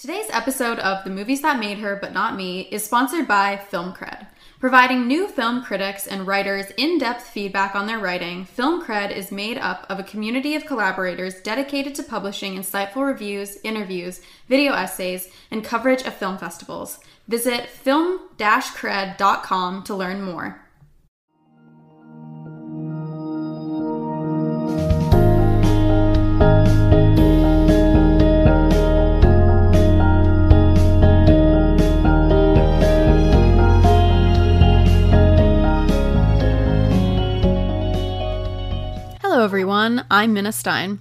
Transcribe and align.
Today's 0.00 0.30
episode 0.30 0.78
of 0.78 1.04
The 1.04 1.10
Movies 1.10 1.42
That 1.42 1.60
Made 1.60 1.76
Her 1.80 1.94
But 1.94 2.14
Not 2.14 2.34
Me 2.34 2.62
is 2.70 2.82
sponsored 2.82 3.28
by 3.28 3.58
Film 3.58 3.92
Cred. 3.92 4.28
Providing 4.58 5.06
new 5.06 5.28
film 5.28 5.62
critics 5.62 6.06
and 6.06 6.26
writers 6.26 6.72
in 6.78 6.96
depth 6.96 7.28
feedback 7.28 7.74
on 7.74 7.86
their 7.86 7.98
writing, 7.98 8.46
Film 8.46 8.82
Cred 8.82 9.14
is 9.14 9.30
made 9.30 9.58
up 9.58 9.84
of 9.90 9.98
a 9.98 10.02
community 10.02 10.54
of 10.54 10.64
collaborators 10.64 11.42
dedicated 11.42 11.94
to 11.96 12.02
publishing 12.02 12.56
insightful 12.56 13.06
reviews, 13.06 13.58
interviews, 13.62 14.22
video 14.48 14.72
essays, 14.72 15.28
and 15.50 15.62
coverage 15.62 16.04
of 16.04 16.14
film 16.14 16.38
festivals. 16.38 16.98
Visit 17.28 17.68
film 17.68 18.20
cred.com 18.38 19.82
to 19.82 19.94
learn 19.94 20.22
more. 20.22 20.62
Hello, 39.40 39.48
everyone. 39.48 40.04
I'm 40.10 40.34
Minnah 40.34 40.52
Stein. 40.52 40.98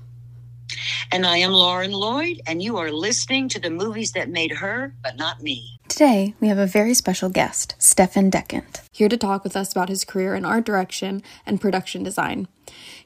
And 1.11 1.25
I 1.25 1.39
am 1.39 1.51
Lauren 1.51 1.91
Lloyd, 1.91 2.39
and 2.47 2.63
you 2.63 2.77
are 2.77 2.89
listening 2.89 3.49
to 3.49 3.59
the 3.59 3.69
movies 3.69 4.13
that 4.13 4.29
made 4.29 4.53
her, 4.53 4.95
but 5.03 5.17
not 5.17 5.41
me. 5.41 5.77
Today, 5.89 6.35
we 6.39 6.47
have 6.47 6.57
a 6.57 6.65
very 6.65 6.93
special 6.93 7.27
guest, 7.27 7.75
Stefan 7.79 8.31
Dechant, 8.31 8.79
here 8.93 9.09
to 9.09 9.17
talk 9.17 9.43
with 9.43 9.57
us 9.57 9.73
about 9.73 9.89
his 9.89 10.05
career 10.05 10.35
in 10.35 10.45
art 10.45 10.63
direction 10.63 11.21
and 11.45 11.59
production 11.59 12.01
design. 12.01 12.47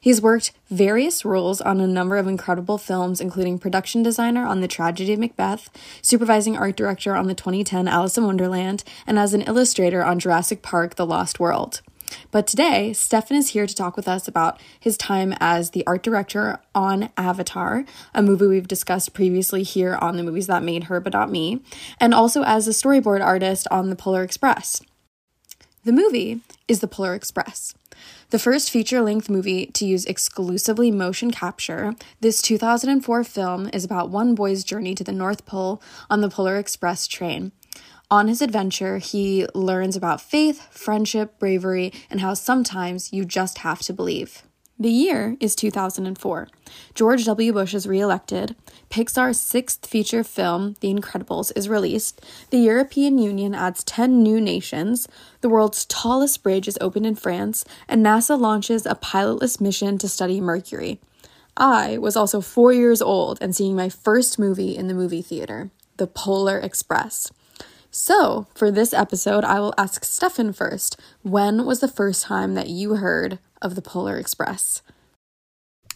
He's 0.00 0.22
worked 0.22 0.52
various 0.70 1.24
roles 1.24 1.60
on 1.60 1.80
a 1.80 1.88
number 1.88 2.16
of 2.16 2.28
incredible 2.28 2.78
films, 2.78 3.20
including 3.20 3.58
production 3.58 4.04
designer 4.04 4.46
on 4.46 4.60
The 4.60 4.68
Tragedy 4.68 5.14
of 5.14 5.18
Macbeth, 5.18 5.68
supervising 6.00 6.56
art 6.56 6.76
director 6.76 7.16
on 7.16 7.26
the 7.26 7.34
2010 7.34 7.88
Alice 7.88 8.16
in 8.16 8.24
Wonderland, 8.24 8.84
and 9.04 9.18
as 9.18 9.34
an 9.34 9.42
illustrator 9.42 10.04
on 10.04 10.20
Jurassic 10.20 10.62
Park 10.62 10.94
The 10.94 11.04
Lost 11.04 11.40
World. 11.40 11.80
But 12.30 12.46
today, 12.46 12.92
Stefan 12.92 13.36
is 13.36 13.50
here 13.50 13.66
to 13.66 13.74
talk 13.74 13.96
with 13.96 14.08
us 14.08 14.26
about 14.28 14.60
his 14.78 14.96
time 14.96 15.34
as 15.40 15.70
the 15.70 15.86
art 15.86 16.02
director 16.02 16.58
on 16.74 17.10
Avatar, 17.16 17.84
a 18.14 18.22
movie 18.22 18.46
we've 18.46 18.68
discussed 18.68 19.14
previously 19.14 19.62
here 19.62 19.96
on 19.96 20.16
the 20.16 20.22
movies 20.22 20.46
that 20.46 20.62
made 20.62 20.84
her 20.84 21.00
but 21.00 21.12
not 21.12 21.30
me, 21.30 21.60
and 22.00 22.14
also 22.14 22.42
as 22.42 22.66
a 22.66 22.72
storyboard 22.72 23.24
artist 23.24 23.66
on 23.70 23.90
The 23.90 23.96
Polar 23.96 24.22
Express. 24.22 24.82
The 25.84 25.92
movie 25.92 26.40
is 26.66 26.80
The 26.80 26.88
Polar 26.88 27.14
Express. 27.14 27.74
The 28.30 28.38
first 28.38 28.70
feature 28.70 29.00
length 29.00 29.30
movie 29.30 29.66
to 29.66 29.84
use 29.84 30.04
exclusively 30.06 30.90
motion 30.90 31.30
capture, 31.30 31.94
this 32.20 32.42
2004 32.42 33.22
film 33.22 33.70
is 33.72 33.84
about 33.84 34.10
one 34.10 34.34
boy's 34.34 34.64
journey 34.64 34.94
to 34.94 35.04
the 35.04 35.12
North 35.12 35.46
Pole 35.46 35.80
on 36.10 36.20
the 36.20 36.28
Polar 36.28 36.56
Express 36.56 37.06
train. 37.06 37.52
On 38.14 38.28
his 38.28 38.40
adventure, 38.40 38.98
he 38.98 39.44
learns 39.56 39.96
about 39.96 40.20
faith, 40.20 40.68
friendship, 40.70 41.36
bravery, 41.40 41.92
and 42.08 42.20
how 42.20 42.34
sometimes 42.34 43.12
you 43.12 43.24
just 43.24 43.58
have 43.58 43.80
to 43.80 43.92
believe. 43.92 44.44
The 44.78 44.88
year 44.88 45.36
is 45.40 45.56
2004. 45.56 46.46
George 46.94 47.24
W. 47.24 47.52
Bush 47.52 47.74
is 47.74 47.88
reelected. 47.88 48.54
Pixar's 48.88 49.40
sixth 49.40 49.84
feature 49.84 50.22
film, 50.22 50.76
The 50.78 50.94
Incredibles, 50.94 51.50
is 51.56 51.68
released. 51.68 52.24
The 52.50 52.58
European 52.58 53.18
Union 53.18 53.52
adds 53.52 53.82
10 53.82 54.22
new 54.22 54.40
nations. 54.40 55.08
The 55.40 55.48
world's 55.48 55.84
tallest 55.86 56.40
bridge 56.44 56.68
is 56.68 56.78
opened 56.80 57.06
in 57.06 57.16
France. 57.16 57.64
And 57.88 58.06
NASA 58.06 58.38
launches 58.38 58.86
a 58.86 58.94
pilotless 58.94 59.60
mission 59.60 59.98
to 59.98 60.08
study 60.08 60.40
Mercury. 60.40 61.00
I 61.56 61.98
was 61.98 62.14
also 62.14 62.40
four 62.40 62.72
years 62.72 63.02
old 63.02 63.38
and 63.40 63.56
seeing 63.56 63.74
my 63.74 63.88
first 63.88 64.38
movie 64.38 64.76
in 64.76 64.86
the 64.86 64.94
movie 64.94 65.22
theater, 65.22 65.72
The 65.96 66.06
Polar 66.06 66.60
Express. 66.60 67.32
So, 67.96 68.48
for 68.56 68.72
this 68.72 68.92
episode, 68.92 69.44
I 69.44 69.60
will 69.60 69.72
ask 69.78 70.02
Stefan 70.02 70.52
first. 70.52 71.00
When 71.22 71.64
was 71.64 71.78
the 71.78 71.86
first 71.86 72.24
time 72.24 72.54
that 72.54 72.68
you 72.68 72.96
heard 72.96 73.38
of 73.62 73.76
the 73.76 73.82
Polar 73.82 74.16
Express? 74.16 74.82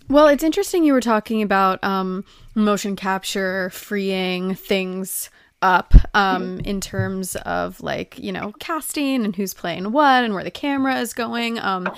Well, 0.08 0.28
it's 0.28 0.44
interesting 0.44 0.84
you 0.84 0.92
were 0.92 1.00
talking 1.00 1.42
about 1.42 1.82
um, 1.82 2.24
motion 2.54 2.94
capture 2.94 3.68
freeing 3.70 4.54
things 4.54 5.28
up 5.60 5.92
um, 6.14 6.60
in 6.60 6.80
terms 6.80 7.34
of 7.34 7.80
like, 7.80 8.16
you 8.16 8.30
know, 8.30 8.52
casting 8.60 9.24
and 9.24 9.34
who's 9.34 9.52
playing 9.52 9.90
what 9.90 10.22
and 10.22 10.34
where 10.34 10.44
the 10.44 10.52
camera 10.52 11.00
is 11.00 11.12
going. 11.12 11.58
Um, 11.58 11.90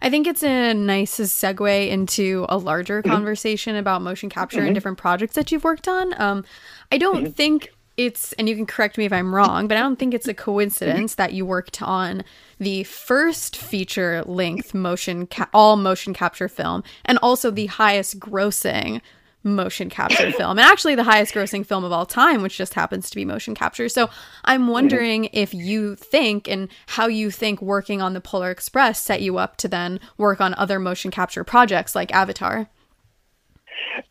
I 0.00 0.08
think 0.08 0.26
it's 0.26 0.42
a 0.42 0.72
nice 0.72 1.20
segue 1.20 1.90
into 1.90 2.46
a 2.48 2.56
larger 2.56 3.02
mm-hmm. 3.02 3.12
conversation 3.12 3.76
about 3.76 4.00
motion 4.00 4.30
capture 4.30 4.60
mm-hmm. 4.60 4.68
and 4.68 4.74
different 4.74 4.96
projects 4.96 5.34
that 5.34 5.52
you've 5.52 5.62
worked 5.62 5.88
on. 5.88 6.18
Um, 6.18 6.46
I 6.90 6.96
don't 6.96 7.24
mm-hmm. 7.24 7.32
think 7.32 7.68
it's 7.96 8.32
and 8.34 8.48
you 8.48 8.56
can 8.56 8.66
correct 8.66 8.96
me 8.96 9.04
if 9.04 9.12
I'm 9.12 9.34
wrong, 9.34 9.68
but 9.68 9.76
I 9.76 9.80
don't 9.80 9.98
think 9.98 10.14
it's 10.14 10.28
a 10.28 10.34
coincidence 10.34 11.14
that 11.16 11.32
you 11.32 11.44
worked 11.44 11.82
on 11.82 12.24
the 12.58 12.84
first 12.84 13.56
feature 13.56 14.22
length 14.24 14.72
motion 14.74 15.26
ca- 15.26 15.48
all 15.52 15.76
motion 15.76 16.14
capture 16.14 16.48
film 16.48 16.82
and 17.04 17.18
also 17.22 17.50
the 17.50 17.66
highest 17.66 18.18
grossing 18.18 19.00
motion 19.44 19.90
capture 19.90 20.30
film 20.38 20.58
and 20.58 20.60
actually 20.60 20.94
the 20.94 21.02
highest 21.02 21.34
grossing 21.34 21.66
film 21.66 21.84
of 21.84 21.92
all 21.92 22.06
time 22.06 22.42
which 22.42 22.56
just 22.56 22.74
happens 22.74 23.10
to 23.10 23.16
be 23.16 23.24
motion 23.24 23.54
capture. 23.54 23.88
So 23.88 24.08
I'm 24.44 24.62
mm-hmm. 24.62 24.70
wondering 24.70 25.24
if 25.32 25.52
you 25.52 25.96
think 25.96 26.48
and 26.48 26.68
how 26.86 27.08
you 27.08 27.30
think 27.30 27.60
working 27.60 28.00
on 28.00 28.14
the 28.14 28.20
Polar 28.20 28.50
Express 28.50 29.02
set 29.02 29.20
you 29.20 29.36
up 29.36 29.56
to 29.58 29.68
then 29.68 30.00
work 30.16 30.40
on 30.40 30.54
other 30.54 30.78
motion 30.78 31.10
capture 31.10 31.44
projects 31.44 31.94
like 31.94 32.12
Avatar. 32.12 32.68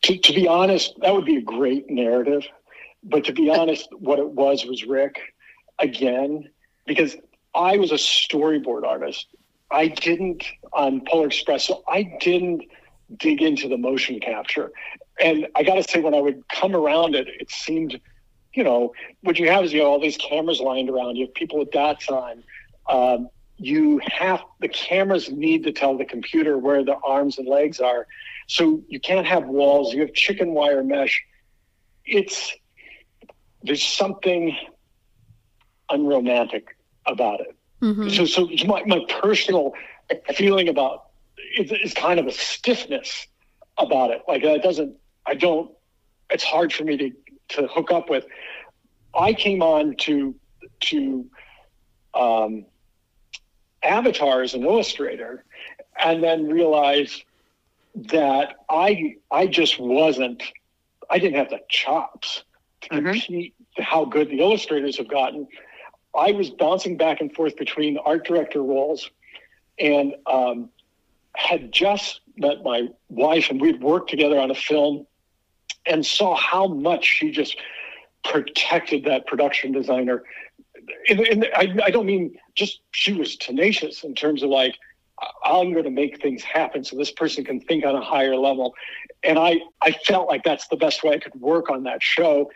To, 0.02 0.18
to 0.18 0.32
be 0.32 0.46
honest, 0.46 0.94
that 1.00 1.14
would 1.14 1.24
be 1.24 1.36
a 1.36 1.42
great 1.42 1.90
narrative 1.90 2.46
but 3.02 3.24
to 3.24 3.32
be 3.32 3.50
honest, 3.50 3.88
what 3.92 4.18
it 4.18 4.28
was 4.28 4.64
was 4.64 4.84
Rick 4.84 5.20
again, 5.78 6.50
because 6.86 7.16
I 7.54 7.76
was 7.76 7.90
a 7.90 7.96
storyboard 7.96 8.84
artist. 8.84 9.26
I 9.70 9.88
didn't 9.88 10.44
on 10.72 11.02
Polar 11.06 11.26
Express, 11.26 11.64
so 11.64 11.82
I 11.88 12.02
didn't 12.20 12.64
dig 13.16 13.42
into 13.42 13.68
the 13.68 13.76
motion 13.76 14.20
capture. 14.20 14.72
And 15.20 15.48
I 15.54 15.62
got 15.62 15.74
to 15.74 15.82
say, 15.82 16.00
when 16.00 16.14
I 16.14 16.20
would 16.20 16.46
come 16.48 16.74
around 16.74 17.14
it, 17.14 17.28
it 17.28 17.50
seemed, 17.50 18.00
you 18.54 18.64
know, 18.64 18.92
what 19.22 19.38
you 19.38 19.50
have 19.50 19.64
is 19.64 19.72
you 19.72 19.80
have 19.80 19.88
all 19.88 20.00
these 20.00 20.16
cameras 20.16 20.60
lined 20.60 20.88
around. 20.90 21.16
You 21.16 21.26
have 21.26 21.34
people 21.34 21.58
with 21.58 21.70
dots 21.70 22.08
on. 22.08 22.44
Um, 22.88 23.28
you 23.56 24.00
have 24.04 24.42
the 24.60 24.68
cameras 24.68 25.30
need 25.30 25.64
to 25.64 25.72
tell 25.72 25.96
the 25.96 26.04
computer 26.04 26.58
where 26.58 26.84
the 26.84 26.96
arms 27.04 27.38
and 27.38 27.46
legs 27.46 27.80
are, 27.80 28.06
so 28.48 28.82
you 28.88 28.98
can't 28.98 29.26
have 29.26 29.44
walls. 29.44 29.94
You 29.94 30.00
have 30.00 30.14
chicken 30.14 30.52
wire 30.52 30.82
mesh. 30.82 31.22
It's 32.04 32.52
there's 33.62 33.82
something 33.82 34.56
unromantic 35.90 36.76
about 37.06 37.40
it. 37.40 37.56
Mm-hmm. 37.80 38.08
So, 38.08 38.24
so 38.26 38.48
my, 38.66 38.82
my 38.86 39.00
personal 39.20 39.74
feeling 40.34 40.68
about 40.68 41.06
it 41.56 41.70
is 41.84 41.94
kind 41.94 42.20
of 42.20 42.26
a 42.26 42.32
stiffness 42.32 43.26
about 43.78 44.10
it. 44.10 44.22
Like 44.28 44.44
it 44.44 44.62
doesn't, 44.62 44.96
I 45.26 45.34
don't, 45.34 45.70
it's 46.30 46.44
hard 46.44 46.72
for 46.72 46.84
me 46.84 46.96
to, 46.96 47.10
to 47.56 47.66
hook 47.66 47.90
up 47.90 48.08
with. 48.08 48.24
I 49.14 49.32
came 49.34 49.62
on 49.62 49.96
to, 49.96 50.34
to, 50.80 51.26
um, 52.14 52.64
Avatar 53.82 54.42
as 54.42 54.54
an 54.54 54.64
illustrator 54.64 55.44
and 56.02 56.22
then 56.22 56.46
realized 56.46 57.24
that 57.94 58.54
I, 58.70 59.16
I 59.30 59.48
just 59.48 59.78
wasn't, 59.78 60.42
I 61.10 61.18
didn't 61.18 61.36
have 61.36 61.50
the 61.50 61.60
chops 61.68 62.44
to 62.82 62.88
mm-hmm. 62.90 63.82
how 63.82 64.04
good 64.04 64.28
the 64.28 64.40
illustrators 64.40 64.96
have 64.98 65.08
gotten. 65.08 65.48
I 66.14 66.32
was 66.32 66.50
bouncing 66.50 66.96
back 66.96 67.20
and 67.20 67.34
forth 67.34 67.56
between 67.56 67.98
art 67.98 68.26
director 68.26 68.62
roles 68.62 69.10
and 69.78 70.14
um, 70.26 70.68
had 71.34 71.72
just 71.72 72.20
met 72.36 72.62
my 72.62 72.88
wife, 73.08 73.50
and 73.50 73.60
we'd 73.60 73.82
worked 73.82 74.10
together 74.10 74.38
on 74.38 74.50
a 74.50 74.54
film 74.54 75.06
and 75.86 76.04
saw 76.04 76.36
how 76.36 76.66
much 76.66 77.04
she 77.04 77.30
just 77.30 77.56
protected 78.24 79.04
that 79.04 79.26
production 79.26 79.72
designer. 79.72 80.22
And, 81.08 81.20
and 81.20 81.48
I, 81.56 81.74
I 81.84 81.90
don't 81.90 82.06
mean 82.06 82.38
just 82.54 82.80
she 82.92 83.12
was 83.12 83.36
tenacious 83.36 84.04
in 84.04 84.14
terms 84.14 84.42
of 84.42 84.50
like, 84.50 84.76
I'm 85.44 85.72
going 85.72 85.84
to 85.84 85.90
make 85.90 86.20
things 86.20 86.42
happen 86.42 86.84
so 86.84 86.96
this 86.96 87.10
person 87.10 87.44
can 87.44 87.60
think 87.60 87.84
on 87.84 87.94
a 87.94 88.00
higher 88.00 88.36
level. 88.36 88.74
And 89.22 89.38
I, 89.38 89.60
I 89.80 89.92
felt 89.92 90.28
like 90.28 90.42
that's 90.42 90.68
the 90.68 90.76
best 90.76 91.02
way 91.04 91.14
I 91.14 91.18
could 91.18 91.34
work 91.40 91.70
on 91.70 91.84
that 91.84 92.02
show 92.02 92.50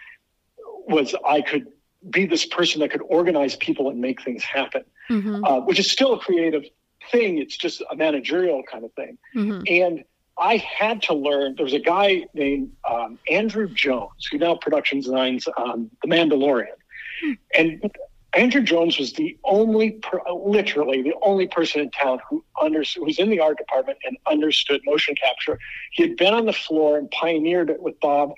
was 0.87 1.15
I 1.27 1.43
could 1.43 1.67
be 2.11 2.27
this 2.27 2.47
person 2.47 2.81
that 2.81 2.91
could 2.91 3.03
organize 3.09 3.57
people 3.57 3.91
and 3.91 4.01
make 4.01 4.23
things 4.23 4.43
happen, 4.45 4.85
mm-hmm. 5.11 5.45
uh, 5.45 5.61
which 5.61 5.79
is 5.79 5.91
still 5.91 6.15
a 6.15 6.19
creative 6.19 6.65
thing. 7.11 7.39
It's 7.39 7.57
just 7.57 7.83
a 7.91 7.97
managerial 7.97 8.63
kind 8.71 8.85
of 8.85 8.93
thing. 8.93 9.19
Mm-hmm. 9.35 9.63
And 9.69 10.05
I 10.39 10.57
had 10.59 11.03
to 11.03 11.15
learn. 11.15 11.55
There 11.57 11.65
was 11.65 11.73
a 11.73 11.81
guy 11.81 12.27
named 12.35 12.73
um, 12.89 13.19
Andrew 13.31 13.69
Jones 13.69 14.29
who 14.31 14.39
now 14.39 14.55
production 14.55 15.01
designs 15.01 15.49
um, 15.57 15.91
The 16.03 16.09
Mandalorian, 16.09 16.77
mm-hmm. 17.25 17.33
and 17.59 17.91
Andrew 18.37 18.61
Jones 18.61 18.99
was 18.99 19.15
the 19.15 19.37
only, 19.45 19.99
literally 20.31 21.01
the 21.01 21.15
only 21.23 21.47
person 21.49 21.81
in 21.81 21.91
town 21.91 22.19
who 22.29 22.45
understood, 22.61 23.01
who 23.01 23.07
was 23.07 23.19
in 23.19 23.31
the 23.31 23.41
art 23.41 23.57
department 23.57 23.99
and 24.05 24.19
understood 24.27 24.83
motion 24.85 25.15
capture. 25.15 25.59
He 25.93 26.03
had 26.03 26.17
been 26.17 26.35
on 26.35 26.45
the 26.45 26.53
floor 26.53 26.99
and 26.99 27.11
pioneered 27.11 27.71
it 27.71 27.81
with 27.81 27.99
Bob 28.01 28.35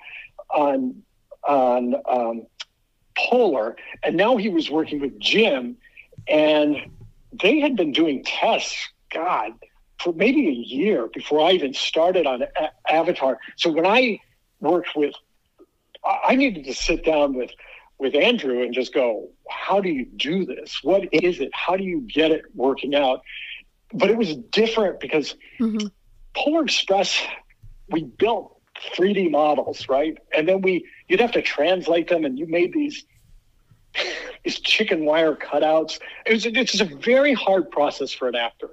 on 0.50 1.02
on 1.46 1.94
um, 2.08 2.46
Polar, 3.17 3.76
and 4.02 4.17
now 4.17 4.37
he 4.37 4.49
was 4.49 4.70
working 4.70 5.00
with 5.00 5.19
Jim, 5.19 5.76
and 6.26 6.76
they 7.32 7.61
had 7.61 7.76
been 7.76 7.93
doing 7.93 8.25
tests. 8.25 8.76
God, 9.11 9.52
for 9.99 10.12
maybe 10.12 10.49
a 10.49 10.52
year 10.52 11.08
before 11.08 11.40
I 11.40 11.52
even 11.52 11.75
started 11.75 12.26
on 12.26 12.43
a- 12.43 12.93
Avatar. 12.93 13.38
So 13.56 13.70
when 13.70 13.87
I 13.87 14.20
worked 14.61 14.94
with, 14.94 15.14
I 16.05 16.37
needed 16.37 16.64
to 16.64 16.75
sit 16.75 17.05
down 17.05 17.35
with 17.35 17.50
with 17.99 18.14
Andrew 18.14 18.62
and 18.62 18.73
just 18.73 18.94
go, 18.94 19.29
how 19.50 19.81
do 19.81 19.88
you 19.88 20.05
do 20.05 20.44
this? 20.44 20.79
What 20.85 21.08
is 21.12 21.40
it? 21.40 21.50
How 21.52 21.76
do 21.76 21.82
you 21.82 22.00
get 22.00 22.31
it 22.31 22.44
working 22.55 22.94
out? 22.94 23.23
But 23.93 24.08
it 24.11 24.17
was 24.17 24.37
different 24.37 25.00
because 25.00 25.35
mm-hmm. 25.58 25.88
Polar 26.35 26.62
Express, 26.62 27.20
we 27.90 28.05
built 28.05 28.57
3D 28.96 29.30
models, 29.30 29.88
right? 29.88 30.19
And 30.36 30.48
then 30.48 30.60
we 30.60 30.86
you'd 31.08 31.20
have 31.20 31.32
to 31.32 31.42
translate 31.42 32.08
them, 32.08 32.25
and 32.25 32.38
you 32.38 32.46
made 32.46 32.72
these 32.72 33.04
these 34.44 34.60
chicken 34.60 35.04
wire 35.04 35.34
cutouts. 35.34 35.98
It 36.26 36.32
was 36.32 36.46
it's 36.46 36.80
a 36.80 36.84
very 36.84 37.34
hard 37.34 37.70
process 37.70 38.12
for 38.12 38.28
an 38.28 38.34
actor. 38.34 38.70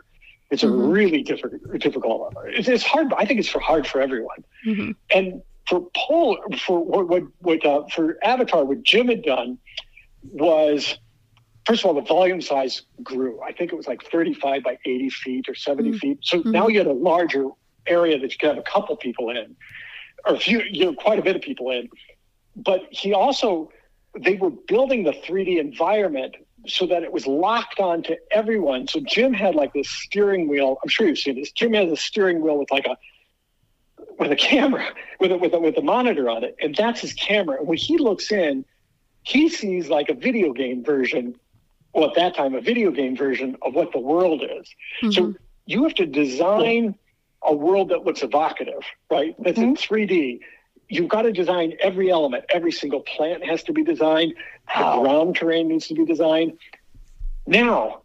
It's 0.51 0.63
mm-hmm. 0.63 0.81
a 0.81 0.87
really 0.87 1.23
difficult 1.23 1.79
difficult. 1.79 2.33
It's, 2.45 2.67
it's, 2.67 2.83
hard. 2.83 3.13
I 3.17 3.25
think 3.25 3.39
it's 3.39 3.49
for 3.49 3.59
hard 3.59 3.87
for 3.87 3.99
everyone. 4.01 4.43
Mm-hmm. 4.65 4.91
And 5.13 5.41
for 5.67 5.81
Paul, 5.95 6.37
for 6.59 6.83
what 6.83 7.07
what, 7.07 7.23
what 7.39 7.65
uh, 7.65 7.83
for 7.87 8.17
Avatar, 8.23 8.63
what 8.65 8.83
Jim 8.83 9.07
had 9.07 9.23
done 9.23 9.57
was. 10.23 10.97
First 11.65 11.81
of 11.81 11.87
all, 11.87 11.95
the 11.95 12.01
volume 12.01 12.41
size 12.41 12.83
grew. 13.01 13.41
I 13.41 13.51
think 13.51 13.73
it 13.73 13.75
was 13.75 13.87
like 13.87 14.03
35 14.03 14.61
by 14.61 14.77
80 14.85 15.09
feet 15.09 15.49
or 15.49 15.55
70 15.55 15.89
mm-hmm. 15.89 15.97
feet. 15.97 16.19
So 16.21 16.43
now 16.45 16.67
you 16.67 16.77
had 16.77 16.85
a 16.85 16.93
larger 16.93 17.47
area 17.87 18.19
that 18.19 18.31
you 18.31 18.37
could 18.37 18.49
have 18.49 18.57
a 18.59 18.61
couple 18.61 18.95
people 18.97 19.31
in, 19.31 19.55
or 20.25 20.35
a 20.35 20.39
few, 20.39 20.61
you 20.61 20.85
know, 20.85 20.93
quite 20.93 21.19
a 21.19 21.21
bit 21.21 21.35
of 21.35 21.41
people 21.41 21.71
in. 21.71 21.89
But 22.55 22.81
he 22.89 23.13
also 23.13 23.71
they 24.17 24.35
were 24.35 24.49
building 24.49 25.03
the 25.03 25.11
3D 25.11 25.59
environment 25.59 26.35
so 26.67 26.85
that 26.87 27.03
it 27.03 27.11
was 27.11 27.27
locked 27.27 27.79
on 27.79 28.01
to 28.03 28.17
everyone. 28.31 28.87
So 28.87 28.99
Jim 28.99 29.33
had 29.33 29.55
like 29.55 29.73
this 29.73 29.89
steering 29.89 30.47
wheel. 30.47 30.77
I'm 30.81 30.89
sure 30.89 31.07
you've 31.07 31.17
seen 31.17 31.35
this. 31.35 31.51
Jim 31.51 31.73
has 31.73 31.91
a 31.91 31.97
steering 31.97 32.41
wheel 32.41 32.57
with 32.57 32.71
like 32.71 32.85
a 32.85 32.97
with 34.17 34.31
a 34.31 34.35
camera, 34.35 34.87
with 35.19 35.31
a, 35.31 35.37
with 35.37 35.53
a, 35.53 35.59
with 35.59 35.77
a 35.77 35.81
monitor 35.81 36.29
on 36.29 36.43
it, 36.43 36.55
and 36.61 36.75
that's 36.75 37.01
his 37.01 37.13
camera. 37.13 37.57
And 37.57 37.67
when 37.67 37.77
he 37.77 37.97
looks 37.97 38.31
in, 38.31 38.65
he 39.23 39.49
sees 39.49 39.89
like 39.89 40.09
a 40.09 40.13
video 40.13 40.53
game 40.53 40.83
version, 40.83 41.35
well 41.93 42.09
at 42.09 42.15
that 42.15 42.35
time 42.35 42.55
a 42.55 42.61
video 42.61 42.91
game 42.91 43.15
version 43.15 43.57
of 43.61 43.73
what 43.73 43.91
the 43.91 43.99
world 43.99 44.43
is. 44.43 44.67
Mm-hmm. 45.01 45.11
So 45.11 45.33
you 45.65 45.83
have 45.83 45.95
to 45.95 46.05
design 46.05 46.95
a 47.45 47.53
world 47.53 47.89
that 47.89 48.03
looks 48.03 48.23
evocative, 48.23 48.83
right? 49.09 49.35
That's 49.39 49.57
mm-hmm. 49.57 49.69
in 49.69 49.75
3D 49.75 50.39
you've 50.87 51.09
got 51.09 51.23
to 51.23 51.31
design 51.31 51.73
every 51.79 52.09
element. 52.09 52.45
Every 52.49 52.71
single 52.71 53.01
plant 53.01 53.45
has 53.45 53.63
to 53.63 53.73
be 53.73 53.83
designed. 53.83 54.33
The 54.67 55.01
ground 55.01 55.35
terrain 55.35 55.67
needs 55.67 55.87
to 55.87 55.93
be 55.93 56.05
designed. 56.05 56.57
Now, 57.47 58.01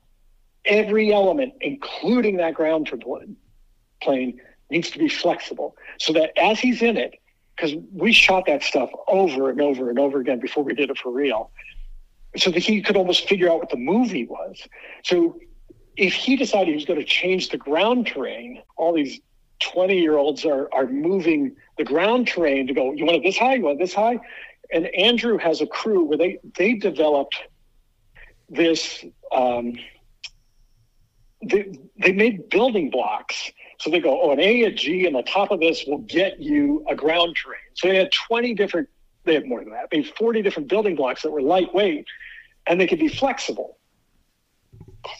every 0.64 1.12
element, 1.12 1.54
including 1.60 2.36
that 2.38 2.54
ground 2.54 2.86
terrain, 2.86 3.36
plane, 4.02 4.40
needs 4.70 4.90
to 4.90 4.98
be 4.98 5.08
flexible 5.08 5.76
so 5.98 6.12
that 6.12 6.38
as 6.38 6.58
he's 6.58 6.82
in 6.82 6.96
it, 6.96 7.14
because 7.56 7.74
we 7.92 8.12
shot 8.12 8.46
that 8.46 8.62
stuff 8.62 8.90
over 9.08 9.50
and 9.50 9.60
over 9.60 9.90
and 9.90 9.98
over 9.98 10.20
again 10.20 10.40
before 10.40 10.64
we 10.64 10.74
did 10.74 10.88
it 10.90 10.96
for 10.96 11.12
real, 11.12 11.50
so 12.36 12.50
that 12.50 12.60
he 12.60 12.80
could 12.80 12.96
almost 12.96 13.28
figure 13.28 13.50
out 13.50 13.58
what 13.58 13.70
the 13.70 13.76
movie 13.76 14.24
was. 14.24 14.62
So 15.04 15.38
if 15.96 16.14
he 16.14 16.36
decided 16.36 16.68
he 16.68 16.74
was 16.74 16.86
going 16.86 17.00
to 17.00 17.04
change 17.04 17.50
the 17.50 17.58
ground 17.58 18.06
terrain, 18.06 18.62
all 18.76 18.94
these 18.94 19.20
20 19.60 19.98
year 19.98 20.16
olds 20.16 20.44
are, 20.44 20.68
are 20.72 20.86
moving 20.86 21.56
the 21.78 21.84
ground 21.84 22.26
terrain 22.26 22.66
to 22.66 22.74
go, 22.74 22.92
you 22.92 23.04
want 23.04 23.18
it 23.18 23.22
this 23.22 23.38
high? 23.38 23.54
You 23.54 23.62
want 23.62 23.78
this 23.78 23.94
high? 23.94 24.18
And 24.72 24.86
Andrew 24.94 25.38
has 25.38 25.60
a 25.60 25.66
crew 25.66 26.04
where 26.04 26.18
they, 26.18 26.38
they 26.56 26.74
developed 26.74 27.36
this, 28.48 29.04
um, 29.32 29.74
they, 31.42 31.72
they 31.98 32.12
made 32.12 32.48
building 32.48 32.90
blocks. 32.90 33.50
So 33.78 33.90
they 33.90 34.00
go, 34.00 34.20
oh, 34.22 34.32
an 34.32 34.40
A, 34.40 34.64
a 34.64 34.70
G, 34.70 35.06
and 35.06 35.16
the 35.16 35.22
top 35.22 35.50
of 35.50 35.60
this 35.60 35.84
will 35.86 35.98
get 35.98 36.38
you 36.40 36.84
a 36.88 36.94
ground 36.94 37.36
terrain. 37.36 37.60
So 37.74 37.88
they 37.88 37.96
had 37.96 38.12
20 38.12 38.54
different, 38.54 38.88
they 39.24 39.34
had 39.34 39.46
more 39.46 39.60
than 39.60 39.70
that, 39.70 39.88
they 39.90 40.02
had 40.02 40.14
40 40.16 40.42
different 40.42 40.68
building 40.68 40.96
blocks 40.96 41.22
that 41.22 41.30
were 41.30 41.42
lightweight 41.42 42.06
and 42.66 42.80
they 42.80 42.86
could 42.86 42.98
be 42.98 43.08
flexible 43.08 43.78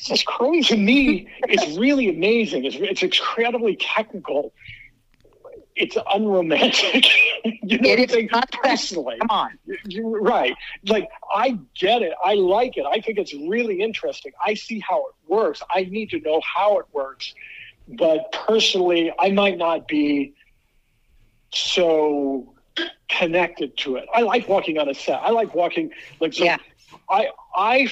it's 0.09 0.23
crazy 0.23 0.75
to 0.75 0.77
me. 0.77 1.29
It's 1.45 1.79
really 1.79 2.09
amazing. 2.09 2.65
It's, 2.65 2.77
it's 2.77 3.03
incredibly 3.03 3.77
technical. 3.77 4.53
It's 5.77 5.97
unromantic. 6.13 7.07
you 7.45 7.79
know 7.79 7.91
it 7.91 8.11
is 8.11 8.31
not 8.31 8.51
personally. 8.51 9.17
Come 9.21 9.31
on, 9.31 9.59
You're 9.87 10.21
right? 10.21 10.55
Like 10.87 11.09
I 11.33 11.59
get 11.79 12.03
it. 12.03 12.13
I 12.23 12.35
like 12.35 12.77
it. 12.77 12.85
I 12.85 13.01
think 13.01 13.19
it's 13.19 13.33
really 13.35 13.81
interesting. 13.81 14.33
I 14.45 14.55
see 14.55 14.81
how 14.81 14.99
it 14.99 15.15
works. 15.27 15.63
I 15.75 15.85
need 15.85 16.11
to 16.11 16.21
know 16.21 16.41
how 16.45 16.79
it 16.79 16.87
works. 16.93 17.35
But 17.89 18.31
personally, 18.33 19.13
I 19.19 19.31
might 19.31 19.59
not 19.59 19.89
be 19.89 20.35
so 21.53 22.55
connected 23.09 23.77
to 23.79 23.97
it. 23.97 24.07
I 24.15 24.23
like 24.23 24.49
walking 24.49 24.79
on 24.79 24.89
a 24.89 24.95
set. 24.95 25.21
I 25.23 25.31
like 25.31 25.55
walking 25.55 25.91
like 26.21 26.35
so. 26.35 26.45
Yeah. 26.45 26.59
I 27.09 27.29
I 27.55 27.89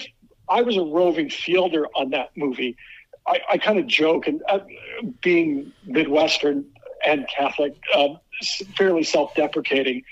I 0.51 0.63
was 0.63 0.77
a 0.77 0.83
roving 0.83 1.31
fielder 1.31 1.87
on 1.95 2.11
that 2.11 2.31
movie. 2.37 2.77
I, 3.27 3.41
I 3.53 3.59
kind 3.59 3.79
of 3.79 3.87
joke, 3.87 4.27
and 4.27 4.43
uh, 4.49 4.61
being 5.23 5.73
Midwestern 5.85 6.65
and 7.07 7.27
Catholic, 7.29 7.77
uh, 7.95 8.15
fairly 8.77 9.03
self-deprecating, 9.03 10.03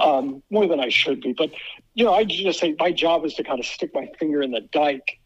um, 0.00 0.42
more 0.50 0.66
than 0.66 0.80
I 0.80 0.88
should 0.88 1.20
be. 1.20 1.32
But 1.32 1.50
you 1.94 2.04
know, 2.04 2.14
I 2.14 2.24
just 2.24 2.60
say 2.60 2.74
my 2.78 2.92
job 2.92 3.24
is 3.24 3.34
to 3.34 3.44
kind 3.44 3.60
of 3.60 3.66
stick 3.66 3.90
my 3.94 4.08
finger 4.18 4.42
in 4.42 4.52
the 4.52 4.60
dike 4.60 5.18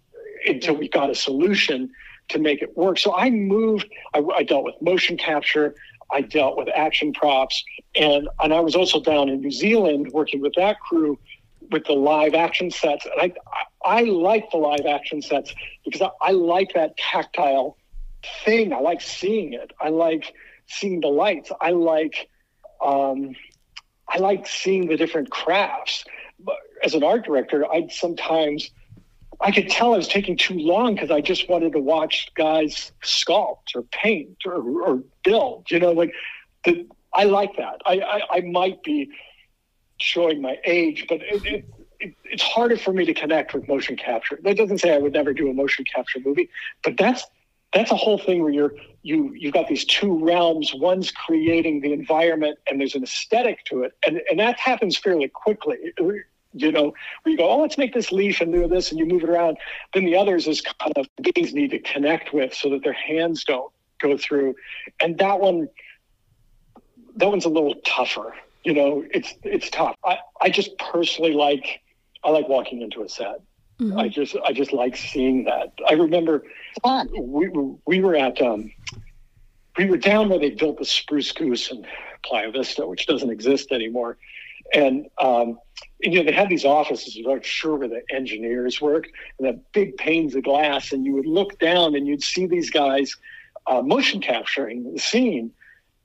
until 0.46 0.74
we 0.74 0.88
got 0.88 1.10
a 1.10 1.14
solution 1.14 1.90
to 2.28 2.38
make 2.38 2.62
it 2.62 2.76
work. 2.76 2.98
So 2.98 3.14
I 3.14 3.30
moved. 3.30 3.88
I, 4.14 4.22
I 4.34 4.42
dealt 4.42 4.64
with 4.64 4.74
motion 4.80 5.16
capture. 5.16 5.74
I 6.10 6.20
dealt 6.20 6.56
with 6.56 6.68
action 6.74 7.12
props, 7.12 7.62
and 7.94 8.28
and 8.40 8.54
I 8.54 8.60
was 8.60 8.74
also 8.74 9.00
down 9.00 9.28
in 9.28 9.40
New 9.40 9.50
Zealand 9.50 10.10
working 10.12 10.40
with 10.40 10.54
that 10.56 10.80
crew 10.80 11.18
with 11.70 11.84
the 11.84 11.94
live 11.94 12.34
action 12.34 12.70
sets. 12.70 13.06
And 13.06 13.32
I, 13.32 13.64
I 13.86 14.02
like 14.02 14.50
the 14.50 14.56
live 14.56 14.84
action 14.84 15.22
sets 15.22 15.54
because 15.84 16.02
I, 16.02 16.10
I 16.20 16.30
like 16.32 16.74
that 16.74 16.96
tactile 16.96 17.78
thing. 18.44 18.72
I 18.72 18.80
like 18.80 19.00
seeing 19.00 19.52
it. 19.52 19.72
I 19.80 19.90
like 19.90 20.34
seeing 20.66 21.00
the 21.00 21.08
lights. 21.08 21.52
I 21.60 21.70
like, 21.70 22.28
um, 22.84 23.36
I 24.08 24.18
like 24.18 24.48
seeing 24.48 24.88
the 24.88 24.96
different 24.96 25.30
crafts. 25.30 26.04
But 26.40 26.56
as 26.82 26.94
an 26.94 27.04
art 27.04 27.24
director, 27.24 27.64
I'd 27.72 27.92
sometimes, 27.92 28.70
I 29.40 29.52
could 29.52 29.68
tell 29.68 29.94
I 29.94 29.98
was 29.98 30.08
taking 30.08 30.36
too 30.36 30.58
long 30.58 30.94
because 30.94 31.12
I 31.12 31.20
just 31.20 31.48
wanted 31.48 31.72
to 31.74 31.78
watch 31.78 32.28
guys 32.34 32.90
sculpt 33.04 33.76
or 33.76 33.82
paint 33.82 34.38
or, 34.44 34.54
or 34.82 35.02
build. 35.22 35.70
You 35.70 35.78
know, 35.78 35.92
like 35.92 36.12
the, 36.64 36.88
I 37.14 37.24
like 37.24 37.56
that. 37.58 37.82
I, 37.86 38.00
I, 38.00 38.20
I 38.38 38.40
might 38.40 38.82
be 38.82 39.10
showing 39.98 40.42
my 40.42 40.56
age, 40.64 41.06
but 41.08 41.20
it, 41.22 41.46
it, 41.46 41.64
it, 42.00 42.14
it's 42.24 42.42
harder 42.42 42.76
for 42.76 42.92
me 42.92 43.04
to 43.04 43.14
connect 43.14 43.54
with 43.54 43.68
motion 43.68 43.96
capture. 43.96 44.38
That 44.42 44.56
doesn't 44.56 44.78
say 44.78 44.94
I 44.94 44.98
would 44.98 45.12
never 45.12 45.32
do 45.32 45.50
a 45.50 45.54
motion 45.54 45.84
capture 45.84 46.20
movie, 46.24 46.50
but 46.82 46.96
that's 46.96 47.24
that's 47.72 47.90
a 47.90 47.96
whole 47.96 48.18
thing 48.18 48.42
where 48.42 48.52
you're 48.52 48.74
you 49.02 49.32
you've 49.34 49.54
got 49.54 49.68
these 49.68 49.84
two 49.84 50.24
realms. 50.24 50.72
One's 50.74 51.10
creating 51.10 51.80
the 51.80 51.92
environment, 51.92 52.58
and 52.68 52.80
there's 52.80 52.94
an 52.94 53.02
aesthetic 53.02 53.64
to 53.66 53.82
it, 53.82 53.92
and 54.06 54.20
and 54.30 54.38
that 54.40 54.58
happens 54.58 54.96
fairly 54.96 55.28
quickly. 55.28 55.76
You 56.52 56.72
know, 56.72 56.94
where 57.22 57.32
you 57.32 57.36
go, 57.36 57.50
oh, 57.50 57.60
let's 57.60 57.76
make 57.76 57.92
this 57.92 58.12
leaf 58.12 58.40
and 58.40 58.50
do 58.50 58.66
this, 58.66 58.90
and 58.90 58.98
you 58.98 59.04
move 59.04 59.22
it 59.24 59.28
around. 59.28 59.58
Then 59.92 60.06
the 60.06 60.16
others 60.16 60.46
is 60.46 60.62
kind 60.62 60.92
of 60.96 61.06
beings 61.20 61.52
need 61.52 61.70
to 61.72 61.78
connect 61.78 62.32
with, 62.32 62.54
so 62.54 62.70
that 62.70 62.82
their 62.82 62.94
hands 62.94 63.44
don't 63.44 63.70
go 64.00 64.16
through, 64.16 64.54
and 65.02 65.18
that 65.18 65.40
one 65.40 65.68
that 67.16 67.28
one's 67.28 67.46
a 67.46 67.50
little 67.50 67.74
tougher 67.84 68.34
you 68.66 68.74
know, 68.74 69.04
it's 69.12 69.32
it's 69.44 69.70
tough. 69.70 69.94
I, 70.04 70.18
I 70.40 70.50
just 70.50 70.76
personally 70.78 71.32
like 71.32 71.80
I 72.26 72.30
like 72.30 72.48
walking 72.48 72.82
into 72.82 73.02
a 73.02 73.08
set. 73.08 73.40
Mm-hmm. 73.80 73.98
I 73.98 74.08
just 74.08 74.36
I 74.44 74.52
just 74.52 74.72
like 74.72 74.96
seeing 74.96 75.44
that. 75.44 75.72
I 75.88 75.94
remember 75.94 76.44
we 77.18 77.48
we 77.86 78.00
were 78.00 78.16
at 78.16 78.40
um, 78.42 78.72
we 79.78 79.86
were 79.86 79.98
down 79.98 80.28
where 80.28 80.38
they 80.38 80.50
built 80.50 80.78
the 80.78 80.84
Spruce 80.84 81.32
Goose 81.32 81.70
in 81.70 81.86
Playa 82.24 82.50
Vista, 82.50 82.86
which 82.86 83.06
doesn't 83.06 83.30
exist 83.30 83.72
anymore. 83.72 84.18
And, 84.74 85.06
um, 85.18 85.58
and, 86.02 86.12
you 86.12 86.18
know, 86.18 86.24
they 86.24 86.32
had 86.32 86.48
these 86.48 86.64
offices, 86.64 87.16
I'm 87.16 87.22
not 87.34 87.44
sure 87.44 87.76
where 87.76 87.88
the 87.88 88.02
engineers 88.10 88.80
work, 88.80 89.06
and 89.38 89.46
the 89.46 89.60
big 89.72 89.96
panes 89.96 90.34
of 90.34 90.42
glass, 90.42 90.92
and 90.92 91.04
you 91.04 91.12
would 91.12 91.26
look 91.26 91.58
down 91.58 91.94
and 91.94 92.06
you'd 92.06 92.24
see 92.24 92.46
these 92.46 92.70
guys 92.70 93.14
uh, 93.66 93.82
motion 93.82 94.20
capturing 94.20 94.92
the 94.92 94.98
scene. 94.98 95.52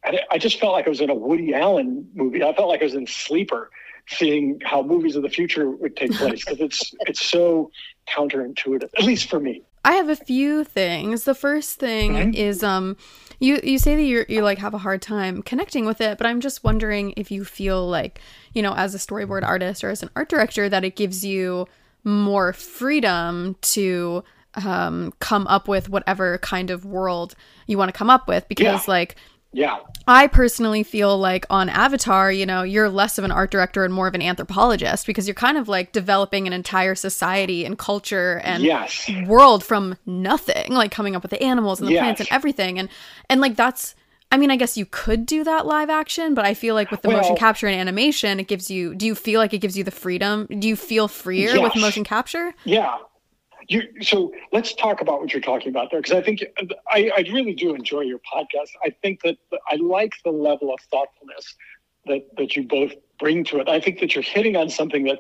And 0.04 0.20
I 0.32 0.38
just 0.38 0.60
felt 0.60 0.74
like 0.74 0.86
I 0.86 0.90
was 0.90 1.02
in 1.02 1.10
a 1.10 1.16
Woody 1.16 1.54
Allen 1.54 2.10
movie. 2.14 2.44
I 2.44 2.54
felt 2.54 2.70
like 2.70 2.82
I 2.82 2.86
was 2.86 2.96
in 2.96 3.08
Sleeper, 3.08 3.70
seeing 4.12 4.60
how 4.64 4.82
movies 4.82 5.16
of 5.16 5.24
the 5.24 5.30
future 5.30 5.70
would 5.70 5.96
take 5.96 6.14
place 6.14 6.44
because 6.44 6.60
it's 6.60 6.94
it's 7.02 7.26
so 7.26 7.72
counterintuitive, 8.10 8.90
at 8.98 9.04
least 9.04 9.30
for 9.30 9.40
me. 9.40 9.64
I 9.84 9.94
have 9.94 10.10
a 10.10 10.16
few 10.16 10.64
things. 10.64 11.24
The 11.24 11.34
first 11.34 11.80
thing 11.80 12.14
mm-hmm. 12.14 12.34
is 12.34 12.64
um 12.64 12.98
you 13.40 13.60
you 13.64 13.80
say 13.80 13.96
that 13.96 14.04
you 14.04 14.26
you 14.30 14.44
like 14.44 14.60
have 14.60 14.74
a 14.74 14.80
hard 14.80 15.02
time 15.02 15.42
connecting 15.42 15.86
with 15.86 16.02
it, 16.02 16.18
but 16.18 16.28
I'm 16.28 16.42
just 16.42 16.64
wondering 16.64 17.14
if 17.18 17.32
you 17.32 17.44
feel 17.44 17.88
like, 17.88 18.20
you 18.54 18.62
know, 18.62 18.74
as 18.74 18.94
a 18.94 19.00
storyboard 19.00 19.44
artist 19.44 19.84
or 19.84 19.90
as 19.90 20.04
an 20.04 20.10
art 20.16 20.30
director 20.30 20.70
that 20.70 20.84
it 20.84 20.96
gives 20.96 21.26
you 21.26 21.68
more 22.04 22.54
freedom 22.54 23.56
to 23.62 24.24
um 24.66 25.14
come 25.20 25.48
up 25.48 25.68
with 25.68 25.90
whatever 25.90 26.38
kind 26.40 26.70
of 26.70 26.84
world 26.84 27.36
you 27.68 27.78
want 27.78 27.88
to 27.88 27.98
come 27.98 28.10
up 28.10 28.28
with 28.28 28.46
because 28.50 28.86
yeah. 28.86 28.92
like 28.92 29.16
yeah. 29.54 29.80
I 30.08 30.28
personally 30.28 30.84
feel 30.84 31.18
like 31.18 31.46
on 31.50 31.70
Avatar, 31.70 32.32
you 32.32 32.46
know, 32.46 32.64
you're 32.64 32.90
less 32.90 33.18
of 33.18 33.24
an 33.24 33.32
art 33.32 33.52
director 33.52 33.84
and 33.84 33.94
more 33.94 34.08
of 34.08 34.16
an 34.16 34.22
anthropologist 34.22 35.06
because 35.06 35.28
you're 35.28 35.36
kind 35.36 35.58
of 35.58 35.68
like 35.68 35.92
developing 35.92 36.48
an 36.48 36.54
entire 36.54 36.96
society 36.96 37.66
and 37.66 37.78
culture 37.78 38.42
and 38.44 38.64
yes. 38.64 39.10
world 39.28 39.64
from 39.64 39.98
nothing, 40.06 40.72
like 40.74 40.92
coming 40.92 41.16
up 41.16 41.22
with 41.22 41.32
the 41.32 41.44
animals 41.44 41.80
and 41.80 41.88
the 41.88 41.94
yes. 41.94 42.02
plants 42.02 42.20
and 42.22 42.30
everything. 42.32 42.80
And 42.80 42.90
and 43.30 43.42
like 43.42 43.56
that's 43.56 43.96
I 44.34 44.38
mean, 44.38 44.50
I 44.50 44.56
guess 44.56 44.78
you 44.78 44.86
could 44.86 45.26
do 45.26 45.44
that 45.44 45.66
live 45.66 45.90
action, 45.90 46.34
but 46.34 46.46
I 46.46 46.54
feel 46.54 46.74
like 46.74 46.90
with 46.90 47.02
the 47.02 47.10
well, 47.10 47.18
motion 47.18 47.36
capture 47.36 47.68
and 47.68 47.78
animation, 47.78 48.40
it 48.40 48.48
gives 48.48 48.72
you 48.72 48.96
do 48.96 49.06
you 49.06 49.16
feel 49.16 49.40
like 49.40 49.54
it 49.54 49.60
gives 49.60 49.78
you 49.78 49.84
the 49.84 49.92
freedom? 49.92 50.48
Do 50.48 50.68
you 50.68 50.78
feel 50.78 51.10
freer 51.10 51.56
yes. 51.56 51.62
with 51.62 51.76
motion 51.76 52.06
capture? 52.06 52.54
Yeah. 52.64 52.98
You, 53.72 53.82
so 54.02 54.34
let's 54.52 54.74
talk 54.74 55.00
about 55.02 55.22
what 55.22 55.32
you're 55.32 55.42
talking 55.42 55.70
about 55.70 55.92
there, 55.92 56.02
because 56.02 56.18
I 56.18 56.22
think 56.22 56.44
I, 56.90 57.10
I 57.16 57.22
really 57.32 57.54
do 57.54 57.74
enjoy 57.74 58.02
your 58.02 58.20
podcast. 58.20 58.72
I 58.84 58.90
think 59.02 59.22
that 59.22 59.38
I 59.70 59.76
like 59.78 60.14
the 60.26 60.32
level 60.32 60.74
of 60.74 60.80
thoughtfulness 60.92 61.56
that 62.06 62.22
that 62.38 62.56
you 62.56 62.68
both 62.68 62.92
bring 63.18 63.46
to 63.46 63.60
it. 63.60 63.70
I 63.70 63.80
think 63.80 64.00
that 64.02 64.14
you're 64.14 64.24
hitting 64.24 64.58
on 64.58 64.70
something 64.70 65.06
that 65.06 65.20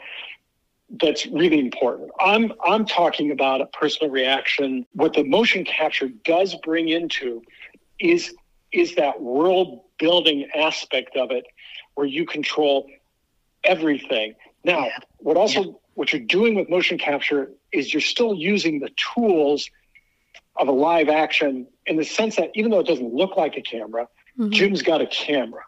that's 1.01 1.25
really 1.27 1.59
important. 1.59 2.11
I'm 2.19 2.51
I'm 2.65 2.85
talking 2.85 3.31
about 3.31 3.61
a 3.61 3.67
personal 3.67 4.11
reaction. 4.11 4.85
What 4.93 5.13
the 5.13 5.23
motion 5.23 5.63
capture 5.63 6.09
does 6.25 6.55
bring 6.55 6.89
into 6.89 7.41
is 7.99 8.33
is 8.73 8.95
that 8.95 9.21
world 9.21 9.81
building 9.97 10.49
aspect 10.55 11.15
of 11.15 11.31
it 11.31 11.45
where 11.95 12.07
you 12.07 12.25
control 12.25 12.89
everything. 13.63 14.33
Now, 14.63 14.89
what 15.19 15.37
also 15.37 15.80
what 15.93 16.13
you're 16.13 16.21
doing 16.21 16.55
with 16.55 16.69
motion 16.69 16.97
capture 16.97 17.51
is 17.71 17.93
you're 17.93 18.01
still 18.01 18.33
using 18.33 18.79
the 18.79 18.89
tools 19.13 19.69
of 20.55 20.67
a 20.67 20.71
live 20.71 21.09
action 21.09 21.67
in 21.85 21.97
the 21.97 22.05
sense 22.05 22.35
that 22.35 22.51
even 22.55 22.71
though 22.71 22.79
it 22.79 22.87
doesn't 22.87 23.13
look 23.13 23.37
like 23.37 23.57
a 23.57 23.61
camera, 23.61 24.07
mm-hmm. 24.37 24.51
Jim's 24.51 24.81
got 24.81 25.01
a 25.01 25.07
camera. 25.07 25.63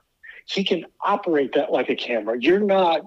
He 0.45 0.63
can 0.63 0.85
operate 1.01 1.53
that 1.53 1.71
like 1.71 1.89
a 1.89 1.95
camera. 1.95 2.37
You're 2.39 2.59
not 2.59 3.01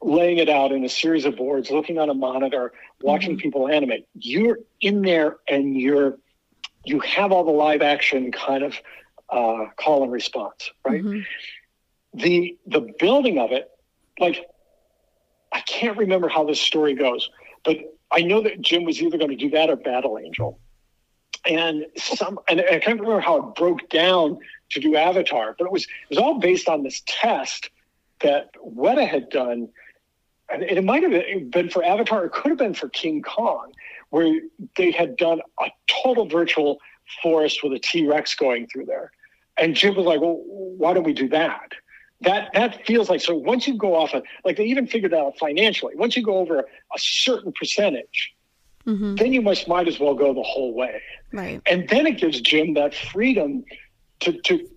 laying 0.00 0.38
it 0.38 0.48
out 0.48 0.70
in 0.70 0.84
a 0.84 0.88
series 0.88 1.24
of 1.24 1.36
boards, 1.36 1.70
looking 1.70 1.98
on 1.98 2.08
a 2.08 2.14
monitor, 2.14 2.72
watching 3.00 3.32
mm-hmm. 3.32 3.40
people 3.40 3.68
animate. 3.68 4.06
You're 4.14 4.58
in 4.80 5.02
there 5.02 5.38
and 5.48 5.76
you're 5.76 6.18
you 6.84 7.00
have 7.00 7.32
all 7.32 7.44
the 7.44 7.50
live 7.50 7.82
action 7.82 8.32
kind 8.32 8.62
of 8.62 8.74
uh, 9.28 9.66
call 9.76 10.04
and 10.04 10.12
response, 10.12 10.70
right? 10.86 11.02
Mm-hmm. 11.02 11.20
The 12.14 12.56
the 12.66 12.94
building 12.98 13.38
of 13.38 13.52
it, 13.52 13.70
like 14.18 14.46
I 15.52 15.60
can't 15.60 15.96
remember 15.96 16.28
how 16.28 16.44
this 16.44 16.60
story 16.60 16.94
goes, 16.94 17.30
but 17.64 17.78
I 18.10 18.20
know 18.20 18.42
that 18.42 18.60
Jim 18.60 18.84
was 18.84 19.00
either 19.02 19.18
going 19.18 19.30
to 19.30 19.36
do 19.36 19.50
that 19.50 19.70
or 19.70 19.76
Battle 19.76 20.18
Angel. 20.18 20.58
And 21.44 21.86
some, 21.96 22.38
and 22.48 22.60
I 22.60 22.78
can't 22.78 23.00
remember 23.00 23.20
how 23.20 23.38
it 23.38 23.54
broke 23.54 23.88
down 23.88 24.38
to 24.70 24.80
do 24.80 24.96
Avatar, 24.96 25.54
but 25.58 25.66
it 25.66 25.72
was 25.72 25.84
it 25.84 26.10
was 26.10 26.18
all 26.18 26.38
based 26.38 26.68
on 26.68 26.82
this 26.82 27.02
test 27.06 27.70
that 28.20 28.50
Weta 28.56 29.08
had 29.08 29.30
done, 29.30 29.68
and 30.50 30.62
it 30.62 30.82
might 30.84 31.02
have 31.02 31.50
been 31.50 31.70
for 31.70 31.84
Avatar. 31.84 32.26
It 32.26 32.32
could 32.32 32.50
have 32.50 32.58
been 32.58 32.74
for 32.74 32.88
King 32.88 33.22
Kong, 33.22 33.72
where 34.10 34.40
they 34.76 34.90
had 34.90 35.16
done 35.16 35.40
a 35.60 35.70
total 36.02 36.26
virtual 36.26 36.80
forest 37.22 37.62
with 37.62 37.72
a 37.72 37.78
T 37.78 38.06
Rex 38.06 38.34
going 38.34 38.66
through 38.66 38.86
there. 38.86 39.10
And 39.56 39.74
Jim 39.74 39.94
was 39.94 40.06
like, 40.06 40.20
"Well, 40.20 40.42
why 40.44 40.92
don't 40.92 41.04
we 41.04 41.14
do 41.14 41.28
that?" 41.28 41.72
That 42.20 42.50
that 42.54 42.84
feels 42.86 43.08
like 43.08 43.20
so 43.20 43.34
once 43.34 43.66
you 43.68 43.76
go 43.76 43.94
off 43.94 44.12
of 44.14 44.22
like 44.44 44.56
they 44.56 44.64
even 44.64 44.86
figured 44.86 45.14
out 45.14 45.38
financially. 45.38 45.94
Once 45.96 46.16
you 46.16 46.22
go 46.22 46.38
over 46.38 46.60
a 46.60 46.98
certain 46.98 47.52
percentage 47.52 48.34
mm-hmm. 48.86 49.14
then 49.16 49.32
you 49.32 49.40
must 49.40 49.68
might 49.68 49.86
as 49.86 50.00
well 50.00 50.14
go 50.14 50.34
the 50.34 50.42
whole 50.42 50.74
way. 50.74 51.00
Right. 51.32 51.62
And 51.66 51.88
then 51.88 52.06
it 52.06 52.18
gives 52.18 52.40
jim 52.40 52.74
that 52.74 52.94
freedom 52.94 53.64
to 54.20 54.32
to 54.42 54.68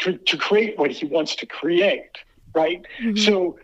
to, 0.00 0.16
to 0.16 0.36
create 0.36 0.78
what 0.78 0.90
he 0.90 1.06
wants 1.06 1.36
to 1.36 1.46
create 1.46 2.10
right? 2.54 2.84
Mm-hmm. 3.00 3.16
so 3.16 3.58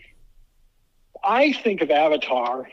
i 1.25 1.52
think 1.52 1.80
of 1.80 1.90
avatar 1.90 2.68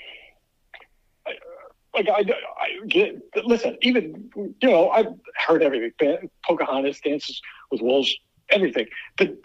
like 1.93 2.07
I, 2.09 2.19
I 2.19 2.85
get 2.87 3.17
listen 3.45 3.77
even 3.81 4.29
you 4.35 4.69
know 4.69 4.89
i've 4.89 5.07
heard 5.35 5.63
everything 5.63 6.29
pocahontas 6.45 6.99
dances 6.99 7.41
with 7.71 7.81
wolves 7.81 8.15
everything. 8.51 8.87
But 9.17 9.35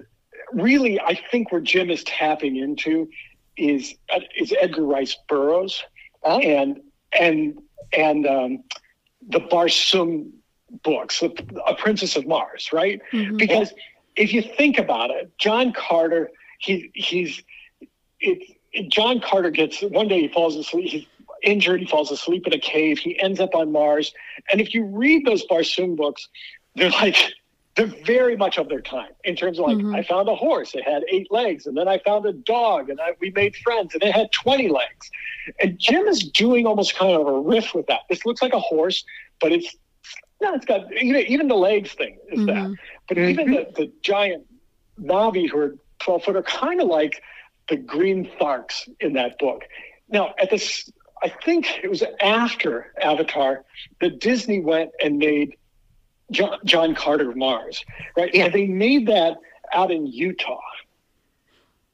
really, 0.55 1.01
I 1.01 1.21
think 1.31 1.53
where 1.53 1.61
Jim 1.61 1.91
is 1.91 2.05
tapping 2.05 2.57
into 2.57 3.09
is 3.57 3.95
uh, 4.13 4.21
is 4.37 4.53
Edgar 4.61 4.85
Rice 4.85 5.17
Burroughs 5.29 5.83
oh. 6.23 6.39
and 6.41 6.81
and 7.19 7.61
and 7.93 8.27
um, 8.27 8.65
the 9.29 9.41
Barsoom 9.41 10.31
books, 10.83 11.23
A 11.23 11.75
Princess 11.75 12.17
of 12.17 12.27
Mars, 12.27 12.71
right? 12.73 13.01
Mm-hmm. 13.13 13.37
Because 13.37 13.73
if 14.17 14.33
you 14.33 14.43
think 14.43 14.79
about 14.79 15.11
it, 15.11 15.33
John 15.39 15.73
Carter, 15.73 16.31
he 16.59 16.91
he's 16.95 17.43
it, 18.21 18.57
it, 18.73 18.89
John 18.89 19.21
Carter 19.21 19.51
gets 19.51 19.83
one 19.83 20.09
day 20.09 20.21
he 20.21 20.29
falls 20.29 20.57
asleep. 20.57 20.91
He's 20.91 21.07
injured. 21.43 21.81
He 21.81 21.87
falls 21.87 22.11
asleep 22.11 22.47
in 22.47 22.53
a 22.53 22.59
cave. 22.59 22.99
He 22.99 23.21
ends 23.21 23.39
up 23.39 23.55
on 23.55 23.71
Mars. 23.71 24.13
And 24.51 24.61
if 24.61 24.75
you 24.75 24.85
read 24.85 25.27
those 25.27 25.47
Barsoom 25.47 25.97
books, 25.97 26.29
they're 26.75 26.91
like 26.91 27.17
they're 27.77 27.93
very 28.05 28.37
much 28.37 28.57
of 28.59 28.69
their 28.69 28.81
time 28.81 29.11
in 29.25 29.35
terms 29.35 29.59
of 29.59 29.67
like 29.67 29.79
mm-hmm. 29.79 29.95
I 29.95 30.03
found 30.05 30.29
a 30.29 30.35
horse, 30.35 30.75
it 30.75 30.85
had 30.85 31.03
eight 31.09 31.27
legs, 31.31 31.67
and 31.67 31.77
then 31.77 31.89
I 31.89 31.99
found 31.99 32.25
a 32.25 32.33
dog, 32.33 32.89
and 32.89 33.01
I, 33.01 33.15
we 33.21 33.31
made 33.31 33.57
friends, 33.57 33.95
and 33.95 34.03
it 34.03 34.15
had 34.15 34.31
twenty 34.33 34.69
legs. 34.69 35.11
And 35.61 35.79
Jim 35.79 36.07
is 36.07 36.21
doing 36.21 36.67
almost 36.67 36.95
kind 36.95 37.17
of 37.21 37.27
a 37.27 37.41
riff 37.41 37.75
with 37.75 37.87
that. 37.89 38.03
This 38.09 38.25
looks 38.25 38.41
like 38.43 38.53
a 38.53 38.61
horse, 38.61 39.05
but 39.41 39.51
it's 39.53 39.75
no, 40.41 40.55
it's 40.55 40.67
got 40.67 40.93
even, 40.93 41.23
even 41.27 41.49
the 41.49 41.57
legs 41.57 41.93
thing 41.93 42.19
is 42.31 42.41
mm-hmm. 42.41 42.47
that. 42.47 42.79
But 43.09 43.17
mm-hmm. 43.17 43.31
even 43.41 43.53
the, 43.53 43.73
the 43.75 43.93
giant 44.03 44.47
Na'vi 45.01 45.51
who 45.51 45.59
are 45.59 45.75
twelve 45.99 46.25
foot 46.25 46.37
are 46.37 46.43
kind 46.43 46.81
of 46.81 46.89
like 46.89 47.23
the 47.69 47.77
green 47.77 48.31
tharks 48.41 48.89
in 49.01 49.15
that 49.15 49.39
book. 49.39 49.63
Now 50.09 50.35
at 50.39 50.51
this, 50.51 50.91
I 51.23 51.33
think 51.45 51.81
it 51.83 51.89
was 51.89 52.05
after 52.21 52.93
Avatar 53.03 53.65
that 54.01 54.21
Disney 54.21 54.61
went 54.61 54.91
and 55.03 55.19
made 55.19 55.57
John, 56.31 56.59
John 56.65 56.95
Carter 56.95 57.31
of 57.31 57.37
Mars, 57.37 57.85
right? 58.17 58.35
Yeah. 58.35 58.47
And 58.47 58.55
they 58.55 58.67
made 58.67 59.09
that 59.09 59.37
out 59.73 59.91
in 59.91 60.07
Utah. 60.07 60.61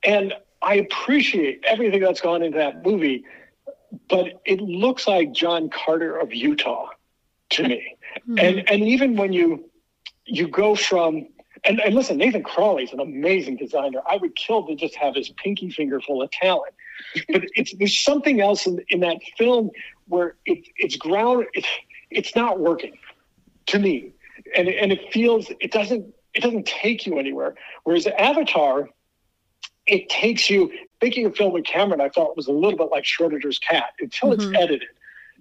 And 0.05 0.35
I 0.63 0.75
appreciate 0.77 1.63
everything 1.65 2.01
that's 2.01 2.21
gone 2.21 2.43
into 2.43 2.59
that 2.59 2.85
movie, 2.85 3.25
but 4.09 4.41
it 4.45 4.61
looks 4.61 5.07
like 5.07 5.33
John 5.33 5.69
Carter 5.69 6.17
of 6.17 6.33
Utah 6.33 6.89
to 7.51 7.69
me. 7.69 7.97
Mm-hmm. 8.29 8.39
And 8.39 8.71
and 8.71 8.83
even 8.83 9.17
when 9.17 9.33
you 9.33 9.71
you 10.27 10.49
go 10.49 10.75
from 10.75 11.27
and, 11.65 11.81
and 11.81 11.95
listen, 11.95 12.17
Nathan 12.17 12.43
Crowley's 12.43 12.93
an 12.93 13.01
amazing 13.01 13.57
designer. 13.57 14.01
I 14.09 14.17
would 14.17 14.35
kill 14.35 14.67
to 14.67 14.75
just 14.75 14.95
have 14.97 15.15
his 15.15 15.29
pinky 15.31 15.71
finger 15.71 16.01
full 16.01 16.23
of 16.23 16.31
talent. 16.31 16.75
But 17.29 17.45
it's 17.55 17.75
there's 17.77 17.99
something 17.99 18.41
else 18.41 18.67
in, 18.67 18.85
in 18.89 19.01
that 19.01 19.19
film 19.37 19.71
where 20.09 20.37
it, 20.47 20.67
it's 20.77 20.97
ground 20.97 21.47
it's 21.55 21.69
it's 22.11 22.35
not 22.35 22.59
working 22.61 22.97
to 23.67 23.79
me 23.79 24.13
and 24.57 24.69
and 24.69 24.93
it 24.93 25.13
feels 25.13 25.51
it 25.61 25.73
doesn't 25.73 26.15
it 26.35 26.43
doesn't 26.43 26.67
take 26.67 27.07
you 27.07 27.19
anywhere. 27.19 27.55
Whereas 27.85 28.07
Avatar, 28.07 28.89
it 29.87 30.09
takes 30.09 30.49
you. 30.49 30.73
Making 31.03 31.27
a 31.27 31.31
film 31.31 31.55
with 31.55 31.65
Cameron, 31.65 32.01
I 32.01 32.11
thought 32.11 32.31
it 32.31 32.37
was 32.37 32.47
a 32.47 32.53
little 32.53 32.77
bit 32.77 32.89
like 32.91 33.05
Schrodinger's 33.05 33.59
cat. 33.59 33.95
Until 34.01 34.31
mm-hmm. 34.31 34.53
it's 34.53 34.63
edited, 34.63 34.89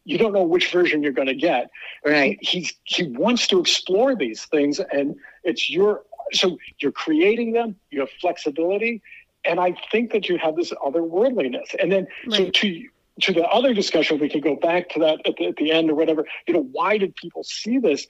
you 0.06 0.18
don't 0.18 0.34
know 0.34 0.44
which 0.44 0.72
version 0.72 1.04
you're 1.04 1.12
going 1.12 1.28
to 1.28 1.36
get. 1.36 1.70
Right. 2.06 2.38
He 2.42 2.70
he 2.86 3.04
wants 3.04 3.48
to 3.48 3.60
explore 3.60 4.16
these 4.16 4.46
things, 4.46 4.80
and 4.80 5.16
it's 5.44 5.70
your 5.70 6.04
so 6.32 6.58
you're 6.80 6.92
creating 6.92 7.54
them. 7.54 7.75
You 7.92 8.01
have 8.01 8.10
flexibility, 8.22 9.01
and 9.46 9.60
I 9.60 9.75
think 9.92 10.12
that 10.12 10.30
you 10.30 10.38
have 10.38 10.56
this 10.56 10.72
otherworldliness. 10.72 11.75
And 11.80 11.92
then 11.92 12.08
right. 12.28 12.38
so 12.38 12.50
to 12.50 12.89
to 13.22 13.34
the 13.34 13.46
other 13.48 13.74
discussion, 13.74 14.20
we 14.20 14.30
could 14.30 14.44
go 14.44 14.56
back 14.56 14.89
to 14.89 15.00
that 15.00 15.20
at 15.25 15.36
the, 15.38 15.48
at 15.48 15.58
the 15.58 15.72
end 15.72 15.89
or 15.89 15.96
whatever. 15.96 16.25
You 16.48 16.54
know, 16.54 16.68
why 16.72 16.98
did 16.98 17.16
people 17.16 17.44
see 17.44 17.78
this? 17.78 18.08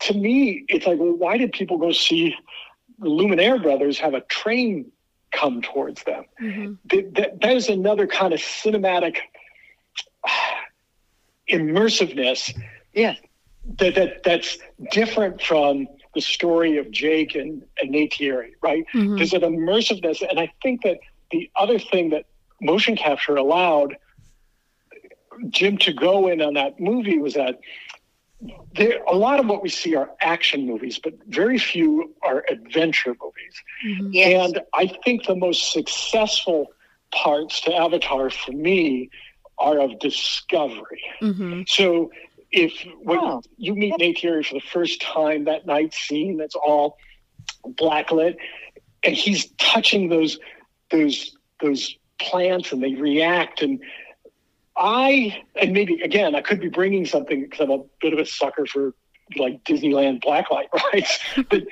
To 0.00 0.14
me, 0.14 0.64
it's 0.68 0.86
like, 0.86 0.98
well, 0.98 1.16
why 1.16 1.36
did 1.36 1.52
people 1.52 1.78
go 1.78 1.92
see 1.92 2.34
the 2.98 3.08
Lumiere 3.08 3.58
brothers 3.58 3.98
have 3.98 4.14
a 4.14 4.20
train 4.22 4.90
come 5.32 5.62
towards 5.62 6.02
them? 6.04 6.24
Mm-hmm. 6.40 6.74
That, 6.90 7.14
that, 7.14 7.40
that 7.40 7.56
is 7.56 7.68
another 7.68 8.06
kind 8.06 8.32
of 8.32 8.40
cinematic 8.40 9.18
immersiveness. 11.50 12.58
Yeah. 12.92 13.14
That, 13.78 13.94
that 13.94 14.22
that's 14.24 14.58
different 14.90 15.40
from 15.40 15.86
the 16.14 16.20
story 16.20 16.78
of 16.78 16.90
Jake 16.90 17.34
and, 17.34 17.62
and 17.80 17.94
Neytiri, 17.94 18.52
right? 18.60 18.84
Mm-hmm. 18.94 19.16
There's 19.16 19.32
an 19.32 19.42
immersiveness. 19.42 20.22
And 20.28 20.38
I 20.38 20.52
think 20.62 20.82
that 20.82 20.98
the 21.30 21.50
other 21.56 21.78
thing 21.78 22.10
that 22.10 22.26
motion 22.60 22.96
capture 22.96 23.36
allowed 23.36 23.96
Jim 25.48 25.78
to 25.78 25.92
go 25.92 26.28
in 26.28 26.42
on 26.42 26.54
that 26.54 26.78
movie 26.78 27.18
was 27.18 27.34
that 27.34 27.60
there 28.74 29.02
a 29.04 29.14
lot 29.14 29.40
of 29.40 29.46
what 29.46 29.62
we 29.62 29.68
see 29.68 29.94
are 29.94 30.10
action 30.20 30.66
movies, 30.66 30.98
but 30.98 31.14
very 31.26 31.58
few 31.58 32.14
are 32.22 32.44
adventure 32.48 33.14
movies. 33.20 33.62
Mm-hmm. 33.86 34.10
Yes. 34.12 34.46
And 34.46 34.60
I 34.74 34.86
think 35.04 35.26
the 35.26 35.36
most 35.36 35.72
successful 35.72 36.72
parts 37.12 37.60
to 37.62 37.74
Avatar 37.74 38.30
for 38.30 38.52
me 38.52 39.10
are 39.58 39.78
of 39.78 39.98
discovery. 39.98 41.02
Mm-hmm. 41.20 41.62
So 41.66 42.10
if 42.50 42.72
when 43.02 43.18
oh. 43.18 43.42
you 43.56 43.74
meet 43.74 43.94
Neytiri 43.94 44.44
for 44.44 44.54
the 44.54 44.60
first 44.60 45.00
time, 45.00 45.44
that 45.44 45.66
night 45.66 45.94
scene 45.94 46.36
that's 46.36 46.54
all 46.54 46.96
blacklit, 47.66 48.36
and 49.02 49.14
he's 49.14 49.46
touching 49.52 50.08
those 50.08 50.38
those 50.90 51.36
those 51.60 51.96
plants 52.18 52.72
and 52.72 52.82
they 52.82 52.94
react 52.94 53.62
and 53.62 53.80
I 54.82 55.40
and 55.54 55.72
maybe 55.72 56.00
again 56.02 56.34
I 56.34 56.40
could 56.40 56.60
be 56.60 56.68
bringing 56.68 57.06
something 57.06 57.40
because 57.40 57.60
I'm 57.60 57.70
a 57.70 57.84
bit 58.00 58.12
of 58.12 58.18
a 58.18 58.26
sucker 58.26 58.66
for 58.66 58.94
like 59.36 59.62
Disneyland 59.62 60.22
blacklight 60.24 60.66
rides, 60.92 61.20
but 61.48 61.62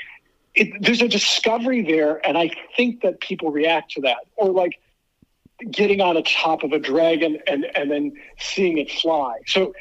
it, 0.54 0.80
there's 0.80 1.02
a 1.02 1.08
discovery 1.08 1.82
there, 1.82 2.24
and 2.26 2.38
I 2.38 2.50
think 2.76 3.02
that 3.02 3.20
people 3.20 3.50
react 3.50 3.92
to 3.92 4.02
that, 4.02 4.18
or 4.36 4.50
like 4.50 4.78
getting 5.70 6.00
on 6.00 6.14
the 6.14 6.22
top 6.22 6.62
of 6.62 6.72
a 6.72 6.78
dragon 6.78 7.38
and 7.48 7.66
and 7.74 7.90
then 7.90 8.12
seeing 8.38 8.78
it 8.78 8.92
fly. 8.92 9.38
So, 9.46 9.74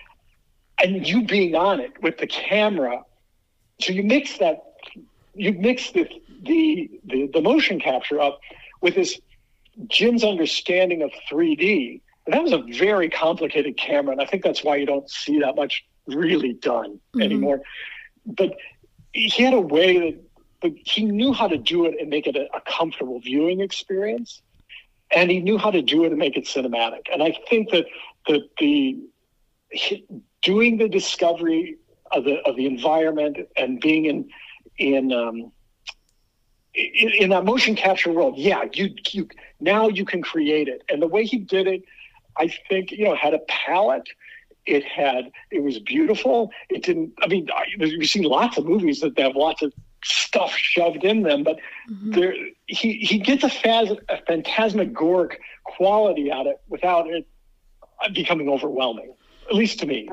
and 0.84 1.08
you 1.08 1.24
being 1.24 1.54
on 1.54 1.80
it 1.80 2.02
with 2.02 2.18
the 2.18 2.28
camera, 2.28 3.04
so 3.80 3.94
you 3.94 4.02
mix 4.02 4.40
that, 4.40 4.74
you 5.36 5.54
mix 5.54 5.92
the 5.92 6.10
the 6.42 6.90
the, 7.06 7.30
the 7.32 7.42
motion 7.42 7.80
capture 7.80 8.20
up 8.20 8.40
with 8.82 8.96
this 8.96 9.20
Jim's 9.88 10.24
understanding 10.24 11.04
of 11.04 11.12
3D 11.32 12.02
and 12.26 12.34
that 12.34 12.44
was 12.44 12.52
a 12.52 12.64
very 12.78 13.10
complicated 13.10 13.78
camera, 13.78 14.12
and 14.12 14.22
I 14.22 14.26
think 14.26 14.44
that's 14.44 14.64
why 14.64 14.76
you 14.76 14.86
don't 14.86 15.10
see 15.10 15.40
that 15.40 15.56
much 15.56 15.86
really 16.08 16.54
done 16.54 16.94
mm-hmm. 16.94 17.22
anymore. 17.22 17.62
But 18.26 18.56
he 19.14 19.44
had 19.44 19.54
a 19.54 19.62
way 19.62 20.00
that 20.00 20.24
but 20.62 20.74
he 20.84 21.06
knew 21.06 21.32
how 21.32 21.48
to 21.48 21.58
do 21.58 21.86
it 21.86 21.96
and 22.00 22.10
make 22.10 22.28
it 22.28 22.36
a, 22.36 22.48
a 22.56 22.62
comfortable 22.62 23.20
viewing 23.20 23.62
experience, 23.62 24.42
and 25.12 25.32
he 25.32 25.40
knew 25.40 25.58
how 25.58 25.72
to 25.72 25.82
do 25.82 26.04
it 26.04 26.10
and 26.10 26.18
make 26.18 26.36
it 26.36 26.46
cinematic. 26.46 27.08
And 27.12 27.24
I 27.24 27.38
think 27.50 27.72
that 27.72 27.86
the 28.28 28.42
the 28.60 28.98
doing 30.42 30.78
the 30.78 30.90
discovery 30.90 31.78
of 32.12 32.24
the 32.26 32.38
of 32.46 32.56
the 32.56 32.66
environment 32.66 33.38
and 33.56 33.80
being 33.80 34.06
in 34.06 34.30
in 34.78 35.14
um, 35.14 35.52
in, 36.74 37.12
in, 37.20 37.30
that 37.30 37.46
motion 37.46 37.76
capture 37.76 38.12
world, 38.12 38.38
yeah, 38.38 38.66
you 38.74 38.94
you 39.12 39.28
now 39.60 39.88
you 39.88 40.06
can 40.06 40.22
create 40.22 40.68
it. 40.68 40.84
And 40.90 41.02
the 41.02 41.08
way 41.08 41.24
he 41.24 41.38
did 41.38 41.68
it 41.68 41.84
I 42.40 42.54
think 42.70 42.92
you 42.92 43.06
know 43.06 43.16
had 43.16 43.34
a 43.34 43.40
palette. 43.48 44.10
It 44.66 44.84
had 44.84 45.32
it 45.52 45.64
was 45.64 45.80
beautiful. 45.80 46.52
It 46.70 46.84
didn't. 46.84 47.14
I 47.22 47.28
mean, 47.28 47.50
we've 47.80 48.10
seen 48.10 48.24
lots 48.24 48.58
of 48.58 48.66
movies 48.66 49.02
that 49.02 49.18
have 49.20 49.36
lots 49.36 49.62
of 49.62 49.74
stuff 50.04 50.54
shoved 50.56 51.04
in 51.04 51.24
them, 51.24 51.44
but 51.44 51.58
mm-hmm. 51.90 52.12
there 52.12 52.34
he 52.68 52.94
he 53.00 53.18
gets 53.18 53.44
a, 53.44 53.50
phas- 53.50 53.98
a 54.10 54.18
phantasmagoric 54.28 55.42
quality 55.64 56.32
out 56.32 56.48
of 56.48 56.54
it 56.54 56.62
without 56.70 57.08
it 57.10 57.28
becoming 58.14 58.50
overwhelming. 58.50 59.14
At 59.50 59.56
least 59.56 59.80
to 59.80 59.86
me. 59.86 60.08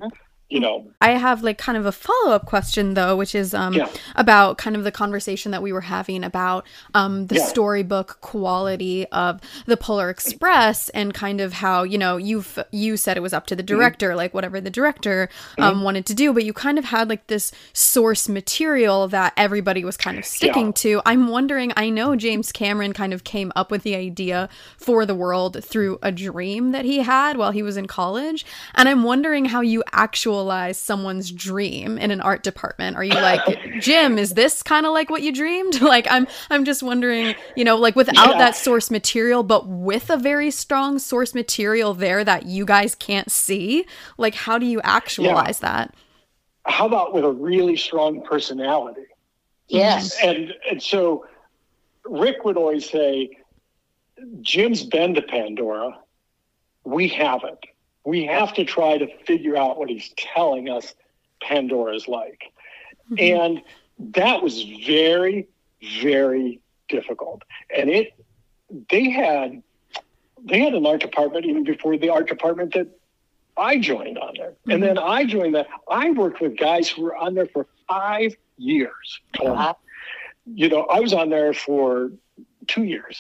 You 0.48 0.60
know 0.60 0.86
i 1.00 1.10
have 1.10 1.42
like 1.42 1.58
kind 1.58 1.76
of 1.76 1.86
a 1.86 1.90
follow-up 1.90 2.46
question 2.46 2.94
though 2.94 3.16
which 3.16 3.34
is 3.34 3.52
um 3.52 3.74
yeah. 3.74 3.88
about 4.14 4.58
kind 4.58 4.76
of 4.76 4.84
the 4.84 4.92
conversation 4.92 5.50
that 5.50 5.60
we 5.60 5.72
were 5.72 5.80
having 5.80 6.22
about 6.22 6.64
um 6.94 7.26
the 7.26 7.34
yeah. 7.34 7.44
storybook 7.44 8.20
quality 8.20 9.06
of 9.06 9.40
the 9.66 9.76
polar 9.76 10.08
express 10.08 10.88
and 10.90 11.12
kind 11.12 11.40
of 11.40 11.54
how 11.54 11.82
you 11.82 11.98
know 11.98 12.16
you've 12.16 12.60
you 12.70 12.96
said 12.96 13.16
it 13.16 13.20
was 13.20 13.32
up 13.32 13.46
to 13.48 13.56
the 13.56 13.62
mm-hmm. 13.64 13.76
director 13.76 14.10
mm-hmm. 14.10 14.18
like 14.18 14.34
whatever 14.34 14.60
the 14.60 14.70
director 14.70 15.28
um 15.58 15.74
mm-hmm. 15.74 15.82
wanted 15.82 16.06
to 16.06 16.14
do 16.14 16.32
but 16.32 16.44
you 16.44 16.52
kind 16.52 16.78
of 16.78 16.84
had 16.84 17.08
like 17.08 17.26
this 17.26 17.50
source 17.72 18.28
material 18.28 19.08
that 19.08 19.32
everybody 19.36 19.84
was 19.84 19.96
kind 19.96 20.16
of 20.16 20.24
sticking 20.24 20.66
yeah. 20.66 20.72
to 20.72 21.02
i'm 21.04 21.26
wondering 21.26 21.72
i 21.76 21.90
know 21.90 22.14
james 22.14 22.52
cameron 22.52 22.92
kind 22.92 23.12
of 23.12 23.24
came 23.24 23.50
up 23.56 23.72
with 23.72 23.82
the 23.82 23.96
idea 23.96 24.48
for 24.76 25.04
the 25.04 25.14
world 25.14 25.64
through 25.64 25.98
a 26.02 26.12
dream 26.12 26.70
that 26.70 26.84
he 26.84 26.98
had 26.98 27.36
while 27.36 27.50
he 27.50 27.64
was 27.64 27.76
in 27.76 27.86
college 27.86 28.46
and 28.76 28.88
i'm 28.88 29.02
wondering 29.02 29.46
how 29.46 29.60
you 29.60 29.82
actually 29.90 30.35
visualize 30.36 30.78
someone's 30.78 31.30
dream 31.30 31.96
in 31.96 32.10
an 32.10 32.20
art 32.20 32.42
department? 32.42 32.96
Are 32.96 33.04
you 33.04 33.14
like, 33.14 33.40
Jim, 33.80 34.18
is 34.18 34.34
this 34.34 34.62
kind 34.62 34.84
of 34.84 34.92
like 34.92 35.08
what 35.08 35.22
you 35.22 35.32
dreamed? 35.32 35.80
like 35.86 36.06
I'm 36.10 36.26
I'm 36.50 36.64
just 36.64 36.82
wondering, 36.82 37.34
you 37.56 37.64
know, 37.64 37.76
like 37.76 37.96
without 37.96 38.32
yeah. 38.32 38.38
that 38.38 38.56
source 38.56 38.90
material 38.90 39.42
but 39.42 39.66
with 39.66 40.10
a 40.10 40.16
very 40.16 40.50
strong 40.50 40.98
source 40.98 41.34
material 41.34 41.94
there 41.94 42.22
that 42.22 42.44
you 42.44 42.66
guys 42.66 42.94
can't 42.94 43.30
see, 43.30 43.86
like 44.18 44.34
how 44.34 44.58
do 44.58 44.66
you 44.66 44.80
actualize 44.82 45.60
yeah. 45.62 45.68
that? 45.68 45.94
How 46.66 46.86
about 46.86 47.14
with 47.14 47.24
a 47.24 47.32
really 47.32 47.76
strong 47.76 48.22
personality? 48.22 49.06
Yes. 49.68 50.16
And 50.22 50.52
and 50.70 50.82
so 50.82 51.26
Rick 52.04 52.44
would 52.44 52.58
always 52.58 52.88
say, 52.88 53.30
Jim's 54.42 54.84
been 54.84 55.14
to 55.14 55.22
Pandora. 55.22 55.98
We 56.84 57.08
haven't 57.08 57.64
we 58.06 58.24
have 58.24 58.54
to 58.54 58.64
try 58.64 58.96
to 58.96 59.08
figure 59.24 59.56
out 59.56 59.78
what 59.78 59.90
he's 59.90 60.14
telling 60.16 60.70
us 60.70 60.94
Pandora's 61.42 62.06
like. 62.06 62.52
Mm-hmm. 63.10 63.42
And 63.42 63.62
that 64.14 64.42
was 64.42 64.62
very, 64.86 65.48
very 66.00 66.60
difficult. 66.88 67.42
And 67.76 67.90
it 67.90 68.14
they 68.90 69.10
had 69.10 69.62
they 70.42 70.60
had 70.60 70.74
an 70.74 70.86
art 70.86 71.00
department 71.00 71.46
even 71.46 71.64
before 71.64 71.98
the 71.98 72.08
art 72.10 72.28
department 72.28 72.74
that 72.74 72.88
I 73.56 73.78
joined 73.78 74.18
on 74.18 74.34
there. 74.38 74.50
Mm-hmm. 74.50 74.70
And 74.70 74.82
then 74.82 74.98
I 74.98 75.24
joined 75.24 75.56
that. 75.56 75.66
I 75.90 76.10
worked 76.10 76.40
with 76.40 76.56
guys 76.56 76.88
who 76.88 77.02
were 77.02 77.16
on 77.16 77.34
there 77.34 77.46
for 77.46 77.66
five 77.88 78.36
years. 78.56 79.20
Uh-huh. 79.40 79.74
You 80.44 80.68
know, 80.68 80.82
I 80.82 81.00
was 81.00 81.12
on 81.12 81.28
there 81.28 81.52
for 81.52 82.12
two 82.68 82.84
years, 82.84 83.18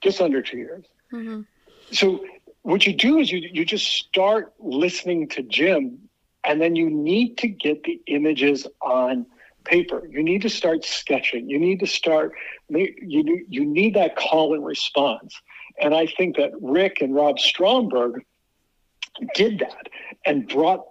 just 0.00 0.22
under 0.22 0.40
two 0.40 0.56
years. 0.56 0.86
Mm-hmm. 1.12 1.42
So 1.90 2.24
what 2.62 2.86
you 2.86 2.94
do 2.94 3.18
is 3.18 3.30
you 3.30 3.40
you 3.52 3.64
just 3.64 3.86
start 3.86 4.54
listening 4.58 5.28
to 5.30 5.42
Jim, 5.42 6.08
and 6.44 6.60
then 6.60 6.76
you 6.76 6.88
need 6.90 7.38
to 7.38 7.48
get 7.48 7.84
the 7.84 8.00
images 8.06 8.66
on 8.80 9.26
paper. 9.64 10.06
You 10.08 10.22
need 10.22 10.42
to 10.42 10.50
start 10.50 10.84
sketching. 10.84 11.48
You 11.48 11.58
need 11.58 11.80
to 11.80 11.86
start. 11.86 12.32
You 12.68 13.44
you 13.48 13.66
need 13.66 13.94
that 13.94 14.16
call 14.16 14.54
and 14.54 14.64
response. 14.64 15.40
And 15.80 15.94
I 15.94 16.06
think 16.06 16.36
that 16.36 16.50
Rick 16.60 17.00
and 17.00 17.14
Rob 17.14 17.38
Stromberg 17.38 18.24
did 19.34 19.60
that 19.60 19.88
and 20.24 20.48
brought 20.48 20.84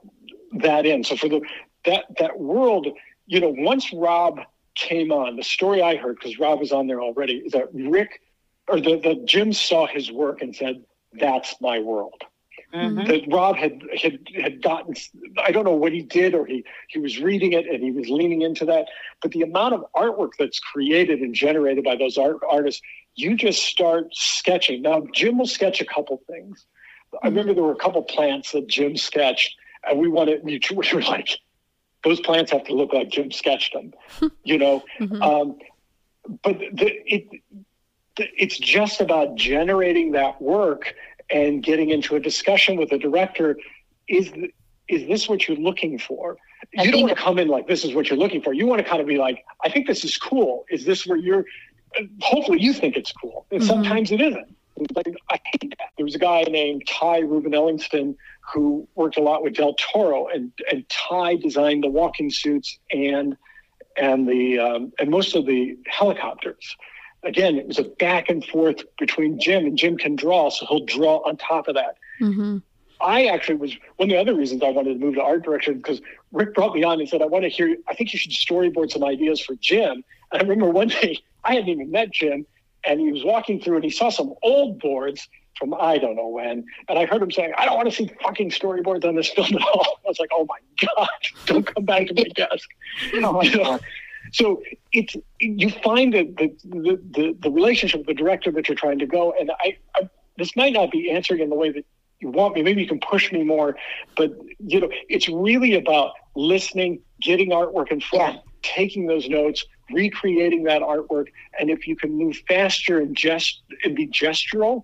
that 0.59 0.85
in. 0.85 1.03
So 1.03 1.15
for 1.15 1.29
the 1.29 1.41
that 1.85 2.05
that 2.19 2.39
world, 2.39 2.87
you 3.27 3.39
know, 3.39 3.53
once 3.57 3.93
Rob 3.93 4.39
came 4.75 5.11
on, 5.11 5.35
the 5.37 5.43
story 5.43 5.81
I 5.81 5.95
heard 5.95 6.17
because 6.17 6.39
Rob 6.39 6.59
was 6.59 6.71
on 6.71 6.87
there 6.87 7.01
already 7.01 7.37
is 7.37 7.53
that 7.53 7.67
Rick 7.73 8.21
or 8.67 8.79
the, 8.79 8.99
the 8.99 9.21
Jim 9.25 9.53
saw 9.53 9.87
his 9.87 10.11
work 10.11 10.41
and 10.41 10.55
said, 10.55 10.83
that's 11.13 11.55
my 11.61 11.79
world. 11.79 12.21
Mm-hmm. 12.73 13.05
That 13.05 13.21
Rob 13.27 13.57
had, 13.57 13.81
had 14.01 14.19
had 14.33 14.61
gotten 14.61 14.93
I 15.43 15.51
don't 15.51 15.65
know 15.65 15.75
what 15.75 15.91
he 15.91 16.01
did 16.01 16.33
or 16.33 16.45
he 16.45 16.63
he 16.87 16.99
was 16.99 17.19
reading 17.19 17.51
it 17.51 17.67
and 17.67 17.83
he 17.83 17.91
was 17.91 18.07
leaning 18.07 18.43
into 18.43 18.65
that. 18.65 18.87
But 19.21 19.31
the 19.31 19.41
amount 19.41 19.73
of 19.73 19.85
artwork 19.93 20.31
that's 20.39 20.59
created 20.59 21.19
and 21.19 21.35
generated 21.35 21.83
by 21.83 21.97
those 21.97 22.17
art, 22.17 22.37
artists, 22.49 22.81
you 23.15 23.35
just 23.35 23.63
start 23.63 24.07
sketching. 24.13 24.81
Now 24.81 25.05
Jim 25.13 25.37
will 25.37 25.47
sketch 25.47 25.81
a 25.81 25.85
couple 25.85 26.21
things. 26.27 26.65
Mm-hmm. 27.13 27.25
I 27.25 27.29
remember 27.29 27.53
there 27.53 27.63
were 27.63 27.73
a 27.73 27.77
couple 27.77 28.03
plants 28.03 28.53
that 28.53 28.67
Jim 28.67 28.95
sketched, 28.95 29.55
and 29.83 29.99
we 29.99 30.07
wanted 30.07 30.41
we 30.43 30.61
were 30.71 31.01
like, 31.01 31.39
those 32.05 32.21
plants 32.21 32.51
have 32.51 32.63
to 32.65 32.73
look 32.73 32.93
like 32.93 33.09
Jim 33.09 33.31
sketched 33.31 33.73
them, 33.73 33.93
you 34.43 34.57
know. 34.57 34.83
Mm-hmm. 34.99 35.21
Um, 35.21 35.57
but 36.43 36.57
the, 36.59 36.91
it 37.05 37.41
it's 38.37 38.57
just 38.57 39.01
about 39.01 39.35
generating 39.35 40.11
that 40.11 40.41
work 40.41 40.93
and 41.29 41.63
getting 41.63 41.89
into 41.89 42.15
a 42.15 42.19
discussion 42.19 42.77
with 42.77 42.89
the 42.89 42.97
director. 42.97 43.57
Is 44.07 44.31
is 44.87 45.07
this 45.07 45.29
what 45.29 45.47
you're 45.47 45.57
looking 45.57 45.97
for? 45.97 46.37
I 46.77 46.83
you 46.83 46.91
don't 46.91 47.01
want 47.01 47.15
to 47.15 47.21
come 47.21 47.39
in 47.39 47.47
like 47.47 47.67
this 47.67 47.83
is 47.83 47.93
what 47.93 48.09
you're 48.09 48.19
looking 48.19 48.41
for. 48.41 48.53
You 48.53 48.67
want 48.67 48.81
to 48.81 48.87
kind 48.87 49.01
of 49.01 49.07
be 49.07 49.17
like, 49.17 49.43
I 49.63 49.69
think 49.69 49.87
this 49.87 50.03
is 50.03 50.17
cool. 50.17 50.65
Is 50.69 50.85
this 50.85 51.07
where 51.07 51.17
you're? 51.17 51.45
Hopefully, 52.21 52.61
you 52.61 52.73
think 52.73 52.95
it's 52.95 53.11
cool, 53.11 53.45
and 53.51 53.61
mm-hmm. 53.61 53.69
sometimes 53.69 54.11
it 54.11 54.21
isn't. 54.21 54.55
Like, 54.95 55.13
I 55.29 55.39
hate 55.51 55.73
that. 55.77 55.89
There 55.97 56.05
was 56.05 56.15
a 56.15 56.19
guy 56.19 56.43
named 56.43 56.85
TyRuben 56.87 57.53
Ellingson 57.53 58.15
who 58.53 58.87
worked 58.95 59.17
a 59.17 59.21
lot 59.21 59.43
with 59.43 59.53
Del 59.53 59.75
Toro, 59.75 60.27
and 60.27 60.51
and 60.71 60.87
Ty 60.89 61.35
designed 61.37 61.83
the 61.83 61.89
walking 61.89 62.31
suits 62.31 62.77
and 62.91 63.35
and 63.97 64.27
the 64.27 64.59
um, 64.59 64.93
and 64.99 65.09
most 65.09 65.35
of 65.35 65.45
the 65.45 65.77
helicopters 65.87 66.75
again, 67.23 67.57
it 67.57 67.67
was 67.67 67.79
a 67.79 67.83
back 67.83 68.29
and 68.29 68.43
forth 68.45 68.83
between 68.97 69.39
Jim, 69.39 69.65
and 69.65 69.77
Jim 69.77 69.97
can 69.97 70.15
draw, 70.15 70.49
so 70.49 70.65
he'll 70.67 70.85
draw 70.85 71.17
on 71.27 71.37
top 71.37 71.67
of 71.67 71.75
that. 71.75 71.97
Mm-hmm. 72.19 72.57
I 72.99 73.25
actually 73.25 73.55
was 73.55 73.75
one 73.97 74.09
of 74.09 74.13
the 74.13 74.19
other 74.19 74.35
reasons 74.35 74.61
I 74.63 74.69
wanted 74.69 74.93
to 74.93 74.99
move 74.99 75.15
to 75.15 75.23
art 75.23 75.43
direction 75.43 75.77
because 75.77 76.01
Rick 76.31 76.53
brought 76.53 76.75
me 76.75 76.83
on 76.83 76.99
and 76.99 77.09
said, 77.09 77.21
I 77.21 77.25
want 77.25 77.43
to 77.43 77.49
hear, 77.49 77.75
I 77.87 77.95
think 77.95 78.13
you 78.13 78.19
should 78.19 78.31
storyboard 78.31 78.91
some 78.91 79.03
ideas 79.03 79.41
for 79.41 79.55
Jim. 79.55 80.03
And 80.31 80.39
I 80.39 80.43
remember 80.43 80.69
one 80.69 80.89
day 80.89 81.19
I 81.43 81.55
hadn't 81.55 81.69
even 81.69 81.89
met 81.89 82.11
Jim, 82.11 82.45
and 82.85 82.99
he 82.99 83.11
was 83.11 83.23
walking 83.23 83.59
through 83.59 83.75
and 83.75 83.83
he 83.83 83.89
saw 83.89 84.09
some 84.09 84.33
old 84.43 84.79
boards 84.79 85.27
from 85.57 85.73
I 85.73 85.97
don't 85.97 86.15
know 86.15 86.27
when. 86.27 86.65
And 86.89 86.99
I 86.99 87.05
heard 87.05 87.21
him 87.21 87.31
saying, 87.31 87.53
I 87.57 87.65
don't 87.65 87.75
want 87.75 87.89
to 87.89 87.95
see 87.95 88.09
fucking 88.23 88.51
storyboards 88.51 89.05
on 89.05 89.15
this 89.15 89.29
film 89.35 89.55
at 89.55 89.61
all. 89.61 89.99
I 90.05 90.09
was 90.09 90.19
like, 90.19 90.29
oh 90.33 90.45
my 90.47 90.57
God, 90.95 91.09
don't 91.45 91.63
come 91.63 91.85
back 91.85 92.07
to 92.07 92.13
my 92.13 92.23
desk. 92.35 92.69
Oh, 93.23 93.41
you 93.41 93.57
know? 93.57 93.79
So 94.31 94.61
it's 94.91 95.15
you 95.39 95.69
find 95.69 96.13
the 96.13 96.23
the, 96.23 96.99
the 97.11 97.37
the 97.39 97.51
relationship 97.51 97.99
with 97.99 98.07
the 98.07 98.13
director 98.13 98.51
that 98.51 98.67
you're 98.67 98.77
trying 98.77 98.99
to 98.99 99.05
go, 99.05 99.33
and 99.37 99.51
I, 99.63 99.77
I 99.95 100.09
this 100.37 100.55
might 100.55 100.73
not 100.73 100.91
be 100.91 101.11
answering 101.11 101.41
in 101.41 101.49
the 101.49 101.55
way 101.55 101.71
that 101.71 101.85
you 102.19 102.29
want 102.29 102.55
me. 102.55 102.63
Maybe 102.63 102.81
you 102.81 102.87
can 102.87 102.99
push 102.99 103.31
me 103.31 103.43
more, 103.43 103.75
but 104.15 104.31
you 104.59 104.79
know, 104.79 104.89
it's 105.09 105.27
really 105.27 105.75
about 105.75 106.13
listening, 106.35 107.01
getting 107.19 107.49
artwork 107.49 107.91
in 107.91 107.99
front, 107.99 108.35
yeah. 108.35 108.41
taking 108.61 109.07
those 109.07 109.27
notes, 109.27 109.65
recreating 109.91 110.63
that 110.63 110.81
artwork, 110.81 111.27
and 111.59 111.69
if 111.69 111.87
you 111.87 111.95
can 111.95 112.17
move 112.17 112.37
faster 112.47 112.99
and 112.99 113.15
just 113.15 113.61
and 113.83 113.95
be 113.95 114.07
gestural, 114.07 114.83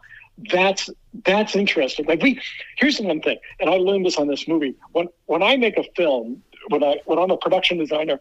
that's 0.52 0.90
that's 1.26 1.56
interesting. 1.56 2.06
Like 2.06 2.22
we, 2.22 2.40
here's 2.78 2.98
the 2.98 3.04
one 3.04 3.22
thing, 3.22 3.38
and 3.60 3.70
I 3.70 3.78
learned 3.78 4.06
this 4.06 4.18
on 4.18 4.28
this 4.28 4.48
movie. 4.48 4.76
When 4.92 5.08
when 5.26 5.42
I 5.42 5.58
make 5.58 5.78
a 5.78 5.84
film, 5.96 6.44
when 6.70 6.84
I 6.84 6.98
when 7.06 7.18
I'm 7.18 7.32
a 7.32 7.38
production 7.38 7.78
designer, 7.78 8.20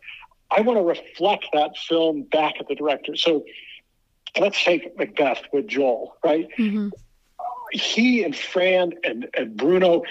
I 0.50 0.60
want 0.60 0.78
to 0.78 0.82
reflect 0.82 1.46
that 1.52 1.76
film 1.76 2.22
back 2.22 2.54
at 2.60 2.68
the 2.68 2.74
director. 2.74 3.16
So 3.16 3.44
let's 4.38 4.62
take 4.62 4.96
Macbeth 4.98 5.42
with 5.52 5.66
Joel, 5.66 6.16
right? 6.24 6.48
Mm-hmm. 6.58 6.88
He 7.72 8.22
and 8.22 8.36
Fran 8.36 8.92
and, 9.02 9.28
and 9.34 9.56
Bruno, 9.56 10.02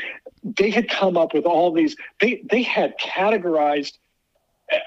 they 0.43 0.69
had 0.69 0.89
come 0.89 1.17
up 1.17 1.33
with 1.33 1.45
all 1.45 1.71
these. 1.71 1.95
They 2.19 2.41
they 2.49 2.63
had 2.63 2.99
categorized 2.99 3.93
uh, 4.71 4.77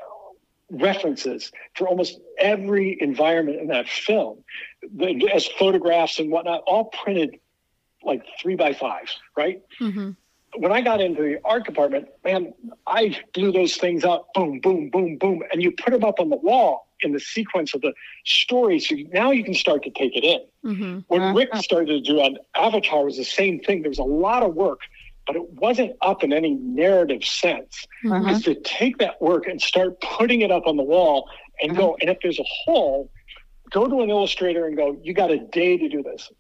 references 0.71 1.51
for 1.75 1.89
almost 1.89 2.21
every 2.39 3.01
environment 3.01 3.61
in 3.61 3.69
that 3.69 3.89
film, 3.89 4.45
as 5.33 5.47
photographs 5.47 6.19
and 6.19 6.31
whatnot, 6.31 6.63
all 6.67 6.85
printed 6.85 7.41
like 8.05 8.23
three 8.41 8.55
by 8.55 8.75
fives, 8.75 9.19
right? 9.35 9.63
Mm-hmm 9.81 10.11
when 10.61 10.73
I 10.73 10.81
got 10.81 11.01
into 11.01 11.23
the 11.23 11.39
art 11.45 11.65
department, 11.65 12.09
man, 12.25 12.53
I 12.87 13.17
blew 13.33 13.53
those 13.53 13.77
things 13.77 14.05
up, 14.05 14.29
boom, 14.35 14.61
boom, 14.61 14.91
boom, 14.91 15.17
boom, 15.17 15.43
and 15.53 15.63
you 15.63 15.73
put 15.73 15.93
them 15.93 16.05
up 16.05 16.21
on 16.21 16.31
the 16.31 16.37
wall 16.37 16.89
in 17.01 17.13
the 17.13 17.21
sequence 17.21 17.75
of 17.75 17.81
the 17.81 17.93
story. 18.25 18.81
So 18.81 18.97
now 19.13 19.31
you 19.31 19.45
can 19.45 19.55
start 19.55 19.85
to 19.85 19.91
take 19.91 20.17
it 20.17 20.25
in. 20.25 20.41
Mm-hmm. 20.65 20.99
What 21.09 21.21
uh-huh. 21.21 21.35
Rick 21.35 21.57
started 21.57 21.87
to 21.87 22.01
do 22.01 22.21
on 22.21 22.39
Avatar 22.57 23.05
was 23.05 23.17
the 23.17 23.25
same 23.25 23.61
thing. 23.61 23.83
There 23.83 23.91
was 23.91 23.99
a 23.99 24.05
lot 24.05 24.43
of 24.43 24.55
work, 24.55 24.81
but 25.27 25.37
it 25.37 25.49
wasn't 25.53 25.97
up 26.03 26.25
in 26.25 26.33
any 26.33 26.55
narrative 26.55 27.25
sense. 27.25 27.87
Mm-hmm. 28.05 28.29
Is 28.31 28.43
to 28.43 28.55
take 28.57 28.99
that 28.99 29.21
work 29.23 29.47
and 29.47 29.61
start 29.63 30.01
putting 30.01 30.41
it 30.41 30.51
up 30.51 30.67
on 30.67 30.77
the 30.77 30.83
wall 30.83 31.31
and 31.63 31.77
go. 31.77 31.97
And 32.01 32.11
if 32.11 32.19
there's 32.23 32.39
a 32.39 32.47
hole, 32.65 33.11
go 33.71 33.87
to 33.87 34.01
an 34.01 34.11
illustrator 34.11 34.67
and 34.67 34.77
go, 34.77 34.99
you 35.03 35.15
got 35.15 35.31
a 35.31 35.39
day 35.39 35.77
to 35.77 35.89
do 35.89 36.03
this 36.03 36.31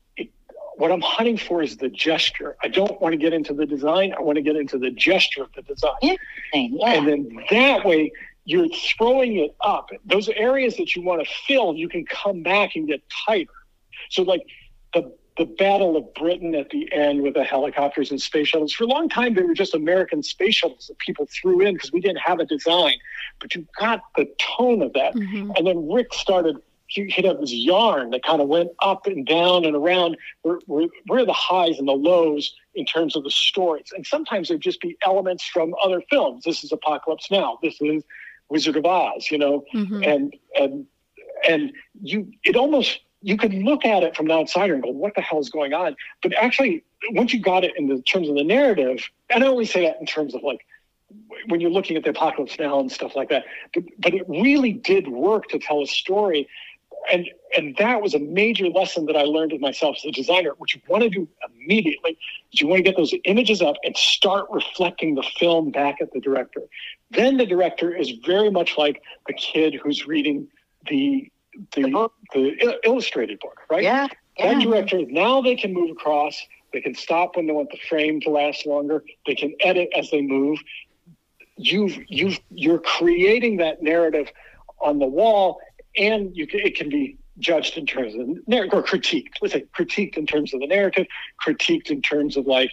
what 0.79 0.93
I'm 0.93 1.01
hunting 1.01 1.37
for 1.37 1.61
is 1.61 1.77
the 1.77 1.89
gesture. 1.89 2.57
I 2.63 2.69
don't 2.69 3.01
want 3.01 3.13
to 3.13 3.17
get 3.17 3.33
into 3.33 3.53
the 3.53 3.67
design. 3.67 4.15
I 4.17 4.23
want 4.23 4.37
to 4.37 4.43
get 4.43 4.55
into 4.55 4.79
the 4.79 4.91
gesture 4.91 5.43
of 5.43 5.53
the 5.55 5.63
design. 5.63 5.93
Yeah. 6.03 6.17
And 6.55 7.09
then 7.09 7.39
that 7.51 7.85
way 7.85 8.13
you're 8.45 8.69
throwing 8.69 9.39
it 9.39 9.57
up. 9.61 9.91
Those 10.05 10.29
areas 10.29 10.77
that 10.77 10.95
you 10.95 11.03
want 11.03 11.27
to 11.27 11.35
fill, 11.47 11.75
you 11.75 11.89
can 11.89 12.07
come 12.07 12.45
back 12.45 12.77
and 12.77 12.87
get 12.87 13.03
tighter. 13.27 13.51
So 14.11 14.23
like 14.23 14.43
the 14.95 15.13
the 15.37 15.47
Battle 15.47 15.97
of 15.97 16.13
Britain 16.15 16.55
at 16.57 16.71
the 16.71 16.93
end 16.93 17.23
with 17.23 17.35
the 17.35 17.45
helicopters 17.45 18.11
and 18.11 18.21
space 18.21 18.49
shuttles. 18.49 18.73
For 18.73 18.85
a 18.85 18.89
long 18.89 19.09
time, 19.09 19.35
they 19.35 19.43
were 19.43 19.55
just 19.55 19.73
American 19.73 20.23
space 20.23 20.57
shuttles 20.57 20.89
that 20.89 20.99
people 20.99 21.29
threw 21.31 21.61
in 21.61 21.75
because 21.75 21.93
we 21.93 22.01
didn't 22.01 22.19
have 22.19 22.41
a 22.41 22.45
design. 22.45 22.95
But 23.41 23.55
you 23.55 23.65
got 23.79 24.01
the 24.17 24.29
tone 24.39 24.83
of 24.83 24.93
that. 24.95 25.15
Mm-hmm. 25.15 25.53
And 25.57 25.67
then 25.67 25.91
Rick 25.91 26.13
started 26.13 26.57
he'd 26.89 27.25
have 27.25 27.39
this 27.39 27.53
yarn 27.53 28.11
that 28.11 28.23
kind 28.23 28.41
of 28.41 28.49
went 28.49 28.71
up 28.81 29.07
and 29.07 29.27
down 29.27 29.65
and 29.65 29.77
around 29.77 30.17
where, 30.43 30.59
where, 30.67 30.89
where 31.07 31.27
the 31.27 31.33
highs 31.33 31.79
and 31.79 31.87
the 31.87 31.93
lows 31.93 32.55
in 32.75 32.87
terms 32.87 33.15
of 33.15 33.25
the 33.25 33.31
stories. 33.31 33.93
And 33.95 34.07
sometimes 34.07 34.49
there'd 34.49 34.61
just 34.61 34.81
be 34.81 34.97
elements 35.05 35.45
from 35.45 35.75
other 35.83 36.03
films. 36.11 36.45
This 36.45 36.65
is 36.65 36.73
Apocalypse 36.73 37.31
Now. 37.31 37.59
This 37.63 37.77
is 37.81 38.03
Wizard 38.49 38.77
of 38.77 38.87
Oz, 38.87 39.31
you 39.31 39.39
know, 39.39 39.65
mm-hmm. 39.75 40.03
and 40.03 40.37
and 40.59 40.87
and 41.47 41.73
you 42.03 42.33
it 42.45 42.57
almost 42.57 43.01
you 43.21 43.37
could 43.37 43.53
look 43.53 43.85
at 43.85 44.03
it 44.03 44.17
from 44.17 44.29
the 44.29 44.35
outsider 44.35 44.75
and 44.75 44.83
go, 44.83 44.91
what 44.91 45.15
the 45.15 45.21
hell 45.21 45.41
is 45.41 45.51
going 45.51 45.75
on? 45.75 45.97
But 46.23 46.35
actually, 46.35 46.85
once 47.11 47.35
you 47.35 47.41
got 47.41 47.65
it 47.65 47.73
in 47.77 47.89
the 47.89 48.01
terms 48.03 48.29
of 48.29 48.37
the 48.37 48.45
narrative, 48.45 49.09
and 49.29 49.43
I 49.43 49.47
always 49.49 49.73
say 49.73 49.87
that 49.87 49.97
in 50.01 50.07
terms 50.07 50.35
of 50.35 50.43
like 50.43 50.65
when 51.47 51.61
you're 51.61 51.71
looking 51.71 51.97
at 51.97 52.05
the 52.05 52.11
apocalypse 52.11 52.59
now 52.59 52.79
and 52.81 52.93
stuff 52.93 53.17
like 53.17 53.31
that, 53.31 53.45
but, 53.75 53.85
but 53.99 54.15
it 54.15 54.29
really 54.29 54.73
did 54.73 55.09
work 55.09 55.49
to 55.49 55.59
tell 55.59 55.83
a 55.83 55.87
story 55.87 56.49
and 57.13 57.29
and 57.57 57.77
that 57.79 58.03
was 58.03 58.15
a 58.15 58.19
major 58.19 58.69
lesson 58.69 59.07
that 59.07 59.17
I 59.17 59.23
learned 59.23 59.53
of 59.53 59.61
myself 59.61 59.97
as 59.99 60.05
a 60.05 60.13
designer. 60.13 60.53
What 60.59 60.75
you 60.75 60.81
want 60.89 61.03
to 61.05 61.11
do 61.11 61.29
immediately 61.55 62.19
is 62.53 62.61
you 62.61 62.67
want 62.67 62.79
to 62.79 62.83
get 62.83 62.97
those 62.97 63.15
images 63.25 63.63
up 63.63 63.77
and 63.85 63.97
start 63.97 64.47
reflecting 64.51 65.15
the 65.15 65.23
film 65.39 65.71
back 65.71 65.97
at 66.01 66.13
the 66.13 66.21
director. 66.21 66.63
Then 67.11 67.37
the 67.37 67.47
director 67.47 67.95
is 67.95 68.11
very 68.25 68.51
much 68.51 68.77
like 68.77 69.03
a 69.29 69.33
kid 69.33 69.75
who's 69.83 70.07
reading 70.07 70.49
the 70.89 71.31
the 71.75 72.11
the 72.35 72.79
illustrated 72.85 73.41
book, 73.41 73.61
right? 73.71 73.83
Yeah. 73.83 74.09
yeah. 74.39 74.55
That 74.55 74.63
director 74.63 75.01
now 75.07 75.41
they 75.41 75.57
can 75.57 75.73
move 75.73 75.91
across. 75.91 76.41
They 76.73 76.81
can 76.81 76.95
stop 76.95 77.37
when 77.37 77.47
they 77.47 77.53
want 77.53 77.71
the 77.71 77.79
frame 77.89 78.21
to 78.23 78.31
last 78.31 78.67
longer. 78.67 79.03
They 79.27 79.35
can 79.35 79.55
edit 79.61 79.89
as 79.97 80.11
they 80.11 80.21
move. 80.21 80.59
You've 81.57 81.99
you've 82.09 82.39
you're 82.51 82.79
creating 82.79 83.57
that 83.57 83.83
narrative 83.83 84.31
on 84.81 84.99
the 84.99 85.07
wall 85.07 85.61
and 85.99 86.37
you 86.37 86.47
can, 86.47 86.61
it 86.61 86.77
can 86.77 86.89
be 86.89 87.19
judged 87.39 87.77
in 87.77 87.87
terms 87.87 88.15
of 88.15 88.47
narrative 88.49 88.75
or 88.75 88.83
critiqued. 88.83 89.35
Let's 89.41 89.55
say 89.55 89.65
critiqued 89.77 90.17
in 90.17 90.27
terms 90.27 90.55
of 90.55 90.61
the 90.61 90.67
narrative, 90.67 91.07
critiqued 91.45 91.91
in 91.91 92.03
terms 92.03 92.37
of 92.37 92.47
like, 92.47 92.71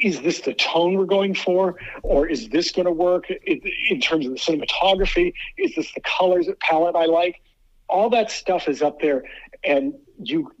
is 0.00 0.20
this 0.20 0.40
the 0.40 0.54
tone 0.54 0.96
we're 0.96 1.06
going 1.06 1.34
for, 1.34 1.76
or 2.02 2.26
is 2.26 2.48
this 2.50 2.70
going 2.70 2.86
to 2.86 2.92
work 2.92 3.30
in, 3.30 3.60
in 3.90 4.00
terms 4.00 4.26
of 4.26 4.32
the 4.32 4.38
cinematography? 4.38 5.32
Is 5.56 5.74
this 5.74 5.92
the 5.92 6.00
colors 6.00 6.48
palette 6.60 6.94
I 6.94 7.06
like? 7.06 7.40
All 7.88 8.10
that 8.10 8.30
stuff 8.30 8.68
is 8.68 8.82
up 8.82 9.00
there, 9.00 9.24
and 9.64 9.94
you 10.22 10.52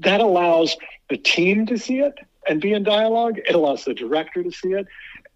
that 0.00 0.20
allows 0.20 0.76
the 1.08 1.16
team 1.16 1.66
to 1.66 1.78
see 1.78 2.00
it 2.00 2.14
and 2.48 2.60
be 2.60 2.72
in 2.72 2.82
dialogue. 2.82 3.38
It 3.38 3.54
allows 3.54 3.84
the 3.84 3.94
director 3.94 4.42
to 4.42 4.50
see 4.50 4.72
it, 4.72 4.86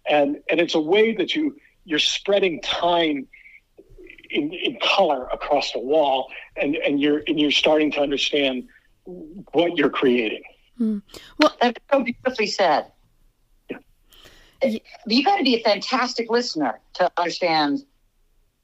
and 0.09 0.37
and 0.49 0.59
it's 0.59 0.75
a 0.75 0.81
way 0.81 1.15
that 1.15 1.35
you 1.35 1.55
you're 1.85 1.99
spreading 1.99 2.59
time 2.61 3.27
in, 4.37 4.53
in 4.53 4.77
color 4.81 5.27
across 5.33 5.71
the 5.71 5.79
wall, 5.79 6.29
and, 6.55 6.75
and 6.75 7.01
you're 7.01 7.23
and 7.27 7.39
you're 7.39 7.51
starting 7.51 7.91
to 7.91 8.01
understand 8.01 8.67
what 9.03 9.75
you're 9.77 9.89
creating. 9.89 10.43
Hmm. 10.77 10.99
Well, 11.39 11.55
that's 11.59 11.79
so 11.91 12.03
beautifully 12.03 12.47
said. 12.47 12.91
Yeah. 13.69 14.77
You 15.07 15.23
got 15.23 15.37
to 15.37 15.43
be 15.43 15.55
a 15.55 15.63
fantastic 15.63 16.29
listener 16.29 16.79
to 16.95 17.11
understand 17.17 17.83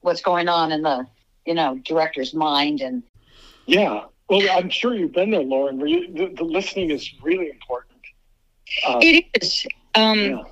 what's 0.02 0.22
going 0.22 0.48
on 0.48 0.72
in 0.72 0.84
the 0.84 1.06
you 1.46 1.56
know 1.56 1.80
director's 1.84 2.34
mind 2.34 2.82
and. 2.82 3.04
Yeah, 3.66 4.04
well, 4.30 4.46
I'm 4.52 4.70
sure 4.70 4.94
you've 4.94 5.14
been 5.14 5.32
there, 5.32 5.42
Lauren. 5.42 5.78
Where 5.78 5.88
you, 5.88 6.14
the, 6.14 6.34
the 6.36 6.44
listening 6.44 6.92
is 6.92 7.10
really 7.22 7.50
important. 7.50 7.94
Um, 8.86 9.00
it 9.02 9.26
is. 9.42 9.66
Um, 9.96 10.20
yeah 10.20 10.44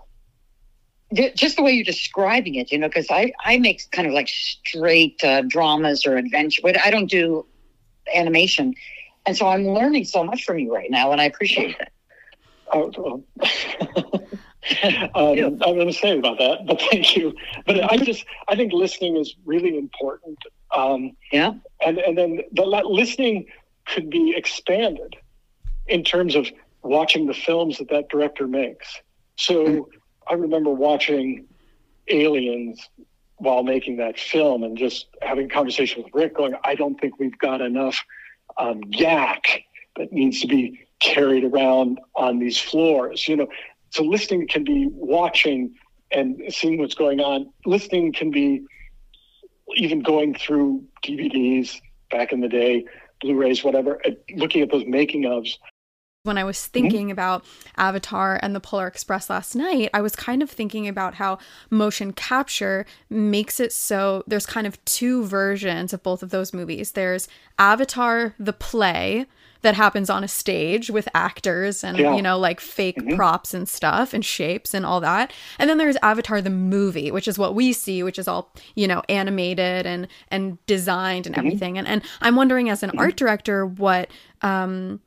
just 1.13 1.57
the 1.57 1.63
way 1.63 1.71
you're 1.71 1.83
describing 1.83 2.55
it, 2.55 2.71
you 2.71 2.77
know, 2.77 2.87
because 2.87 3.07
I, 3.09 3.33
I 3.43 3.57
make 3.57 3.83
kind 3.91 4.07
of 4.07 4.13
like 4.13 4.29
straight 4.29 5.21
uh, 5.23 5.41
dramas 5.41 6.05
or 6.05 6.15
adventure, 6.15 6.61
but 6.63 6.79
I 6.79 6.89
don't 6.89 7.09
do 7.09 7.45
animation. 8.15 8.73
And 9.25 9.35
so 9.35 9.47
I'm 9.47 9.67
learning 9.67 10.05
so 10.05 10.23
much 10.23 10.45
from 10.45 10.59
you 10.59 10.73
right 10.73 10.89
now, 10.89 11.11
and 11.11 11.21
I 11.21 11.25
appreciate 11.25 11.75
it. 11.79 11.89
Oh, 12.73 13.23
um, 15.15 15.61
I'm 15.65 15.91
say 15.91 16.17
about 16.17 16.37
that, 16.39 16.65
but 16.65 16.81
thank 16.91 17.17
you. 17.17 17.35
But 17.65 17.91
I 17.91 17.97
just, 17.97 18.25
I 18.47 18.55
think 18.55 18.71
listening 18.71 19.17
is 19.17 19.35
really 19.45 19.77
important. 19.77 20.39
Um, 20.75 21.11
yeah. 21.31 21.53
And, 21.85 21.97
and 21.97 22.17
then 22.17 22.39
the 22.53 22.63
listening 22.63 23.47
could 23.85 24.09
be 24.09 24.33
expanded 24.35 25.17
in 25.87 26.03
terms 26.05 26.35
of 26.35 26.47
watching 26.83 27.27
the 27.27 27.33
films 27.33 27.79
that 27.79 27.89
that 27.89 28.07
director 28.09 28.47
makes. 28.47 29.01
So, 29.35 29.65
mm-hmm 29.65 29.97
I 30.31 30.35
remember 30.35 30.69
watching 30.69 31.45
Aliens 32.07 32.89
while 33.35 33.63
making 33.63 33.97
that 33.97 34.17
film 34.17 34.63
and 34.63 34.77
just 34.77 35.07
having 35.21 35.47
a 35.47 35.49
conversation 35.49 36.03
with 36.03 36.13
Rick 36.13 36.37
going, 36.37 36.53
I 36.63 36.75
don't 36.75 36.97
think 37.01 37.19
we've 37.19 37.37
got 37.37 37.59
enough 37.59 38.01
um, 38.57 38.79
yak 38.87 39.63
that 39.97 40.13
needs 40.13 40.39
to 40.39 40.47
be 40.47 40.87
carried 41.01 41.43
around 41.43 41.99
on 42.15 42.39
these 42.39 42.57
floors. 42.57 43.27
You 43.27 43.35
know, 43.35 43.47
so 43.89 44.03
listening 44.03 44.47
can 44.47 44.63
be 44.63 44.87
watching 44.89 45.75
and 46.11 46.41
seeing 46.47 46.79
what's 46.79 46.95
going 46.95 47.19
on. 47.19 47.51
Listening 47.65 48.13
can 48.13 48.31
be 48.31 48.63
even 49.75 49.99
going 49.99 50.33
through 50.33 50.85
DVDs 51.03 51.81
back 52.09 52.31
in 52.31 52.39
the 52.39 52.47
day, 52.47 52.85
Blu-rays, 53.19 53.65
whatever, 53.65 54.01
looking 54.33 54.61
at 54.61 54.71
those 54.71 54.85
making 54.85 55.23
ofs 55.23 55.57
when 56.23 56.37
I 56.37 56.43
was 56.43 56.57
mm-hmm. 56.57 56.71
thinking 56.71 57.01
mm-hmm. 57.05 57.13
about 57.13 57.45
Avatar 57.77 58.39
and 58.41 58.55
the 58.55 58.59
Polar 58.59 58.87
Express 58.87 59.29
last 59.29 59.55
night, 59.55 59.89
I 59.93 60.01
was 60.01 60.15
kind 60.15 60.43
of 60.43 60.49
thinking 60.49 60.87
about 60.87 61.15
how 61.15 61.39
motion 61.69 62.13
capture 62.13 62.85
makes 63.09 63.59
it 63.59 63.73
so 63.73 64.23
there's 64.27 64.45
kind 64.45 64.67
of 64.67 64.83
two 64.85 65.25
versions 65.25 65.93
of 65.93 66.03
both 66.03 66.21
of 66.21 66.29
those 66.29 66.53
movies. 66.53 66.91
There's 66.91 67.27
Avatar, 67.57 68.35
the 68.39 68.53
play, 68.53 69.25
that 69.61 69.75
happens 69.75 70.09
on 70.09 70.23
a 70.23 70.27
stage 70.27 70.89
with 70.89 71.07
actors 71.13 71.83
and 71.83 71.97
yeah. 71.97 72.15
you 72.15 72.21
know 72.23 72.37
like 72.37 72.59
fake 72.59 72.97
mm-hmm. 72.97 73.15
props 73.15 73.53
and 73.53 73.69
stuff 73.69 74.11
and 74.11 74.25
shapes 74.25 74.73
and 74.73 74.87
all 74.87 74.99
that 74.99 75.31
and 75.59 75.69
then 75.69 75.77
there's 75.77 75.97
avatar 76.01 76.41
the 76.41 76.49
movie 76.49 77.11
which 77.11 77.27
is 77.27 77.37
what 77.37 77.53
we 77.53 77.71
see 77.71 78.01
which 78.01 78.17
is 78.17 78.27
all 78.27 78.51
you 78.73 78.87
know 78.87 79.03
animated 79.07 79.85
and 79.85 80.07
and 80.29 80.57
designed 80.65 81.27
and 81.27 81.35
mm-hmm. 81.35 81.45
everything 81.45 81.77
and 81.77 81.87
and 81.87 82.01
i'm 82.21 82.35
wondering 82.35 82.69
as 82.69 82.81
an 82.81 82.89
mm-hmm. 82.89 82.99
art 83.01 83.15
director 83.15 83.63
what 83.67 84.09
um 84.41 84.99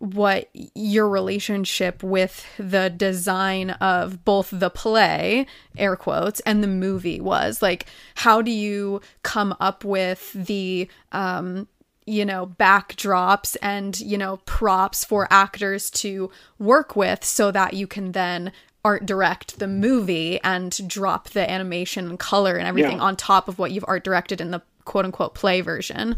what 0.00 0.48
your 0.74 1.08
relationship 1.08 2.02
with 2.02 2.46
the 2.56 2.88
design 2.88 3.70
of 3.70 4.24
both 4.24 4.50
the 4.52 4.70
play 4.70 5.46
air 5.76 5.96
quotes 5.96 6.40
and 6.40 6.62
the 6.62 6.68
movie 6.68 7.20
was 7.20 7.60
like 7.60 7.86
how 8.14 8.40
do 8.40 8.50
you 8.50 9.00
come 9.22 9.54
up 9.58 9.84
with 9.84 10.32
the 10.34 10.88
um 11.12 11.66
you 12.06 12.24
know 12.24 12.46
backdrops 12.46 13.56
and 13.60 14.00
you 14.00 14.16
know 14.16 14.38
props 14.46 15.04
for 15.04 15.26
actors 15.30 15.90
to 15.90 16.30
work 16.58 16.94
with 16.94 17.24
so 17.24 17.50
that 17.50 17.74
you 17.74 17.86
can 17.86 18.12
then 18.12 18.52
art 18.84 19.04
direct 19.04 19.58
the 19.58 19.66
movie 19.66 20.40
and 20.42 20.88
drop 20.88 21.30
the 21.30 21.50
animation 21.50 22.08
and 22.08 22.18
color 22.18 22.56
and 22.56 22.68
everything 22.68 22.98
yeah. 22.98 23.02
on 23.02 23.16
top 23.16 23.48
of 23.48 23.58
what 23.58 23.72
you've 23.72 23.84
art 23.88 24.04
directed 24.04 24.40
in 24.40 24.52
the 24.52 24.62
quote 24.84 25.04
unquote 25.04 25.34
play 25.34 25.60
version 25.60 26.16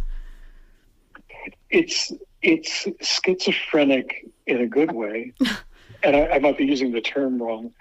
it's 1.71 2.13
it's 2.43 2.87
schizophrenic 3.01 4.27
in 4.47 4.61
a 4.61 4.67
good 4.67 4.93
way, 4.93 5.33
and 6.03 6.17
I, 6.17 6.27
I, 6.29 6.39
might 6.39 6.57
be 6.57 6.65
using 6.65 6.93
the 6.93 7.01
term 7.01 7.43
wrong, 7.43 7.73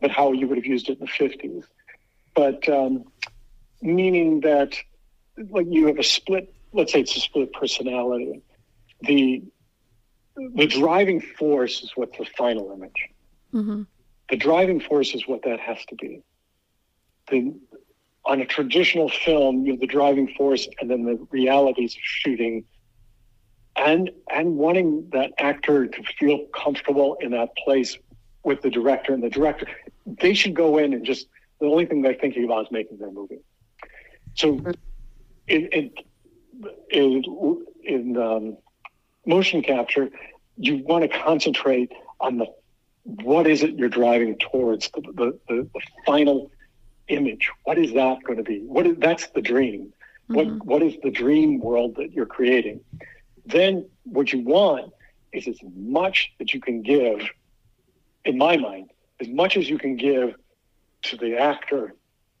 but 0.00 0.10
how 0.10 0.32
you 0.32 0.48
would 0.48 0.58
have 0.58 0.66
used 0.66 0.88
it 0.88 0.98
in 0.98 1.00
the 1.00 1.06
fifties. 1.06 1.64
But 2.34 2.68
um, 2.68 3.04
meaning 3.80 4.40
that, 4.40 4.76
like, 5.50 5.66
you 5.68 5.86
have 5.86 5.98
a 5.98 6.02
split. 6.02 6.52
Let's 6.72 6.92
say 6.92 7.00
it's 7.00 7.16
a 7.16 7.20
split 7.20 7.52
personality. 7.52 8.42
The 9.02 9.42
the 10.54 10.66
driving 10.66 11.20
force 11.20 11.82
is 11.82 11.92
what's 11.94 12.16
the 12.18 12.26
final 12.36 12.72
image. 12.72 13.08
Mm-hmm. 13.52 13.82
The 14.30 14.36
driving 14.36 14.80
force 14.80 15.14
is 15.14 15.26
what 15.26 15.42
that 15.42 15.58
has 15.60 15.78
to 15.86 15.94
be. 15.96 16.22
The, 17.30 17.54
on 18.24 18.40
a 18.40 18.46
traditional 18.46 19.08
film, 19.08 19.64
you 19.64 19.72
have 19.72 19.80
the 19.80 19.86
driving 19.86 20.28
force 20.36 20.68
and 20.80 20.90
then 20.90 21.04
the 21.04 21.26
realities 21.30 21.94
of 21.94 22.02
shooting 22.02 22.64
and 23.78 24.10
and 24.30 24.56
wanting 24.56 25.08
that 25.12 25.32
actor 25.38 25.86
to 25.86 26.02
feel 26.18 26.46
comfortable 26.54 27.16
in 27.20 27.30
that 27.30 27.56
place 27.56 27.96
with 28.42 28.60
the 28.62 28.70
director 28.70 29.12
and 29.12 29.22
the 29.22 29.30
director. 29.30 29.66
They 30.06 30.34
should 30.34 30.54
go 30.54 30.78
in 30.78 30.92
and 30.92 31.04
just 31.04 31.28
the 31.60 31.66
only 31.66 31.86
thing 31.86 32.02
they're 32.02 32.14
thinking 32.14 32.44
about 32.44 32.66
is 32.66 32.72
making 32.72 32.98
their 32.98 33.10
movie. 33.10 33.40
So 34.34 34.60
in 35.46 35.66
in 35.66 35.90
in, 36.90 37.64
in 37.84 38.16
um, 38.16 38.56
motion 39.26 39.62
capture 39.62 40.10
you 40.56 40.78
want 40.78 41.08
to 41.10 41.18
concentrate 41.20 41.92
on 42.20 42.38
the 42.38 42.46
what 43.04 43.46
is 43.46 43.62
it 43.62 43.78
you're 43.78 43.88
driving 43.88 44.36
towards 44.38 44.90
the, 44.90 45.00
the, 45.00 45.38
the, 45.48 45.68
the 45.72 45.80
final 46.04 46.50
image. 47.06 47.48
What 47.62 47.78
is 47.78 47.92
that 47.94 48.22
going 48.24 48.38
to 48.38 48.42
be? 48.42 48.58
What 48.58 48.86
is 48.86 48.96
that's 48.98 49.28
the 49.28 49.40
dream. 49.40 49.92
Mm-hmm. 50.28 50.34
what 50.34 50.66
what 50.66 50.82
is 50.82 50.94
the 51.02 51.10
dream 51.10 51.60
world 51.60 51.96
that 51.96 52.12
you're 52.12 52.26
creating 52.26 52.80
then 53.48 53.88
what 54.04 54.32
you 54.32 54.40
want 54.40 54.92
is 55.32 55.48
as 55.48 55.58
much 55.74 56.32
that 56.38 56.54
you 56.54 56.60
can 56.60 56.82
give, 56.82 57.20
in 58.24 58.38
my 58.38 58.56
mind, 58.56 58.90
as 59.20 59.28
much 59.28 59.56
as 59.56 59.68
you 59.68 59.78
can 59.78 59.96
give 59.96 60.34
to 61.02 61.16
the 61.16 61.38
actor 61.38 61.94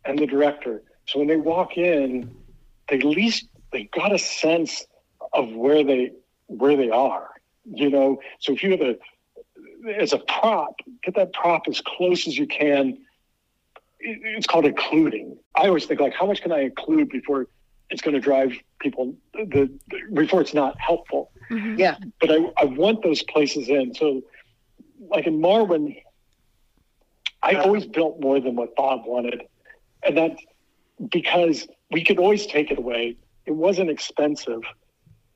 and 0.04 0.18
the 0.18 0.26
director. 0.26 0.82
So 1.06 1.18
when 1.18 1.28
they 1.28 1.36
walk 1.36 1.76
in, 1.76 2.34
they 2.88 2.96
at 2.96 3.04
least 3.04 3.48
they 3.72 3.84
got 3.84 4.12
a 4.12 4.18
sense 4.18 4.86
of 5.32 5.52
where 5.52 5.84
they 5.84 6.12
where 6.46 6.76
they 6.76 6.90
are. 6.90 7.28
You 7.64 7.90
know, 7.90 8.20
so 8.40 8.52
if 8.52 8.62
you 8.62 8.70
have 8.72 8.80
a 8.80 8.96
as 9.96 10.12
a 10.12 10.18
prop, 10.18 10.74
get 11.02 11.14
that 11.16 11.32
prop 11.32 11.62
as 11.68 11.80
close 11.80 12.26
as 12.26 12.36
you 12.36 12.46
can. 12.46 12.98
It's 14.00 14.46
called 14.46 14.64
including. 14.64 15.38
I 15.54 15.66
always 15.66 15.86
think 15.86 16.00
like, 16.00 16.14
how 16.14 16.26
much 16.26 16.40
can 16.40 16.52
I 16.52 16.60
include 16.60 17.08
before 17.08 17.48
it's 17.90 18.02
going 18.02 18.14
to 18.14 18.20
drive 18.20 18.52
people 18.80 19.14
the, 19.34 19.70
the 19.88 19.98
before 20.12 20.40
it's 20.40 20.54
not 20.54 20.78
helpful. 20.78 21.30
Mm-hmm. 21.50 21.78
Yeah. 21.78 21.96
But 22.20 22.30
I, 22.30 22.52
I 22.58 22.64
want 22.64 23.02
those 23.02 23.22
places 23.22 23.68
in. 23.68 23.94
So 23.94 24.22
like 25.00 25.26
in 25.26 25.40
Marwen, 25.40 26.02
I 27.42 27.54
always 27.54 27.86
built 27.86 28.20
more 28.20 28.40
than 28.40 28.56
what 28.56 28.74
Bob 28.76 29.02
wanted. 29.06 29.42
And 30.02 30.16
that 30.16 30.36
because 31.10 31.66
we 31.90 32.04
could 32.04 32.18
always 32.18 32.46
take 32.46 32.70
it 32.70 32.78
away. 32.78 33.16
It 33.46 33.52
wasn't 33.52 33.90
expensive, 33.90 34.62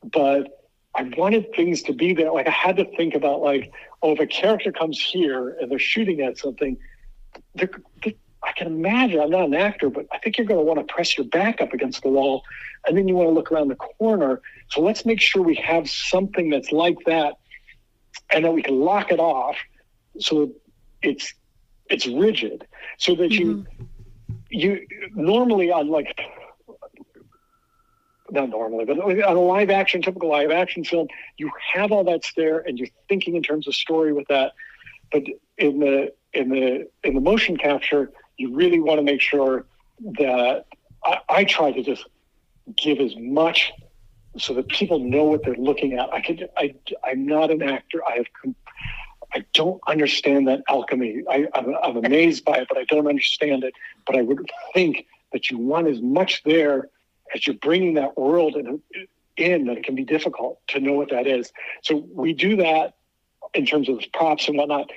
but 0.05 0.69
I 0.95 1.05
wanted 1.17 1.55
things 1.55 1.83
to 1.85 1.95
be 1.95 2.13
there. 2.13 2.33
Like 2.33 2.47
I 2.47 2.51
had 2.51 2.77
to 2.77 2.85
think 2.97 3.15
about 3.15 3.41
like, 3.41 3.73
oh, 4.03 4.13
if 4.13 4.21
a 4.21 4.27
character 4.27 4.73
comes 4.73 5.01
here 5.01 5.57
and 5.61 5.71
they're 5.71 5.79
shooting 5.79 6.21
at 6.21 6.37
something, 6.37 6.77
they're, 7.55 7.71
they're 8.03 8.13
I 8.45 8.53
can 8.53 8.67
imagine, 8.67 9.21
I'm 9.21 9.31
not 9.31 9.45
an 9.45 9.55
actor, 9.55 9.89
but 9.89 10.07
I 10.13 10.19
think 10.19 10.37
you're 10.37 10.47
going 10.47 10.59
to 10.59 10.65
want 10.65 10.87
to 10.87 10.93
press 10.93 11.17
your 11.17 11.27
back 11.27 11.61
up 11.61 11.73
against 11.73 12.03
the 12.03 12.09
wall 12.09 12.43
and 12.87 12.97
then 12.97 13.07
you 13.07 13.15
want 13.15 13.29
to 13.29 13.33
look 13.33 13.53
around 13.53 13.69
the 13.69 13.77
corner. 13.77 14.41
So 14.71 14.81
let's 14.81 15.07
make 15.07 15.21
sure 15.21 15.43
we 15.43 15.55
have 15.57 15.89
something 15.89 16.51
that's 16.51 16.73
like 16.73 16.99
that 17.07 17.35
and 18.31 18.45
that 18.45 18.53
we 18.53 18.63
can 18.63 18.81
lock 18.81 19.13
it 19.13 19.21
off 19.21 19.57
so 20.19 20.53
it's 21.03 21.33
it's 21.89 22.07
rigid 22.07 22.67
so 22.99 23.15
that 23.15 23.31
mm-hmm. 23.31 23.63
you 24.51 24.79
you 24.79 24.87
normally 25.15 25.71
on 25.71 25.89
like 25.89 26.19
not 28.33 28.49
normally, 28.49 28.87
but 28.87 28.99
on 28.99 29.37
a 29.37 29.41
live 29.41 29.69
action, 29.69 30.01
typical 30.01 30.31
live 30.31 30.51
action 30.51 30.85
film, 30.85 31.07
you 31.37 31.51
have 31.75 31.93
all 31.93 32.03
that's 32.03 32.33
there 32.35 32.61
and 32.61 32.79
you're 32.79 32.89
thinking 33.09 33.37
in 33.37 33.43
terms 33.43 33.69
of 33.69 33.75
story 33.75 34.13
with 34.13 34.27
that. 34.29 34.53
But 35.13 35.25
in 35.59 35.79
the 35.81 36.15
in 36.33 36.49
the 36.49 36.89
in 37.05 37.15
the 37.15 37.21
motion 37.21 37.59
capture, 37.59 38.11
you 38.37 38.55
really 38.55 38.81
want 38.81 38.99
to 38.99 39.03
make 39.03 39.21
sure 39.21 39.67
that 40.19 40.67
I, 41.05 41.19
I 41.29 41.45
try 41.45 41.73
to 41.73 41.83
just 41.83 42.05
give 42.77 42.99
as 42.99 43.15
much 43.17 43.73
so 44.39 44.55
that 44.55 44.69
people 44.69 44.99
know 44.99 45.25
what 45.25 45.45
they're 45.45 45.55
looking 45.55 45.95
at. 45.95 46.13
I 46.13 46.21
could, 46.21 46.49
I, 46.57 46.75
I'm 47.05 47.27
not 47.27 47.51
an 47.51 47.63
actor. 47.63 48.01
I 48.07 48.17
have, 48.17 48.55
I 49.35 49.45
don't 49.53 49.81
understand 49.87 50.49
that 50.49 50.63
alchemy. 50.69 51.23
I, 51.29 51.47
I'm, 51.55 51.75
I'm 51.83 51.97
amazed 52.05 52.45
by 52.45 52.59
it, 52.59 52.69
but 52.69 52.79
I 52.79 52.85
don't 52.85 53.07
understand 53.07 53.65
it. 53.65 53.75
But 54.07 54.17
I 54.17 54.23
would 54.23 54.51
think 54.73 55.07
that 55.33 55.51
you 55.51 55.59
want 55.59 55.89
as 55.89 56.01
much 56.01 56.43
there 56.45 56.89
as 57.35 57.47
you're 57.47 57.57
bringing 57.57 57.95
that 57.95 58.17
world 58.19 58.57
in, 58.57 58.81
in 59.37 59.67
that 59.67 59.79
it 59.79 59.85
can 59.85 59.95
be 59.95 60.05
difficult 60.05 60.61
to 60.69 60.81
know 60.81 60.93
what 60.93 61.11
that 61.11 61.27
is. 61.27 61.53
So 61.83 62.07
we 62.13 62.33
do 62.33 62.57
that 62.57 62.95
in 63.55 63.67
terms 63.67 63.89
of 63.89 64.01
props 64.13 64.49
and 64.49 64.57
whatnot 64.57 64.91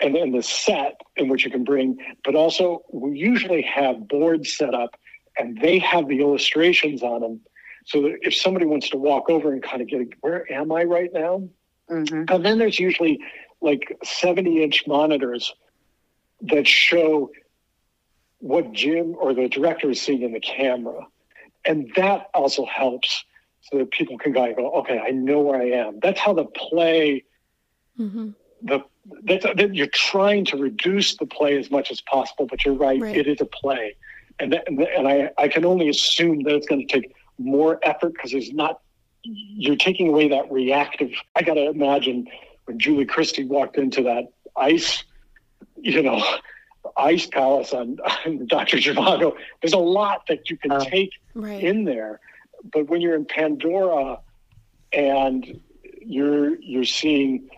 and 0.00 0.14
then 0.14 0.32
the 0.32 0.42
set 0.42 1.00
in 1.16 1.28
which 1.28 1.44
you 1.44 1.50
can 1.50 1.64
bring, 1.64 1.98
but 2.24 2.34
also 2.34 2.84
we 2.92 3.18
usually 3.18 3.62
have 3.62 4.06
boards 4.08 4.56
set 4.56 4.74
up 4.74 4.96
and 5.36 5.60
they 5.60 5.78
have 5.78 6.08
the 6.08 6.20
illustrations 6.20 7.02
on 7.02 7.20
them. 7.20 7.40
So 7.86 8.02
that 8.02 8.18
if 8.22 8.34
somebody 8.34 8.66
wants 8.66 8.90
to 8.90 8.98
walk 8.98 9.30
over 9.30 9.52
and 9.52 9.62
kind 9.62 9.80
of 9.80 9.88
get, 9.88 10.08
where 10.20 10.50
am 10.52 10.70
I 10.72 10.84
right 10.84 11.10
now? 11.12 11.48
Mm-hmm. 11.90 12.24
And 12.32 12.44
then 12.44 12.58
there's 12.58 12.78
usually 12.78 13.20
like 13.60 13.96
70 14.04 14.62
inch 14.62 14.84
monitors 14.86 15.54
that 16.42 16.66
show 16.66 17.30
what 18.38 18.72
Jim 18.72 19.16
or 19.18 19.34
the 19.34 19.48
director 19.48 19.90
is 19.90 20.00
seeing 20.00 20.22
in 20.22 20.32
the 20.32 20.40
camera. 20.40 21.06
And 21.64 21.90
that 21.96 22.28
also 22.34 22.64
helps 22.64 23.24
so 23.62 23.78
that 23.78 23.90
people 23.90 24.18
can 24.18 24.32
go, 24.32 24.42
okay, 24.80 24.98
I 24.98 25.10
know 25.10 25.40
where 25.40 25.60
I 25.60 25.70
am. 25.70 25.98
That's 26.00 26.20
how 26.20 26.34
the 26.34 26.44
play, 26.44 27.24
mm-hmm. 27.98 28.30
the 28.62 28.80
that's, 29.24 29.44
that 29.44 29.74
you're 29.74 29.86
trying 29.86 30.44
to 30.46 30.56
reduce 30.56 31.16
the 31.16 31.26
play 31.26 31.58
as 31.58 31.70
much 31.70 31.90
as 31.90 32.00
possible, 32.00 32.46
but 32.46 32.64
you're 32.64 32.74
right, 32.74 33.00
right. 33.00 33.16
it 33.16 33.26
is 33.26 33.40
a 33.40 33.46
play. 33.46 33.96
And, 34.38 34.52
that, 34.52 34.68
and 34.68 35.08
I, 35.08 35.30
I 35.38 35.48
can 35.48 35.64
only 35.64 35.88
assume 35.88 36.42
that 36.44 36.54
it's 36.54 36.66
going 36.66 36.86
to 36.86 37.00
take 37.00 37.14
more 37.38 37.78
effort 37.82 38.12
because 38.12 38.32
there's 38.32 38.52
not, 38.52 38.80
you're 39.22 39.76
taking 39.76 40.08
away 40.08 40.28
that 40.28 40.50
reactive. 40.50 41.10
I 41.34 41.42
got 41.42 41.54
to 41.54 41.68
imagine 41.68 42.28
when 42.66 42.78
Julie 42.78 43.06
Christie 43.06 43.44
walked 43.44 43.76
into 43.76 44.02
that 44.04 44.32
ice, 44.56 45.04
you 45.76 46.02
know, 46.02 46.22
ice 46.96 47.26
palace 47.26 47.72
on, 47.72 47.98
on 48.26 48.46
Dr. 48.46 48.76
Zhivago, 48.76 49.34
there's 49.60 49.72
a 49.72 49.78
lot 49.78 50.26
that 50.28 50.50
you 50.50 50.56
can 50.56 50.72
uh, 50.72 50.84
take 50.84 51.10
right. 51.34 51.62
in 51.62 51.84
there. 51.84 52.20
But 52.72 52.88
when 52.88 53.00
you're 53.00 53.14
in 53.14 53.24
Pandora 53.24 54.18
and 54.92 55.60
you're, 56.00 56.56
you're 56.60 56.84
seeing, 56.84 57.48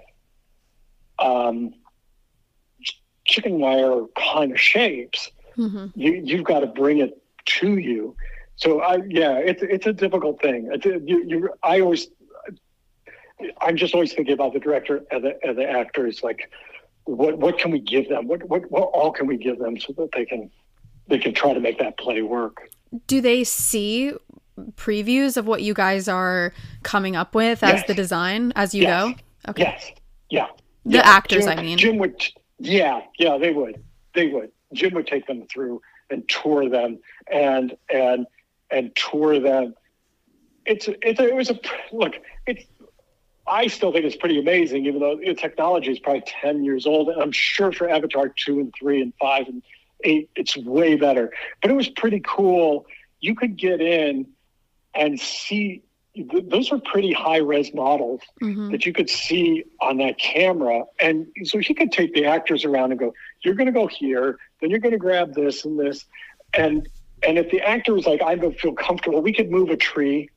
um, 1.20 1.74
chicken 3.26 3.58
wire 3.58 4.04
kind 4.16 4.52
of 4.52 4.60
shapes, 4.60 5.30
mm-hmm. 5.56 5.86
you, 5.94 6.20
you've 6.24 6.44
got 6.44 6.60
to 6.60 6.66
bring 6.66 6.98
it 6.98 7.22
to 7.46 7.76
you. 7.76 8.16
So 8.56 8.80
I, 8.80 8.96
yeah, 9.08 9.34
it's 9.38 9.62
it's 9.62 9.86
a 9.86 9.92
difficult 9.92 10.42
thing. 10.42 10.68
It's, 10.72 10.84
you, 10.84 11.24
you, 11.26 11.50
I 11.62 11.80
always, 11.80 12.08
I'm 13.62 13.76
just 13.76 13.94
always 13.94 14.12
thinking 14.12 14.34
about 14.34 14.52
the 14.52 14.58
director 14.60 15.02
and 15.10 15.24
the, 15.24 15.38
and 15.42 15.56
the 15.56 15.68
actors. 15.68 16.22
Like, 16.22 16.50
what 17.04 17.38
what 17.38 17.58
can 17.58 17.70
we 17.70 17.80
give 17.80 18.08
them? 18.08 18.28
What 18.28 18.44
what 18.50 18.70
what 18.70 18.82
all 18.82 19.12
can 19.12 19.26
we 19.26 19.38
give 19.38 19.58
them 19.58 19.80
so 19.80 19.94
that 19.94 20.10
they 20.12 20.26
can 20.26 20.50
they 21.08 21.18
can 21.18 21.32
try 21.32 21.54
to 21.54 21.60
make 21.60 21.78
that 21.78 21.96
play 21.96 22.20
work? 22.20 22.68
Do 23.06 23.22
they 23.22 23.44
see 23.44 24.12
previews 24.72 25.38
of 25.38 25.46
what 25.46 25.62
you 25.62 25.72
guys 25.72 26.06
are 26.06 26.52
coming 26.82 27.16
up 27.16 27.34
with 27.34 27.62
as 27.62 27.78
Yes. 27.78 27.86
the 27.86 27.94
design 27.94 28.52
as 28.56 28.74
you 28.74 28.82
Yes. 28.82 29.02
go? 29.02 29.14
Okay. 29.48 29.62
Yes. 29.62 29.90
Yeah. 30.28 30.46
The 30.84 30.96
Yeah. 30.98 31.02
actors, 31.04 31.44
Jim- 31.46 31.58
I 31.58 31.62
mean. 31.62 31.78
Jim 31.78 31.98
would. 31.98 32.22
Yeah. 32.58 33.02
Yeah. 33.18 33.38
They 33.38 33.52
would. 33.52 33.82
They 34.14 34.28
would. 34.28 34.50
Jim 34.72 34.94
would 34.94 35.06
take 35.06 35.26
them 35.26 35.46
through 35.46 35.82
and 36.10 36.28
tour 36.28 36.68
them 36.68 36.98
and 37.30 37.76
and 37.92 38.26
and 38.70 38.94
tour 38.96 39.38
them. 39.40 39.74
It's 40.66 40.88
it's 41.02 41.20
it 41.20 41.34
was 41.34 41.50
a 41.50 41.58
look. 41.92 42.14
It's 42.46 42.64
I 43.46 43.66
still 43.66 43.92
think 43.92 44.04
it's 44.04 44.16
pretty 44.16 44.38
amazing, 44.38 44.86
even 44.86 45.00
though 45.00 45.16
the 45.16 45.34
technology 45.34 45.90
is 45.90 45.98
probably 45.98 46.22
ten 46.26 46.62
years 46.64 46.86
old, 46.86 47.08
and 47.08 47.20
I'm 47.20 47.32
sure 47.32 47.72
for 47.72 47.88
Avatar 47.88 48.28
two 48.28 48.60
and 48.60 48.72
three 48.78 49.00
and 49.02 49.12
five 49.20 49.48
and 49.48 49.62
eight, 50.04 50.30
it's 50.36 50.56
way 50.56 50.96
better. 50.96 51.32
But 51.60 51.70
it 51.70 51.74
was 51.74 51.88
pretty 51.88 52.20
cool. 52.24 52.86
You 53.20 53.34
could 53.34 53.56
get 53.56 53.80
in 53.80 54.26
and 54.94 55.18
see. 55.18 55.82
Th- 56.14 56.44
Those 56.48 56.72
are 56.72 56.78
pretty 56.78 57.12
high 57.12 57.38
res 57.38 57.72
models 57.74 58.20
Mhm. 58.42 58.70
that 58.72 58.84
you 58.86 58.92
could 58.92 59.08
see 59.10 59.64
on 59.80 59.98
that 59.98 60.18
camera. 60.18 60.84
And 61.00 61.26
so 61.44 61.58
he 61.58 61.74
could 61.74 61.92
take 61.92 62.14
the 62.14 62.24
actors 62.26 62.64
around 62.64 62.90
and 62.92 63.00
go, 63.00 63.14
You're 63.44 63.54
gonna 63.54 63.72
go 63.72 63.86
here, 63.86 64.38
then 64.60 64.70
you're 64.70 64.78
gonna 64.80 64.98
grab 64.98 65.34
this 65.34 65.64
and 65.64 65.78
this. 65.78 66.04
And 66.54 66.88
and 67.26 67.38
if 67.38 67.50
the 67.50 67.60
actor 67.60 67.92
was 67.94 68.06
like, 68.06 68.22
I 68.22 68.34
don't 68.34 68.58
feel 68.58 68.72
comfortable, 68.72 69.20
we 69.20 69.32
could 69.32 69.50
move 69.50 69.68
a 69.68 69.76
tree, 69.76 70.28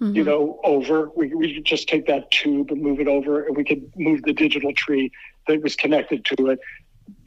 you 0.00 0.22
Mhm. 0.22 0.26
know, 0.26 0.60
over. 0.64 1.10
We 1.14 1.34
we 1.34 1.54
could 1.54 1.64
just 1.64 1.88
take 1.88 2.06
that 2.06 2.30
tube 2.30 2.70
and 2.70 2.80
move 2.82 3.00
it 3.00 3.08
over 3.08 3.44
and 3.44 3.56
we 3.56 3.64
could 3.64 3.82
move 3.96 4.22
the 4.22 4.32
digital 4.32 4.72
tree 4.72 5.10
that 5.46 5.62
was 5.62 5.76
connected 5.76 6.24
to 6.26 6.48
it 6.48 6.58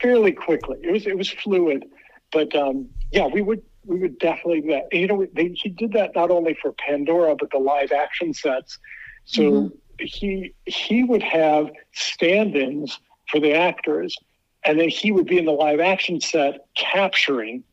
fairly 0.01 0.31
quickly. 0.31 0.77
It 0.83 0.91
was 0.91 1.05
it 1.07 1.17
was 1.17 1.29
fluid. 1.29 1.85
But 2.31 2.55
um, 2.55 2.89
yeah, 3.11 3.27
we 3.27 3.41
would 3.41 3.61
we 3.85 3.99
would 3.99 4.17
definitely 4.19 4.61
do 4.61 4.67
that. 4.69 4.87
You 4.91 5.07
know, 5.07 5.25
they, 5.33 5.49
he 5.55 5.69
did 5.69 5.93
that 5.93 6.15
not 6.15 6.31
only 6.31 6.53
for 6.61 6.71
Pandora 6.73 7.35
but 7.35 7.49
the 7.51 7.57
live 7.59 7.91
action 7.91 8.33
sets. 8.33 8.77
So 9.25 9.41
Mhm. 9.41 9.71
he 9.99 10.53
he 10.65 11.03
would 11.03 11.23
have 11.23 11.71
stand-ins 11.93 12.99
for 13.29 13.39
the 13.39 13.53
actors, 13.53 14.17
and 14.65 14.79
then 14.79 14.89
he 14.89 15.11
would 15.11 15.25
be 15.25 15.37
in 15.37 15.45
the 15.45 15.51
live 15.51 15.79
action 15.79 16.19
set 16.19 16.65
capturing 16.75 17.63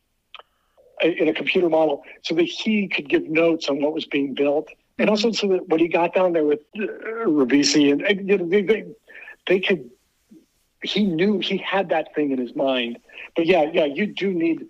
a- 1.03 1.21
in 1.21 1.29
a 1.29 1.33
computer 1.35 1.69
model, 1.69 2.05
so 2.23 2.35
that 2.35 2.45
he 2.45 2.87
could 2.89 3.09
give 3.09 3.29
notes 3.29 3.69
on 3.69 3.81
what 3.81 3.93
was 3.95 4.05
being 4.07 4.35
built, 4.35 4.69
and 4.99 5.09
also 5.09 5.31
so 5.33 5.49
that 5.49 5.69
when 5.69 5.81
he 5.81 5.89
got 5.89 6.15
down 6.15 6.33
there 6.33 6.45
with 6.45 6.61
uh, 6.79 6.83
Ribisi 7.27 7.91
and, 7.91 8.03
and 8.03 8.29
you 8.29 8.39
know, 8.39 8.47
they, 8.49 8.63
they 8.63 8.85
they 9.47 9.61
could. 9.61 9.91
He 10.83 11.05
knew 11.05 11.41
he 11.41 11.59
had 11.59 11.91
that 11.91 12.15
thing 12.15 12.31
in 12.31 12.39
his 12.39 12.55
mind, 12.55 12.99
but 13.37 13.47
yeah, 13.47 13.65
yeah, 13.73 13.85
you 13.85 14.07
do 14.07 14.33
need 14.33 14.67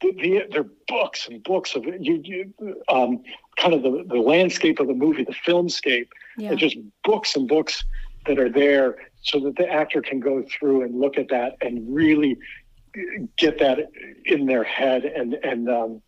the, 0.00 0.12
the 0.12 0.42
there 0.50 0.60
are 0.62 0.70
books 0.86 1.28
and 1.28 1.42
books 1.42 1.74
of. 1.74 1.84
You, 1.84 2.20
you 2.24 2.52
um, 2.88 3.22
kind 3.56 3.74
of 3.74 3.82
the, 3.82 4.04
the 4.06 4.20
landscape 4.20 4.78
of 4.80 4.86
the 4.86 4.94
movie, 4.94 5.24
the 5.24 5.34
filmscape. 5.46 6.08
Yeah. 6.36 6.50
There's 6.50 6.60
just 6.60 6.76
books 7.04 7.34
and 7.36 7.48
books 7.48 7.84
that 8.26 8.38
are 8.38 8.48
there 8.50 8.96
so 9.22 9.40
that 9.40 9.56
the 9.56 9.68
actor 9.68 10.00
can 10.00 10.20
go 10.20 10.44
through 10.44 10.82
and 10.82 11.00
look 11.00 11.18
at 11.18 11.28
that 11.30 11.56
and 11.60 11.92
really 11.92 12.36
get 13.36 13.58
that 13.58 13.90
in 14.24 14.46
their 14.46 14.64
head. 14.64 15.04
And 15.04 15.34
and 15.34 15.68
um, 15.68 16.02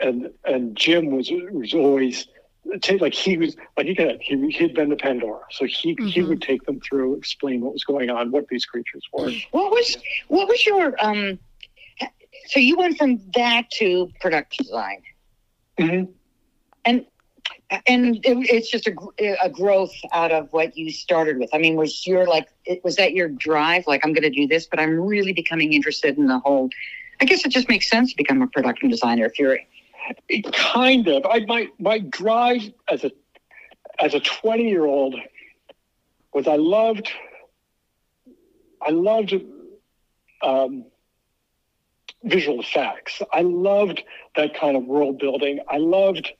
and 0.00 0.30
and 0.44 0.76
Jim 0.76 1.10
was 1.10 1.30
was 1.52 1.74
always 1.74 2.26
like 3.00 3.14
he 3.14 3.36
was 3.38 3.56
like 3.76 3.86
he 3.86 3.94
could 3.94 4.18
he 4.20 4.50
he'd 4.50 4.74
been 4.74 4.90
to 4.90 4.96
Pandora, 4.96 5.40
so 5.50 5.64
he 5.64 5.96
he 5.98 6.20
Mhm. 6.20 6.28
would 6.28 6.42
take 6.42 6.64
them 6.64 6.80
through, 6.80 7.16
explain 7.16 7.60
what 7.60 7.72
was 7.72 7.84
going 7.84 8.10
on, 8.10 8.30
what 8.30 8.48
these 8.48 8.66
creatures 8.66 9.04
were. 9.12 9.30
What 9.52 9.70
was 9.70 9.96
what 10.28 10.48
was 10.48 10.64
your 10.66 10.94
um? 11.04 11.38
So 12.48 12.60
you 12.60 12.78
went 12.78 12.96
from 12.96 13.20
that 13.34 13.70
to 13.72 14.10
production 14.20 14.64
design, 14.64 15.02
Mhm. 15.78 16.08
and 16.84 17.06
and 17.86 18.16
it, 18.16 18.38
it's 18.50 18.70
just 18.70 18.86
a, 18.86 18.94
a 19.44 19.50
growth 19.50 19.92
out 20.12 20.32
of 20.32 20.50
what 20.52 20.76
you 20.76 20.90
started 20.90 21.38
with. 21.38 21.50
I 21.52 21.58
mean, 21.58 21.76
was 21.76 22.06
your 22.06 22.26
like 22.26 22.48
it, 22.64 22.82
was 22.82 22.96
that 22.96 23.12
your 23.12 23.28
drive? 23.28 23.86
Like 23.86 24.04
I'm 24.04 24.14
going 24.14 24.22
to 24.22 24.30
do 24.30 24.46
this, 24.46 24.66
but 24.66 24.80
I'm 24.80 24.98
really 24.98 25.32
becoming 25.32 25.74
interested 25.74 26.16
in 26.16 26.26
the 26.26 26.38
whole. 26.38 26.70
I 27.20 27.26
guess 27.26 27.44
it 27.44 27.50
just 27.50 27.68
makes 27.68 27.88
sense 27.90 28.10
to 28.12 28.16
become 28.16 28.40
a 28.42 28.46
production 28.46 28.88
designer 28.88 29.26
if 29.26 29.38
you're. 29.38 29.58
It 30.28 30.50
kind 30.54 31.06
of. 31.08 31.26
I 31.26 31.40
my 31.46 31.68
my 31.78 31.98
drive 31.98 32.62
as 32.90 33.04
a 33.04 33.10
as 34.00 34.14
a 34.14 34.20
twenty 34.20 34.70
year 34.70 34.86
old 34.86 35.16
was 36.32 36.48
I 36.48 36.56
loved 36.56 37.10
I 38.80 38.90
loved 38.90 39.34
um, 40.42 40.86
visual 42.24 42.60
effects. 42.60 43.22
I 43.32 43.42
loved 43.42 44.02
that 44.36 44.54
kind 44.54 44.76
of 44.76 44.84
world 44.84 45.18
building. 45.18 45.60
I 45.68 45.78
loved, 45.78 46.32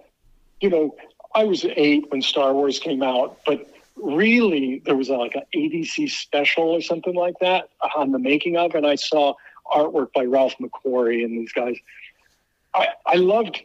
you 0.60 0.70
know, 0.70 0.96
I 1.34 1.44
was 1.44 1.64
eight 1.64 2.10
when 2.10 2.22
Star 2.22 2.52
Wars 2.52 2.78
came 2.78 3.02
out, 3.02 3.38
but 3.46 3.70
really 3.96 4.82
there 4.84 4.96
was 4.96 5.08
a, 5.08 5.14
like 5.14 5.34
an 5.34 5.42
ADC 5.54 6.10
special 6.10 6.70
or 6.70 6.80
something 6.80 7.14
like 7.14 7.38
that 7.40 7.68
on 7.96 8.12
the 8.12 8.18
making 8.18 8.56
of, 8.56 8.74
and 8.74 8.86
I 8.86 8.96
saw 8.96 9.34
artwork 9.72 10.12
by 10.12 10.24
Ralph 10.24 10.54
McQuarrie 10.58 11.24
and 11.24 11.38
these 11.38 11.52
guys. 11.52 11.76
I, 12.74 12.88
I 13.06 13.14
loved 13.16 13.62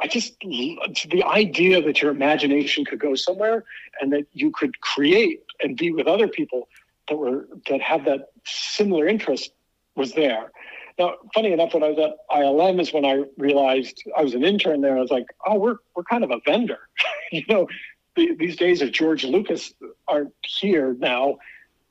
I 0.00 0.08
just 0.08 0.38
the 0.40 1.24
idea 1.24 1.80
that 1.82 2.02
your 2.02 2.10
imagination 2.10 2.84
could 2.84 2.98
go 2.98 3.14
somewhere 3.14 3.64
and 4.00 4.12
that 4.12 4.26
you 4.32 4.50
could 4.50 4.80
create 4.80 5.42
and 5.60 5.76
be 5.76 5.90
with 5.90 6.06
other 6.06 6.28
people 6.28 6.68
that 7.08 7.16
were 7.16 7.48
that 7.68 7.80
have 7.80 8.04
that 8.04 8.30
similar 8.44 9.06
interest 9.06 9.52
was 9.94 10.12
there. 10.12 10.52
Now, 10.98 11.14
funny 11.34 11.52
enough, 11.52 11.74
when 11.74 11.82
I 11.82 11.90
was 11.90 11.98
at 11.98 12.16
ILM 12.34 12.80
is 12.80 12.92
when 12.92 13.04
I 13.04 13.24
realized 13.36 14.02
I 14.16 14.22
was 14.22 14.34
an 14.34 14.44
intern 14.44 14.80
there. 14.80 14.96
I 14.96 15.00
was 15.00 15.10
like, 15.10 15.26
oh, 15.46 15.56
we're 15.56 15.76
we're 15.94 16.04
kind 16.04 16.24
of 16.24 16.30
a 16.30 16.40
vendor, 16.44 16.88
you 17.32 17.44
know. 17.48 17.68
The, 18.16 18.34
these 18.34 18.56
days, 18.56 18.80
if 18.80 18.92
George 18.92 19.24
Lucas 19.24 19.74
aren't 20.08 20.32
here 20.42 20.96
now, 20.98 21.36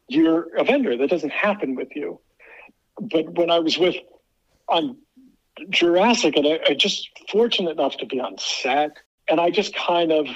you're 0.08 0.56
a 0.58 0.64
vendor. 0.64 0.98
That 0.98 1.10
doesn't 1.10 1.32
happen 1.32 1.76
with 1.76 1.96
you. 1.96 2.20
But 3.00 3.38
when 3.38 3.52
I 3.52 3.60
was 3.60 3.78
with 3.78 3.96
on 4.68 4.98
Jurassic, 5.70 6.36
and 6.36 6.48
I, 6.48 6.60
I 6.70 6.74
just 6.74 7.10
fortunate 7.30 7.72
enough 7.72 7.98
to 7.98 8.08
be 8.08 8.20
on 8.20 8.40
set, 8.40 8.98
and 9.30 9.40
I 9.40 9.52
just 9.52 9.76
kind 9.76 10.12
of, 10.12 10.28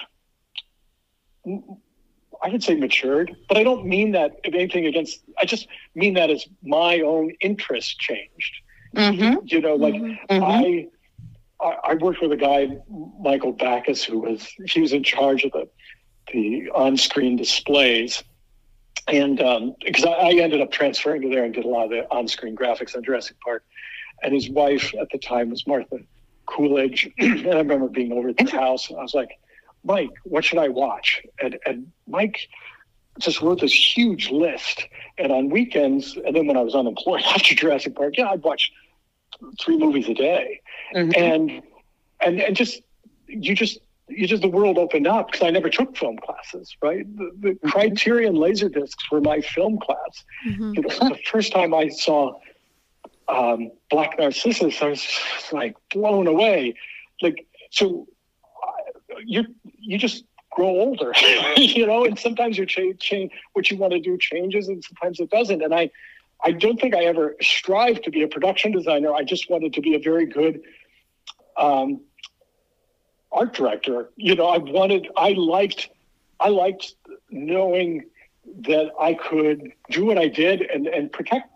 I 2.42 2.50
could 2.50 2.64
say 2.64 2.76
matured, 2.76 3.36
but 3.48 3.58
I 3.58 3.64
don't 3.64 3.86
mean 3.86 4.12
that 4.12 4.40
if 4.44 4.54
anything 4.54 4.86
against. 4.86 5.22
I 5.40 5.46
just 5.46 5.68
mean 5.96 6.14
that 6.14 6.30
as 6.30 6.46
my 6.64 7.02
own 7.02 7.32
interest 7.42 8.00
changed. 8.00 8.54
Mm-hmm. 8.96 9.46
You 9.46 9.62
know, 9.62 9.76
like 9.76 9.96
Mhm. 9.96 10.90
I, 11.62 11.78
I 11.84 11.94
worked 11.96 12.22
with 12.22 12.32
a 12.32 12.38
guy, 12.38 12.78
Michael 13.20 13.52
Backes, 13.52 14.04
who 14.04 14.20
was 14.20 14.48
he 14.66 14.80
was 14.82 14.94
in 14.94 15.04
charge 15.04 15.44
of 15.44 15.52
the 15.52 15.68
the 16.32 16.70
on-screen 16.76 17.36
displays, 17.36 18.24
and 19.08 19.38
because 19.84 20.06
I, 20.06 20.12
I 20.12 20.32
ended 20.34 20.62
up 20.62 20.72
transferring 20.72 21.22
to 21.24 21.30
there 21.30 21.44
and 21.44 21.54
did 21.54 21.66
a 21.66 21.68
lot 21.68 21.86
of 21.86 21.90
the 21.90 22.10
on-screen 22.12 22.56
graphics 22.56 22.96
on 22.96 23.04
Jurassic 23.04 23.36
Park, 23.44 23.64
and 24.24 24.34
his 24.34 24.50
wife 24.50 24.94
at 25.00 25.10
the 25.12 25.18
time 25.18 25.50
was 25.50 25.66
Martha 25.68 25.98
Coolidge, 26.46 27.12
and 27.20 27.48
I 27.48 27.58
remember 27.58 27.88
being 27.88 28.12
over 28.14 28.30
at 28.30 28.38
the 28.38 28.50
house, 28.50 28.90
and 28.90 28.98
I 28.98 29.02
was 29.02 29.14
like, 29.14 29.32
Mike, 29.84 30.12
what 30.24 30.44
should 30.46 30.60
I 30.60 30.68
watch? 30.70 31.22
And 31.42 31.58
and 31.66 31.92
Mike 32.08 32.48
just 33.20 33.42
wrote 33.42 33.60
this 33.60 33.74
huge 33.98 34.30
list, 34.32 34.88
and 35.18 35.32
on 35.32 35.50
weekends, 35.50 36.16
and 36.18 36.36
then 36.36 36.48
when 36.48 36.58
I 36.58 36.62
was 36.62 36.76
unemployed 36.76 37.22
after 37.26 37.56
Jurassic 37.56 37.96
Park, 37.96 38.16
yeah, 38.18 38.30
I'd 38.30 38.44
watch 38.44 38.72
three 39.62 39.78
movies 39.78 40.10
a 40.10 40.14
day 40.14 40.60
Mhm. 40.94 41.16
and 41.18 41.62
and 42.20 42.42
and 42.42 42.56
just 42.56 42.82
you 43.28 43.56
just 43.56 43.80
you 44.10 44.26
just 44.28 44.42
the 44.42 44.50
world 44.50 44.78
opened 44.78 45.06
up 45.08 45.28
because 45.32 45.44
I 45.46 45.52
never 45.52 45.70
took 45.70 45.96
film 45.96 46.18
classes, 46.18 46.76
right? 46.82 47.06
The, 47.16 47.32
the 47.40 47.70
Criterion 47.70 48.34
Laserdiscs 48.36 49.12
were 49.12 49.22
my 49.22 49.40
film 49.42 49.78
class. 49.78 50.26
Mhm. 50.48 50.76
You 50.76 50.82
know, 50.82 51.10
the 51.10 51.20
first 51.32 51.52
time 51.52 51.74
I 51.76 51.90
saw 51.90 52.40
um, 53.28 53.72
Black 53.92 54.18
Narcissus, 54.18 54.82
I 54.82 54.88
was 54.90 55.08
like 55.52 55.76
blown 55.94 56.26
away. 56.26 56.74
Like 57.22 57.46
so, 57.70 58.08
you 59.26 59.46
you 59.78 59.98
just 59.98 60.24
grow 60.52 60.68
older, 60.68 61.14
you 61.58 61.86
know, 61.86 62.06
and 62.06 62.18
sometimes 62.18 62.58
your 62.58 62.66
change 62.66 63.00
change 63.00 63.32
what 63.54 63.70
you 63.70 63.78
want 63.78 63.94
to 63.94 64.00
do 64.00 64.18
changes, 64.18 64.68
and 64.68 64.84
sometimes 64.84 65.20
it 65.20 65.30
doesn't. 65.30 65.62
And 65.62 65.74
I 65.74 65.90
I 66.44 66.52
don't 66.52 66.80
think 66.80 66.96
I 66.96 67.04
ever 67.06 67.36
strived 67.42 68.04
to 68.06 68.12
be 68.12 68.24
a 68.24 68.28
production 68.28 68.72
designer. 68.72 69.14
I 69.14 69.24
just 69.24 69.50
wanted 69.50 69.74
to 69.74 69.82
be 69.82 69.96
a 69.96 70.00
very 70.00 70.26
good 70.26 70.62
um, 71.58 72.02
art 73.32 73.54
director. 73.54 74.10
You 74.16 74.36
know, 74.36 74.48
I 74.48 74.58
wanted, 74.58 75.10
I 75.18 75.34
liked, 75.34 75.90
I 76.40 76.50
liked 76.50 76.96
knowing 77.30 78.06
that 78.62 78.92
I 79.00 79.14
could 79.14 79.74
do 79.92 80.06
what 80.06 80.18
I 80.18 80.28
did 80.28 80.62
and, 80.62 80.88
and 80.88 81.12
protect 81.12 81.52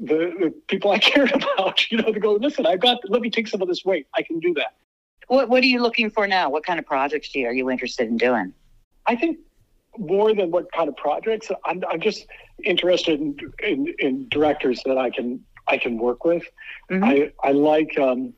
the, 0.00 0.32
the 0.40 0.54
people 0.66 0.90
I 0.90 0.98
cared 1.10 1.32
about. 1.32 1.90
You 1.90 1.98
know, 1.98 2.12
to 2.12 2.20
go, 2.20 2.32
listen, 2.32 2.66
I've 2.66 2.80
got, 2.80 2.98
let 3.08 3.20
me 3.20 3.30
take 3.30 3.48
some 3.48 3.60
of 3.60 3.68
this 3.68 3.84
weight. 3.84 4.06
I 4.14 4.22
can 4.22 4.40
do 4.40 4.54
that. 4.54 4.74
What 5.26 5.48
What 5.48 5.62
are 5.62 5.66
you 5.66 5.80
looking 5.80 6.10
for 6.10 6.26
now? 6.26 6.50
What 6.50 6.64
kind 6.64 6.78
of 6.78 6.86
projects 6.86 7.30
do 7.30 7.40
you, 7.40 7.46
are 7.46 7.52
you 7.52 7.70
interested 7.70 8.08
in 8.08 8.16
doing? 8.16 8.52
I 9.06 9.16
think 9.16 9.38
more 9.98 10.34
than 10.34 10.50
what 10.50 10.70
kind 10.72 10.88
of 10.88 10.96
projects, 10.96 11.50
I'm, 11.64 11.82
I'm 11.90 12.00
just 12.00 12.26
interested 12.64 13.20
in, 13.20 13.36
in, 13.62 13.94
in 13.98 14.28
directors 14.28 14.82
that 14.84 14.98
I 14.98 15.10
can 15.10 15.40
I 15.68 15.78
can 15.78 15.98
work 15.98 16.24
with. 16.24 16.44
Mhm. 16.90 17.04
I 17.04 17.48
I 17.48 17.52
like. 17.52 17.98
Um, 17.98 18.34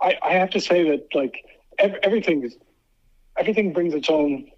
I 0.00 0.18
I 0.22 0.32
have 0.34 0.50
to 0.50 0.60
say 0.60 0.88
that 0.90 1.06
like 1.14 1.44
everything 1.78 2.44
is 2.44 2.56
everything 3.38 3.72
brings 3.72 3.94
its 3.94 4.10
own 4.10 4.50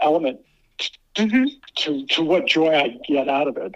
element 0.00 0.40
mm-hmm. 1.14 1.44
to 1.76 2.06
to 2.06 2.22
what 2.22 2.46
joy 2.46 2.74
I 2.74 2.98
get 3.06 3.28
out 3.28 3.48
of 3.48 3.56
it. 3.56 3.74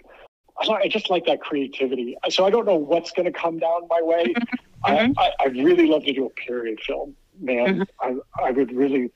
I 0.60 0.88
just 0.88 1.08
like 1.08 1.24
that 1.26 1.40
creativity. 1.40 2.16
So 2.30 2.44
I 2.44 2.50
don't 2.50 2.66
know 2.66 2.74
what's 2.74 3.12
going 3.12 3.32
to 3.32 3.38
come 3.38 3.60
down 3.60 3.86
my 3.88 4.00
way. 4.02 4.34
Mm-hmm. 4.84 5.12
I, 5.18 5.24
I, 5.24 5.32
I, 5.40 5.46
really 5.46 5.86
love 5.86 6.04
to 6.04 6.12
do 6.12 6.26
a 6.26 6.30
period 6.30 6.80
film, 6.80 7.16
man. 7.40 7.80
Mm-hmm. 7.80 8.20
I, 8.40 8.46
I 8.46 8.50
would 8.52 8.72
really 8.72 9.10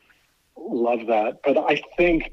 love 0.56 1.06
that. 1.06 1.40
But 1.44 1.56
I 1.58 1.80
think, 1.96 2.32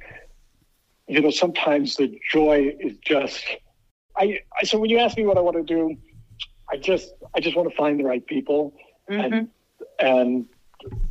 you 1.07 1.21
know, 1.21 1.29
sometimes 1.29 1.95
the 1.95 2.19
joy 2.31 2.75
is 2.79 2.97
just. 2.97 3.43
I, 4.17 4.39
I 4.59 4.63
so 4.63 4.79
when 4.79 4.89
you 4.89 4.97
ask 4.97 5.15
me 5.15 5.25
what 5.25 5.37
I 5.37 5.41
want 5.41 5.57
to 5.57 5.63
do, 5.63 5.95
I 6.71 6.77
just 6.77 7.13
I 7.35 7.39
just 7.39 7.55
want 7.55 7.69
to 7.69 7.75
find 7.75 7.99
the 7.99 8.03
right 8.03 8.25
people 8.25 8.73
mm-hmm. 9.09 9.33
and 9.33 9.49
and 9.99 10.45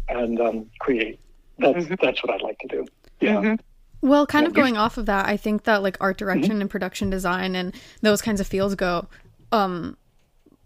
and 0.09 0.41
um, 0.41 0.67
create. 0.81 1.21
That's 1.59 1.85
mm-hmm. 1.85 1.95
that's 2.01 2.23
what 2.23 2.35
I'd 2.35 2.43
like 2.43 2.59
to 2.61 2.69
do. 2.69 2.87
Yeah. 3.21 3.37
Mm-hmm. 3.37 3.55
Well, 4.01 4.27
kind 4.27 4.45
yeah, 4.45 4.49
of 4.49 4.55
going 4.55 4.77
off 4.77 4.97
of 4.97 5.07
that, 5.07 5.27
I 5.27 5.37
think 5.37 5.65
that 5.65 5.83
like 5.83 5.97
art 6.01 6.19
direction 6.19 6.53
mm-hmm. 6.53 6.63
and 6.63 6.71
production 6.71 7.11
design 7.11 7.55
and 7.57 7.75
those 8.01 8.23
kinds 8.23 8.41
of 8.41 8.47
fields 8.47 8.75
go 8.75 9.09
um 9.51 9.97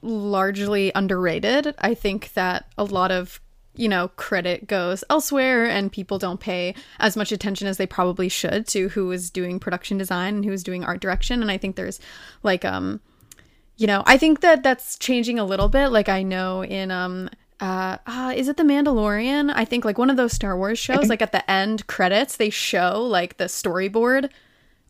largely 0.02 0.92
underrated. 0.94 1.74
I 1.78 1.94
think 1.94 2.32
that 2.34 2.66
a 2.76 2.84
lot 2.84 3.10
of 3.10 3.40
you 3.74 3.88
know, 3.88 4.08
credit 4.16 4.66
goes 4.66 5.02
elsewhere 5.08 5.64
and 5.64 5.90
people 5.90 6.18
don't 6.18 6.40
pay 6.40 6.74
as 6.98 7.16
much 7.16 7.32
attention 7.32 7.66
as 7.66 7.78
they 7.78 7.86
probably 7.86 8.28
should 8.28 8.66
to 8.66 8.88
who 8.90 9.10
is 9.10 9.30
doing 9.30 9.58
production 9.58 9.96
design 9.96 10.36
and 10.36 10.44
who 10.44 10.52
is 10.52 10.62
doing 10.62 10.84
art 10.84 11.00
direction. 11.00 11.40
And 11.40 11.50
I 11.50 11.56
think 11.56 11.76
there's 11.76 11.98
like, 12.42 12.64
um, 12.64 13.00
you 13.78 13.86
know, 13.86 14.02
I 14.06 14.18
think 14.18 14.40
that 14.40 14.62
that's 14.62 14.98
changing 14.98 15.38
a 15.38 15.44
little 15.44 15.68
bit. 15.68 15.88
Like 15.88 16.10
I 16.10 16.22
know 16.22 16.62
in, 16.62 16.90
um, 16.90 17.30
uh, 17.60 17.96
uh, 18.06 18.34
is 18.36 18.48
it 18.48 18.56
the 18.56 18.62
Mandalorian? 18.62 19.50
I 19.54 19.64
think 19.64 19.84
like 19.84 19.96
one 19.96 20.10
of 20.10 20.16
those 20.16 20.32
Star 20.32 20.56
Wars 20.56 20.78
shows, 20.78 21.08
like 21.08 21.22
at 21.22 21.32
the 21.32 21.48
end 21.50 21.86
credits, 21.86 22.36
they 22.36 22.50
show 22.50 23.02
like 23.02 23.38
the 23.38 23.44
storyboard 23.44 24.30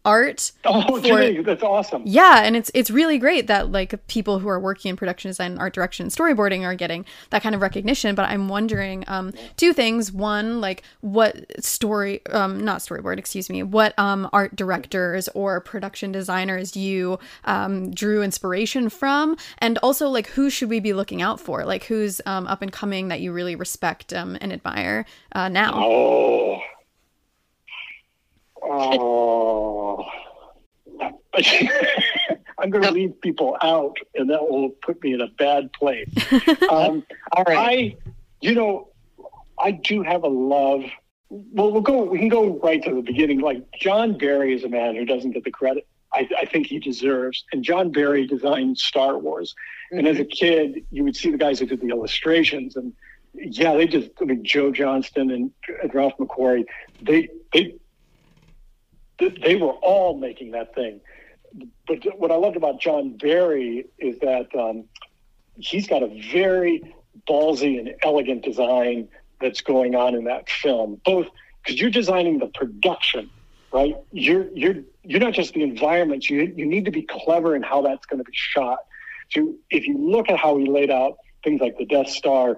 art. 0.05 0.53
Oh, 0.65 1.01
for, 1.01 1.43
that's 1.43 1.63
awesome. 1.63 2.03
Yeah, 2.05 2.43
and 2.43 2.57
it's 2.57 2.71
it's 2.75 2.91
really 2.91 3.19
great 3.19 3.47
that 3.47 3.71
like 3.71 4.07
people 4.09 4.39
who 4.39 4.49
are 4.49 4.59
working 4.59 4.91
in 4.91 4.97
production 4.97 5.31
design, 5.31 5.59
art 5.59 5.75
direction, 5.75 6.09
storyboarding 6.09 6.63
are 6.63 6.75
getting 6.75 7.05
that 7.31 7.43
kind 7.43 7.55
of 7.55 7.61
recognition. 7.61 8.15
But 8.15 8.29
I'm 8.29 8.49
wondering 8.49 9.05
um, 9.07 9.33
two 9.57 9.73
things. 9.73 10.13
One, 10.13 10.61
like 10.61 10.83
what 11.01 11.65
story, 11.65 12.25
um, 12.27 12.65
not 12.65 12.81
storyboard, 12.81 13.19
excuse 13.19 13.49
me, 13.49 13.63
what 13.63 13.99
um, 13.99 14.29
art 14.33 14.57
directors 14.57 15.29
or 15.29 15.61
production 15.61 16.13
designers 16.13 16.77
you 16.77 17.19
um, 17.45 17.91
drew 17.91 18.23
inspiration 18.23 18.89
from, 18.89 19.37
and 19.59 19.79
also 19.79 20.09
like 20.09 20.29
who 20.29 20.51
should 20.51 20.69
we 20.69 20.81
be 20.81 20.93
looking 20.93 21.23
out 21.23 21.41
for? 21.41 21.65
Like 21.65 21.85
who's 21.85 22.21
um, 22.27 22.47
up 22.47 22.63
and 22.63 22.73
coming 22.73 23.09
that 23.09 23.21
you 23.21 23.33
really 23.33 23.57
respect 23.57 24.13
um, 24.13 24.37
and 24.41 24.53
admire 24.53 25.07
uh, 25.33 25.49
now? 25.49 25.73
Oh. 25.75 26.63
Oh, 28.65 30.07
I'm 32.59 32.71
going 32.71 32.85
to 32.85 32.91
leave 32.91 33.21
people 33.21 33.57
out, 33.63 33.97
and 34.15 34.31
that 34.31 34.43
will 34.43 34.71
put 34.71 35.03
me 35.03 35.15
in 35.15 35.21
a 35.21 35.29
bad 35.29 35.73
place. 35.73 36.09
Um, 36.71 37.05
All 37.33 37.45
right. 37.45 37.59
I, 37.59 37.97
you 38.41 38.55
know, 38.55 38.89
I 39.59 39.73
do 39.73 40.03
have 40.03 40.23
a 40.23 40.29
love. 40.29 40.85
Well, 41.29 41.71
we'll 41.71 41.83
go. 41.83 42.05
We 42.05 42.19
can 42.19 42.29
go 42.29 42.59
right 42.63 42.83
to 42.83 42.95
the 42.95 43.03
beginning. 43.03 43.41
Like 43.41 43.63
John 43.79 44.17
Barry 44.17 44.55
is 44.55 44.65
a 44.65 44.69
man 44.69 44.97
who 44.97 45.05
doesn't 45.05 45.33
get 45.33 45.45
the 45.45 45.51
credit 45.51 45.87
I, 46.15 46.29
I 46.39 46.45
think 46.45 46.67
he 46.67 46.79
deserves. 46.79 47.45
And 47.53 47.63
John 47.65 47.91
Barry 47.91 48.27
designed 48.27 48.79
Star 48.79 49.19
Wars, 49.19 49.55
mm-hmm. 49.93 49.99
and 49.99 50.09
as 50.09 50.19
a 50.19 50.25
kid, 50.25 50.85
you 50.91 51.05
would 51.05 51.17
see 51.17 51.31
the 51.31 51.39
guys 51.39 51.59
who 51.59 51.67
did 51.67 51.81
the 51.81 51.89
illustrations, 51.89 52.77
and 52.77 52.93
yeah, 53.35 53.75
they 53.75 53.87
just. 53.87 54.11
I 54.21 54.25
mean, 54.25 54.45
Joe 54.45 54.71
Johnston 54.73 55.31
and, 55.31 55.51
and 55.83 55.95
Ralph 55.95 56.15
McQuarrie, 56.19 56.65
they 57.01 57.29
they 57.53 57.77
they 59.31 59.57
were 59.57 59.73
all 59.73 60.17
making 60.17 60.53
that 60.53 60.75
thing. 60.75 61.01
But 61.87 62.19
what 62.19 62.31
I 62.31 62.37
loved 62.37 62.57
about 62.57 62.81
John 62.81 63.17
Barry 63.17 63.87
is 63.99 64.19
that 64.21 64.55
um, 64.55 64.85
he's 65.57 65.87
got 65.87 66.03
a 66.03 66.09
very 66.33 66.95
ballsy 67.29 67.79
and 67.79 67.95
elegant 68.03 68.43
design 68.43 69.09
that's 69.41 69.61
going 69.61 69.95
on 69.95 70.15
in 70.15 70.25
that 70.25 70.49
film. 70.49 71.01
Both 71.05 71.27
because 71.63 71.81
you're 71.81 71.91
designing 71.91 72.39
the 72.39 72.47
production, 72.47 73.31
right? 73.73 73.97
You're 74.13 74.49
you're 74.55 74.77
you're 75.03 75.21
not 75.21 75.35
just 75.35 75.55
the 75.55 75.63
environment. 75.63 76.29
You 76.31 76.53
you 76.57 76.67
need 76.67 76.85
to 76.87 76.91
be 76.91 77.03
clever 77.03 77.55
in 77.55 77.63
how 77.63 77.83
that's 77.83 78.07
going 78.07 78.19
to 78.19 78.25
be 78.25 78.33
shot. 78.35 78.79
So 79.31 79.55
if 79.71 79.87
you 79.87 79.99
look 79.99 80.29
at 80.31 80.39
how 80.39 80.57
he 80.57 80.67
laid 80.67 80.91
out 80.91 81.19
things 81.45 81.61
like 81.61 81.77
the 81.79 81.85
Death 81.85 82.09
Star, 82.09 82.57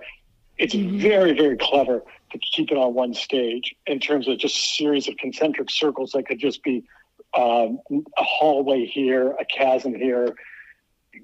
it's 0.59 0.75
mm-hmm. 0.75 0.99
very 0.99 1.33
very 1.33 1.57
clever 1.57 2.03
to 2.41 2.41
keep 2.51 2.71
it 2.71 2.77
on 2.77 2.95
one 2.95 3.15
stage 3.15 3.75
in 3.87 4.01
terms 4.01 4.27
of 4.29 4.39
just 4.39 4.77
series 4.77 5.09
of 5.09 5.17
concentric 5.17 5.71
circles 5.71 6.13
that 6.13 6.27
could 6.27 6.39
just 6.39 6.63
be 6.63 6.85
um, 7.37 7.79
a 7.91 8.23
hallway 8.23 8.85
here, 8.87 9.33
a 9.39 9.45
chasm 9.45 9.95
here. 9.95 10.35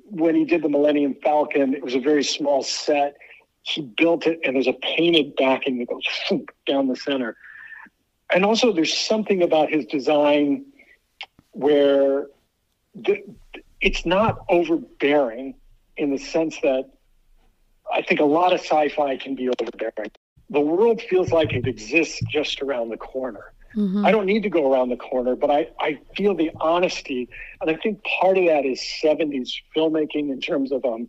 When 0.04 0.36
he 0.36 0.44
did 0.44 0.62
the 0.62 0.68
Millennium 0.68 1.16
Falcon, 1.22 1.74
it 1.74 1.82
was 1.82 1.94
a 1.94 2.00
very 2.00 2.22
small 2.22 2.62
set. 2.62 3.16
He 3.62 3.82
built 3.82 4.26
it, 4.26 4.40
and 4.44 4.54
there's 4.54 4.68
a 4.68 4.72
painted 4.72 5.34
backing 5.36 5.78
that 5.78 5.88
goes 5.88 6.04
down 6.66 6.86
the 6.86 6.96
center. 6.96 7.36
And 8.32 8.44
also, 8.44 8.72
there's 8.72 8.96
something 8.96 9.42
about 9.42 9.70
his 9.70 9.86
design 9.86 10.66
where 11.50 12.28
the, 12.94 13.24
it's 13.80 14.06
not 14.06 14.44
overbearing 14.48 15.54
in 15.96 16.10
the 16.10 16.18
sense 16.18 16.56
that 16.62 16.88
I 17.92 18.02
think 18.02 18.20
a 18.20 18.24
lot 18.24 18.52
of 18.52 18.60
sci-fi 18.60 19.16
can 19.16 19.34
be 19.34 19.48
overbearing 19.48 20.12
the 20.50 20.60
world 20.60 21.00
feels 21.00 21.30
like 21.30 21.52
it 21.52 21.66
exists 21.66 22.20
just 22.28 22.60
around 22.60 22.90
the 22.90 22.96
corner. 22.96 23.52
Mm-hmm. 23.76 24.04
I 24.04 24.10
don't 24.10 24.26
need 24.26 24.42
to 24.42 24.50
go 24.50 24.72
around 24.72 24.88
the 24.88 24.96
corner, 24.96 25.36
but 25.36 25.48
I, 25.48 25.68
I 25.78 26.00
feel 26.16 26.34
the 26.34 26.50
honesty. 26.60 27.28
And 27.60 27.70
I 27.70 27.76
think 27.76 28.02
part 28.02 28.36
of 28.36 28.46
that 28.46 28.66
is 28.66 28.80
70s 29.02 29.52
filmmaking 29.76 30.30
in 30.30 30.40
terms 30.40 30.72
of 30.72 30.84
um, 30.84 31.08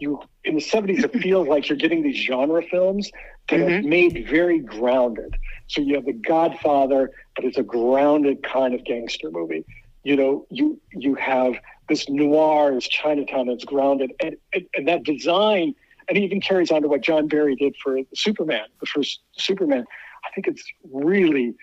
you 0.00 0.20
in 0.44 0.56
the 0.56 0.60
70s, 0.60 1.04
it 1.04 1.12
feels 1.22 1.46
like 1.46 1.68
you're 1.68 1.78
getting 1.78 2.02
these 2.02 2.16
genre 2.16 2.62
films 2.62 3.12
that 3.48 3.60
mm-hmm. 3.60 3.86
are 3.86 3.88
made 3.88 4.26
very 4.28 4.58
grounded. 4.58 5.36
So 5.68 5.82
you 5.82 5.94
have 5.94 6.04
The 6.04 6.14
Godfather, 6.14 7.12
but 7.36 7.44
it's 7.44 7.58
a 7.58 7.62
grounded 7.62 8.42
kind 8.42 8.74
of 8.74 8.84
gangster 8.84 9.30
movie. 9.30 9.64
You 10.02 10.16
know, 10.16 10.46
you 10.50 10.80
you 10.92 11.14
have 11.14 11.54
this 11.88 12.08
noir, 12.08 12.76
is 12.76 12.88
Chinatown 12.88 13.48
that's 13.48 13.64
grounded, 13.64 14.12
and, 14.20 14.36
and, 14.52 14.66
and 14.74 14.88
that 14.88 15.04
design– 15.04 15.76
and 16.08 16.18
even 16.18 16.40
carries 16.40 16.70
on 16.70 16.82
to 16.82 16.88
what 16.88 17.02
John 17.02 17.28
Barry 17.28 17.56
did 17.56 17.76
for 17.82 17.98
Superman, 18.14 18.64
the 18.80 18.86
first 18.86 19.20
Superman. 19.32 19.84
I 20.24 20.30
think 20.34 20.46
it's 20.46 20.64
really 20.90 21.54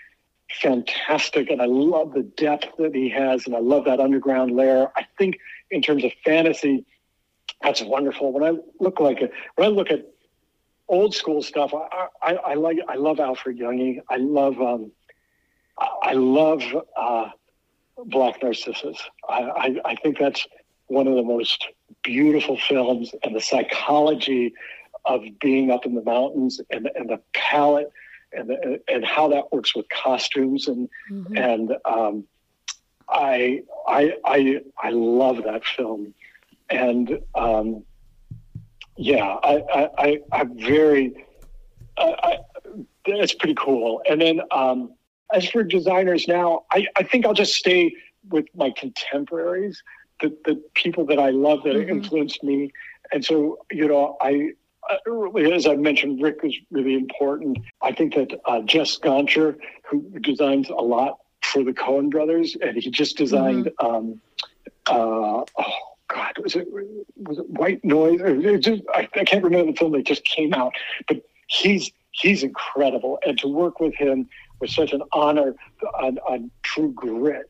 fantastic, 0.61 1.49
and 1.49 1.61
I 1.61 1.65
love 1.65 2.13
the 2.13 2.23
depth 2.23 2.77
that 2.77 2.95
he 2.95 3.09
has, 3.09 3.45
and 3.45 3.55
I 3.55 3.59
love 3.59 3.85
that 3.85 3.99
underground 3.99 4.51
layer. 4.55 4.87
I 4.95 5.05
think 5.17 5.37
in 5.71 5.81
terms 5.81 6.03
of 6.03 6.11
fantasy, 6.23 6.85
that's 7.61 7.81
wonderful. 7.81 8.31
When 8.31 8.43
I 8.43 8.57
look 8.79 8.99
like 8.99 9.21
it, 9.21 9.31
when 9.55 9.67
I 9.67 9.71
look 9.71 9.91
at 9.91 10.05
old 10.87 11.13
school 11.13 11.41
stuff, 11.41 11.73
I, 11.73 12.07
I, 12.21 12.33
I 12.35 12.53
like 12.53 12.77
I 12.87 12.95
love 12.95 13.19
Alfred 13.19 13.57
Junge. 13.59 13.99
I 14.09 14.17
love 14.17 14.61
um, 14.61 14.91
I 16.01 16.13
love 16.13 16.63
uh, 16.95 17.29
Black 18.05 18.41
Narcissus. 18.41 18.97
I, 19.27 19.41
I, 19.41 19.75
I 19.85 19.95
think 19.95 20.17
that's 20.17 20.47
one 20.87 21.07
of 21.07 21.15
the 21.15 21.23
most 21.23 21.67
beautiful 22.07 22.57
films 22.57 23.11
and 23.21 23.35
the 23.35 23.41
psychology 23.41 24.53
of 25.03 25.21
being 25.41 25.71
up 25.71 25.85
in 25.85 25.93
the 25.93 26.01
mountains 26.01 26.61
and, 26.71 26.89
and 26.95 27.09
the 27.09 27.19
palette 27.33 27.91
and, 28.31 28.49
the, 28.49 28.81
and 28.87 29.03
how 29.03 29.27
that 29.27 29.51
works 29.51 29.75
with 29.75 29.85
costumes 29.89 30.69
and 30.69 30.89
mm-hmm. 31.11 31.37
and 31.37 31.73
um, 31.83 32.23
I, 33.09 33.63
I 33.87 34.13
I 34.23 34.61
I 34.81 34.89
love 34.91 35.43
that 35.43 35.65
film. 35.65 36.13
And 36.69 37.19
um, 37.35 37.83
yeah 38.97 39.35
I 39.43 39.53
I, 39.79 39.89
I 39.97 40.19
I'm 40.31 40.57
very 40.57 41.25
I, 41.97 42.37
it's 43.05 43.33
pretty 43.33 43.55
cool. 43.55 44.01
And 44.09 44.21
then 44.21 44.41
um, 44.51 44.93
as 45.33 45.49
for 45.49 45.61
designers 45.63 46.25
now 46.25 46.63
I, 46.71 46.87
I 46.95 47.03
think 47.03 47.25
I'll 47.25 47.33
just 47.33 47.55
stay 47.55 47.93
with 48.29 48.45
my 48.55 48.71
contemporaries 48.71 49.83
the, 50.21 50.35
the 50.45 50.61
people 50.73 51.05
that 51.05 51.19
I 51.19 51.29
love 51.29 51.63
that 51.63 51.75
mm-hmm. 51.75 51.89
influenced 51.89 52.43
me. 52.43 52.71
And 53.11 53.23
so, 53.23 53.59
you 53.71 53.87
know, 53.87 54.17
I, 54.21 54.51
as 55.53 55.67
I 55.67 55.75
mentioned, 55.75 56.21
Rick 56.21 56.39
is 56.43 56.55
really 56.71 56.95
important. 56.95 57.59
I 57.81 57.91
think 57.91 58.15
that 58.15 58.39
uh, 58.45 58.61
Jess 58.61 58.97
Gonchor, 58.97 59.57
who 59.83 60.01
designs 60.19 60.69
a 60.69 60.73
lot 60.73 61.19
for 61.43 61.63
the 61.63 61.73
Coen 61.73 62.09
brothers, 62.09 62.55
and 62.61 62.77
he 62.77 62.89
just 62.89 63.17
designed, 63.17 63.65
mm-hmm. 63.79 63.85
um, 63.85 64.21
uh, 64.87 65.43
oh 65.57 65.73
God, 66.07 66.33
was 66.41 66.55
it 66.55 66.67
was 67.17 67.37
it 67.37 67.49
White 67.49 67.83
Noise? 67.83 68.63
Just, 68.63 68.83
I, 68.93 69.07
I, 69.15 69.23
can't 69.23 69.43
remember 69.43 69.71
the 69.71 69.77
film 69.77 69.91
that 69.93 70.05
just 70.05 70.23
came 70.23 70.53
out, 70.53 70.73
but 71.07 71.21
he's 71.47 71.91
he's 72.11 72.43
incredible, 72.43 73.19
and 73.25 73.37
to 73.39 73.47
work 73.47 73.79
with 73.79 73.93
him 73.95 74.29
was 74.59 74.73
such 74.73 74.93
an 74.93 75.03
honor 75.11 75.55
on, 75.99 76.17
on 76.19 76.49
True 76.63 76.91
Grit 76.91 77.49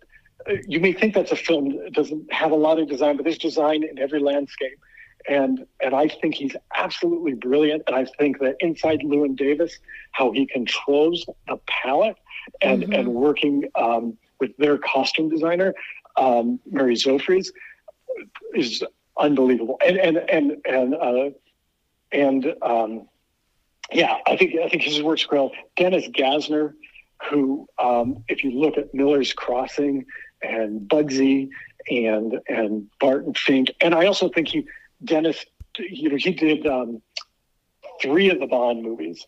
you 0.68 0.80
may 0.80 0.94
think 0.94 1.14
that's 1.14 1.32
a 1.32 1.36
film 1.36 1.78
that 1.84 1.94
doesn't 1.94 2.32
have 2.32 2.52
a 2.52 2.56
lot 2.56 2.80
of 2.80 2.88
design, 2.88 3.18
but 3.18 3.24
there's 3.24 3.38
design 3.38 3.84
in 3.84 4.00
every 4.00 4.20
landscape. 4.20 4.80
and 5.28 5.66
and 5.82 5.94
I 5.94 6.08
think 6.08 6.36
he's 6.36 6.56
absolutely 6.76 7.34
brilliant. 7.34 7.84
And 7.88 7.96
I 7.96 8.06
think 8.18 8.40
that 8.40 8.56
inside 8.60 9.02
Llewyn 9.02 9.36
Davis, 9.36 9.78
how 10.12 10.32
he 10.32 10.46
controls 10.46 11.26
the 11.48 11.58
palette 11.68 12.18
and 12.62 12.84
mm-hmm. 12.84 12.94
and 12.94 13.08
working 13.14 13.66
um, 13.76 14.18
with 14.40 14.56
their 14.58 14.78
costume 14.78 15.30
designer, 15.30 15.74
um, 16.18 16.60
Mary 16.70 16.96
Zophres, 16.96 17.52
is 18.54 18.84
unbelievable. 19.20 19.78
And 19.86 19.98
and 19.98 20.18
and 20.18 20.58
and 20.66 20.96
uh, 20.96 21.30
and 22.12 22.56
um, 22.62 23.08
yeah, 23.92 24.18
I 24.26 24.38
think 24.38 24.56
I 24.64 24.70
think 24.70 24.84
his 24.84 25.02
work's 25.02 25.30
well. 25.30 25.52
Dennis 25.76 26.08
Gassner, 26.10 26.74
who, 27.30 27.68
um, 27.80 28.24
if 28.28 28.44
you 28.44 28.52
look 28.52 28.78
at 28.78 28.94
Miller's 28.94 29.34
Crossing 29.34 30.06
and 30.48 30.82
Bugsy 30.90 31.50
and 31.90 32.40
and 32.48 32.88
Barton 33.00 33.34
Fink, 33.34 33.72
and 33.82 33.94
I 33.94 34.06
also 34.06 34.30
think 34.30 34.50
he 34.50 34.68
Dennis, 35.04 35.46
you 35.78 36.10
know, 36.10 36.18
he 36.18 36.32
did 36.32 36.66
um, 36.66 37.02
three 38.02 38.30
of 38.30 38.40
the 38.40 38.48
Bond 38.48 38.84
movies, 38.84 39.26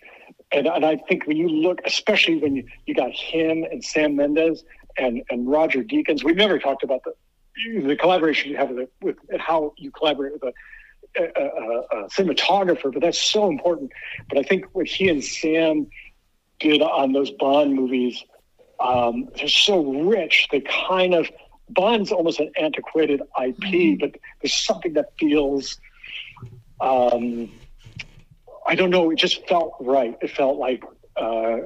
and 0.51 0.67
and 0.67 0.85
I 0.85 0.97
think 0.97 1.27
when 1.27 1.37
you 1.37 1.49
look, 1.49 1.79
especially 1.85 2.37
when 2.37 2.55
you, 2.55 2.65
you 2.85 2.95
got 2.95 3.11
him 3.11 3.63
and 3.63 3.83
Sam 3.83 4.15
Mendes 4.15 4.63
and 4.97 5.23
and 5.29 5.49
Roger 5.49 5.83
Deakins, 5.83 6.23
we've 6.23 6.35
never 6.35 6.59
talked 6.59 6.83
about 6.83 7.01
the 7.03 7.13
the 7.81 7.95
collaboration 7.95 8.51
you 8.51 8.57
have 8.57 8.69
with, 8.69 8.89
with 9.01 9.17
and 9.29 9.41
how 9.41 9.73
you 9.77 9.91
collaborate 9.91 10.33
with 10.33 10.43
a 10.43 10.53
a, 11.17 11.23
a, 11.23 11.79
a, 11.81 12.09
cinematographer, 12.09 12.91
but 12.91 13.01
that's 13.01 13.21
so 13.21 13.47
important. 13.47 13.91
But 14.29 14.37
I 14.37 14.43
think 14.43 14.65
what 14.73 14.87
he 14.87 15.09
and 15.09 15.23
Sam 15.23 15.87
did 16.59 16.81
on 16.81 17.13
those 17.13 17.31
Bond 17.31 17.73
movies, 17.73 18.23
um, 18.79 19.29
they're 19.37 19.47
so 19.47 19.83
rich. 20.03 20.47
They 20.51 20.61
kind 20.61 21.13
of 21.13 21.29
Bond's 21.69 22.11
almost 22.11 22.39
an 22.39 22.51
antiquated 22.59 23.21
IP, 23.21 23.57
mm-hmm. 23.57 23.99
but 23.99 24.19
there's 24.41 24.53
something 24.53 24.93
that 24.93 25.11
feels, 25.19 25.79
um, 26.81 27.51
I 28.65 28.75
don't 28.75 28.89
know, 28.89 29.11
it 29.11 29.17
just 29.17 29.47
felt 29.47 29.75
right. 29.79 30.17
It 30.21 30.31
felt 30.31 30.57
like 30.57 30.83
uh, 31.15 31.57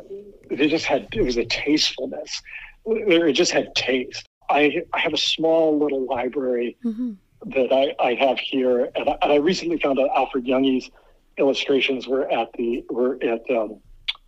they 0.50 0.68
just 0.68 0.86
had, 0.86 1.08
it 1.14 1.22
was 1.22 1.38
a 1.38 1.46
tastefulness. 1.46 2.42
It 2.86 3.34
just 3.34 3.52
had 3.52 3.74
taste. 3.76 4.28
I, 4.50 4.84
I 4.92 5.00
have 5.00 5.14
a 5.14 5.18
small 5.18 5.80
little 5.80 6.06
library 6.06 6.78
mm-hmm. 6.84 7.14
that 7.52 7.72
I, 7.72 7.96
I 8.04 8.14
have 8.16 8.40
here, 8.40 8.90
and 8.96 9.10
I, 9.10 9.18
and 9.22 9.32
I 9.32 9.36
recently 9.38 9.78
found 9.80 10.00
out 10.00 10.10
Alfred 10.16 10.46
Junge's 10.46 10.90
illustrations 11.38 12.08
were 12.08 12.30
at 12.30 12.52
the 12.54 12.86
were 12.90 13.18
at 13.24 13.50
um, 13.50 13.80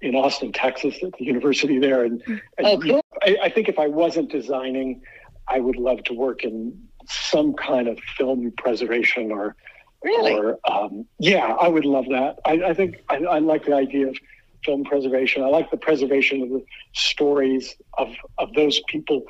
in 0.01 0.15
Austin, 0.15 0.51
Texas, 0.51 0.95
at 1.03 1.13
the 1.17 1.25
university 1.25 1.79
there, 1.79 2.03
and, 2.03 2.21
and 2.27 2.41
oh, 2.59 2.79
cool. 2.79 3.05
I, 3.23 3.37
I 3.43 3.49
think 3.49 3.69
if 3.69 3.79
I 3.79 3.87
wasn't 3.87 4.31
designing 4.31 5.01
I 5.47 5.59
would 5.59 5.77
love 5.77 6.03
to 6.05 6.13
work 6.13 6.43
in 6.43 6.87
some 7.07 7.53
kind 7.53 7.87
of 7.87 7.99
film 8.17 8.51
preservation 8.57 9.31
or 9.31 9.55
really? 10.03 10.33
or 10.33 10.59
um, 10.69 11.05
yeah 11.19 11.55
I 11.59 11.67
would 11.67 11.85
love 11.85 12.05
that. 12.09 12.39
I, 12.45 12.53
I 12.63 12.73
think 12.73 13.03
I, 13.09 13.17
I, 13.17 13.39
like 13.39 13.65
the 13.65 13.75
idea 13.75 14.07
of 14.07 14.17
film 14.63 14.83
preservation. 14.83 15.43
I 15.43 15.47
like 15.47 15.69
the 15.71 15.77
preservation 15.77 16.41
of 16.41 16.49
the 16.49 16.65
stories 16.93 17.75
of 17.97 18.09
of 18.37 18.53
those 18.53 18.81
people 18.87 19.23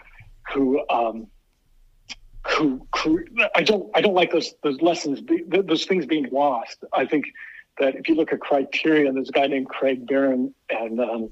who 0.53 0.82
um, 0.89 1.28
who, 2.47 2.88
who 2.97 3.26
I 3.55 3.63
don't 3.63 3.89
I 3.95 4.01
don't 4.01 4.13
like 4.13 4.32
those 4.32 4.53
those 4.63 4.82
lessons 4.82 5.20
those 5.47 5.86
things 5.86 6.05
being 6.05 6.30
lost. 6.32 6.84
I 6.93 7.05
think 7.05 7.26
that 7.80 7.95
if 7.95 8.07
you 8.07 8.15
look 8.15 8.32
at 8.32 8.39
Criterion 8.39 9.15
there's 9.15 9.30
a 9.30 9.34
guy 9.34 9.47
named 9.47 9.69
Craig 9.69 10.07
Barron 10.07 10.53
and 10.69 10.99
um, 10.99 11.30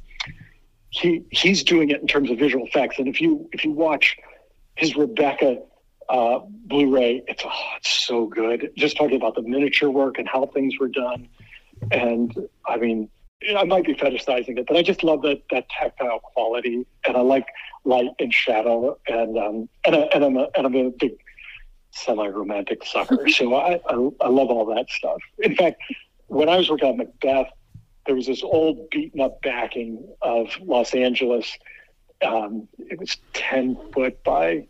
he 0.89 1.23
he's 1.31 1.63
doing 1.63 1.89
it 1.89 2.01
in 2.01 2.07
terms 2.07 2.29
of 2.29 2.37
visual 2.37 2.65
effects 2.65 2.99
and 2.99 3.07
if 3.07 3.21
you 3.21 3.49
if 3.53 3.63
you 3.63 3.71
watch 3.71 4.17
his 4.75 4.95
Rebecca 4.95 5.57
uh, 6.09 6.39
Blu-ray. 6.65 7.23
It's, 7.27 7.43
oh, 7.45 7.69
it's 7.77 7.89
so 7.89 8.25
good. 8.25 8.71
Just 8.77 8.97
talking 8.97 9.15
about 9.15 9.35
the 9.35 9.41
miniature 9.41 9.89
work 9.89 10.17
and 10.17 10.27
how 10.27 10.45
things 10.47 10.77
were 10.79 10.87
done, 10.87 11.27
and 11.91 12.35
I 12.65 12.77
mean, 12.77 13.09
I 13.57 13.63
might 13.63 13.85
be 13.85 13.93
fetishizing 13.93 14.57
it, 14.57 14.67
but 14.67 14.77
I 14.77 14.83
just 14.83 15.03
love 15.03 15.21
that 15.23 15.41
that 15.51 15.67
tactile 15.69 16.19
quality, 16.19 16.85
and 17.05 17.17
I 17.17 17.21
like 17.21 17.47
light 17.83 18.11
and 18.19 18.33
shadow, 18.33 18.97
and 19.07 19.37
um, 19.37 19.69
and, 19.85 19.95
I, 19.95 19.99
and 20.13 20.23
I'm 20.23 20.37
a, 20.37 20.47
and 20.55 20.65
I'm 20.65 20.75
a 20.75 20.89
big 20.91 21.13
semi-romantic 21.91 22.85
sucker, 22.85 23.27
so 23.29 23.55
I, 23.55 23.79
I 23.87 24.09
I 24.21 24.29
love 24.29 24.49
all 24.49 24.65
that 24.75 24.89
stuff. 24.89 25.19
In 25.39 25.55
fact, 25.55 25.81
when 26.33 26.49
I 26.49 26.57
was 26.57 26.69
working 26.69 26.89
on 26.89 26.97
Macbeth, 26.97 27.51
there 28.05 28.15
was 28.15 28.27
this 28.27 28.43
old 28.43 28.89
beaten 28.89 29.21
up 29.21 29.41
backing 29.41 30.05
of 30.21 30.49
Los 30.61 30.93
Angeles 30.93 31.57
um, 32.23 32.67
it 32.79 32.99
was 32.99 33.17
10 33.33 33.77
foot 33.93 34.23
by, 34.23 34.67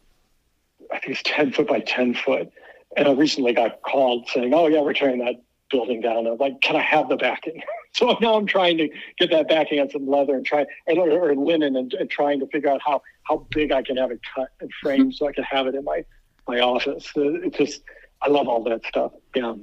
I 0.91 0.99
think 0.99 1.07
it's 1.07 1.23
10 1.23 1.51
foot 1.51 1.67
by 1.67 1.79
10 1.79 2.15
foot. 2.15 2.49
And 2.95 3.07
I 3.07 3.11
recently 3.13 3.53
got 3.53 3.81
called 3.81 4.27
saying, 4.29 4.53
oh, 4.53 4.67
yeah, 4.67 4.81
we're 4.81 4.93
tearing 4.93 5.19
that 5.19 5.41
building 5.71 6.01
down. 6.01 6.27
I'm 6.27 6.37
like, 6.37 6.61
can 6.61 6.75
I 6.75 6.81
have 6.81 7.09
the 7.09 7.15
backing? 7.15 7.61
so 7.93 8.17
now 8.21 8.35
I'm 8.35 8.45
trying 8.45 8.77
to 8.77 8.89
get 9.17 9.31
that 9.31 9.47
backing 9.47 9.79
on 9.79 9.89
some 9.89 10.07
leather 10.07 10.35
and 10.35 10.45
try, 10.45 10.65
and, 10.87 10.97
or, 10.97 11.09
or 11.09 11.35
linen 11.35 11.75
and, 11.75 11.93
and, 11.93 12.09
trying 12.09 12.39
to 12.39 12.47
figure 12.47 12.69
out 12.69 12.81
how, 12.85 13.01
how 13.23 13.47
big 13.49 13.71
I 13.71 13.81
can 13.81 13.97
have 13.97 14.11
it 14.11 14.19
cut 14.35 14.49
and 14.59 14.69
framed 14.81 15.15
so 15.15 15.27
I 15.27 15.33
can 15.33 15.43
have 15.43 15.67
it 15.67 15.75
in 15.75 15.83
my, 15.83 16.03
my 16.47 16.59
office. 16.59 17.11
It's 17.15 17.57
just, 17.57 17.81
I 18.21 18.29
love 18.29 18.47
all 18.47 18.63
that 18.63 18.85
stuff. 18.85 19.13
Yeah. 19.35 19.55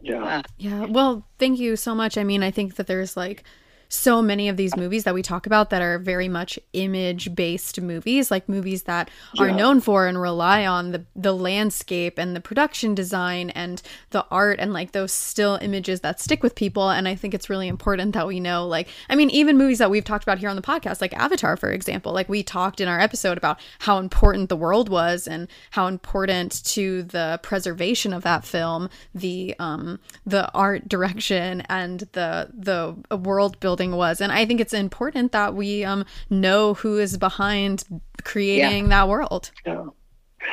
Yeah. 0.00 0.42
Yeah. 0.58 0.84
Well, 0.86 1.26
thank 1.38 1.58
you 1.58 1.76
so 1.76 1.94
much. 1.94 2.16
I 2.16 2.24
mean, 2.24 2.42
I 2.42 2.50
think 2.50 2.76
that 2.76 2.86
there's 2.86 3.16
like, 3.16 3.44
so 3.88 4.20
many 4.20 4.48
of 4.48 4.56
these 4.56 4.76
movies 4.76 5.04
that 5.04 5.14
we 5.14 5.22
talk 5.22 5.46
about 5.46 5.70
that 5.70 5.82
are 5.82 5.98
very 5.98 6.28
much 6.28 6.58
image 6.72 7.34
based 7.34 7.80
movies, 7.80 8.30
like 8.30 8.48
movies 8.48 8.84
that 8.84 9.10
yeah. 9.34 9.44
are 9.44 9.50
known 9.50 9.80
for 9.80 10.06
and 10.06 10.20
rely 10.20 10.66
on 10.66 10.92
the 10.92 11.04
the 11.16 11.34
landscape 11.34 12.18
and 12.18 12.36
the 12.36 12.40
production 12.40 12.94
design 12.94 13.50
and 13.50 13.82
the 14.10 14.24
art 14.30 14.58
and 14.60 14.72
like 14.72 14.92
those 14.92 15.12
still 15.12 15.58
images 15.62 16.00
that 16.00 16.20
stick 16.20 16.42
with 16.42 16.54
people. 16.54 16.90
And 16.90 17.08
I 17.08 17.14
think 17.14 17.34
it's 17.34 17.50
really 17.50 17.68
important 17.68 18.14
that 18.14 18.26
we 18.26 18.40
know, 18.40 18.66
like, 18.66 18.88
I 19.08 19.14
mean, 19.14 19.30
even 19.30 19.56
movies 19.56 19.78
that 19.78 19.90
we've 19.90 20.04
talked 20.04 20.24
about 20.24 20.38
here 20.38 20.50
on 20.50 20.56
the 20.56 20.62
podcast, 20.62 21.00
like 21.00 21.14
Avatar, 21.14 21.56
for 21.56 21.70
example, 21.70 22.12
like 22.12 22.28
we 22.28 22.42
talked 22.42 22.80
in 22.80 22.88
our 22.88 23.00
episode 23.00 23.38
about 23.38 23.58
how 23.80 23.98
important 23.98 24.48
the 24.48 24.56
world 24.56 24.88
was 24.88 25.26
and 25.26 25.48
how 25.70 25.86
important 25.86 26.64
to 26.64 27.02
the 27.04 27.40
preservation 27.42 28.12
of 28.12 28.22
that 28.22 28.44
film 28.44 28.88
the 29.14 29.54
um 29.58 29.98
the 30.26 30.50
art 30.52 30.88
direction 30.88 31.62
and 31.68 32.00
the 32.12 32.50
the 32.52 33.16
world 33.16 33.58
building 33.60 33.77
building 33.78 33.96
was. 33.96 34.20
And 34.20 34.32
I 34.32 34.44
think 34.44 34.60
it's 34.60 34.74
important 34.74 35.32
that 35.32 35.54
we 35.54 35.84
um, 35.84 36.04
know 36.30 36.74
who 36.74 36.98
is 36.98 37.16
behind 37.16 37.84
creating 38.24 38.84
yeah. 38.84 38.90
that 38.90 39.08
world. 39.08 39.50
Yeah. 39.64 39.86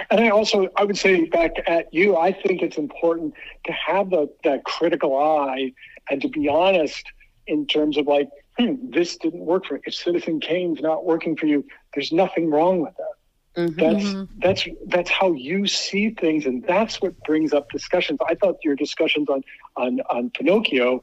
And 0.10 0.20
I 0.20 0.30
also, 0.30 0.68
I 0.76 0.84
would 0.84 0.98
say 0.98 1.26
back 1.26 1.52
at 1.68 1.94
you, 1.94 2.18
I 2.18 2.32
think 2.32 2.62
it's 2.62 2.78
important 2.78 3.34
to 3.66 3.72
have 3.72 4.10
the, 4.10 4.28
that 4.44 4.64
critical 4.66 5.18
eye 5.18 5.74
and 6.10 6.22
to 6.22 6.28
be 6.28 6.48
honest 6.48 7.04
in 7.48 7.66
terms 7.66 7.98
of 7.98 8.08
like, 8.08 8.30
hmm, 8.58 8.76
this 8.90 9.18
didn't 9.18 9.46
work 9.46 9.66
for 9.66 9.76
me. 9.76 9.82
If 9.86 9.96
Citizen 9.96 10.40
Kane's 10.40 10.82
not 10.82 11.06
working 11.06 11.36
for 11.36 11.46
you, 11.46 11.66
there's 11.94 12.12
nothing 12.12 12.50
wrong 12.50 12.82
with 12.82 12.96
that. 12.98 13.16
Mm-hmm. 13.56 13.80
That's 13.80 14.06
mm-hmm. 14.06 14.40
that's 14.40 14.68
that's 14.88 15.10
how 15.10 15.32
you 15.32 15.66
see 15.66 16.10
things, 16.10 16.46
and 16.46 16.62
that's 16.68 17.02
what 17.02 17.18
brings 17.24 17.54
up 17.54 17.70
discussions. 17.70 18.20
I 18.28 18.36
thought 18.36 18.58
your 18.66 18.76
discussions 18.76 19.30
on 19.30 19.44
on 19.78 20.02
on 20.10 20.30
Pinocchio 20.32 21.00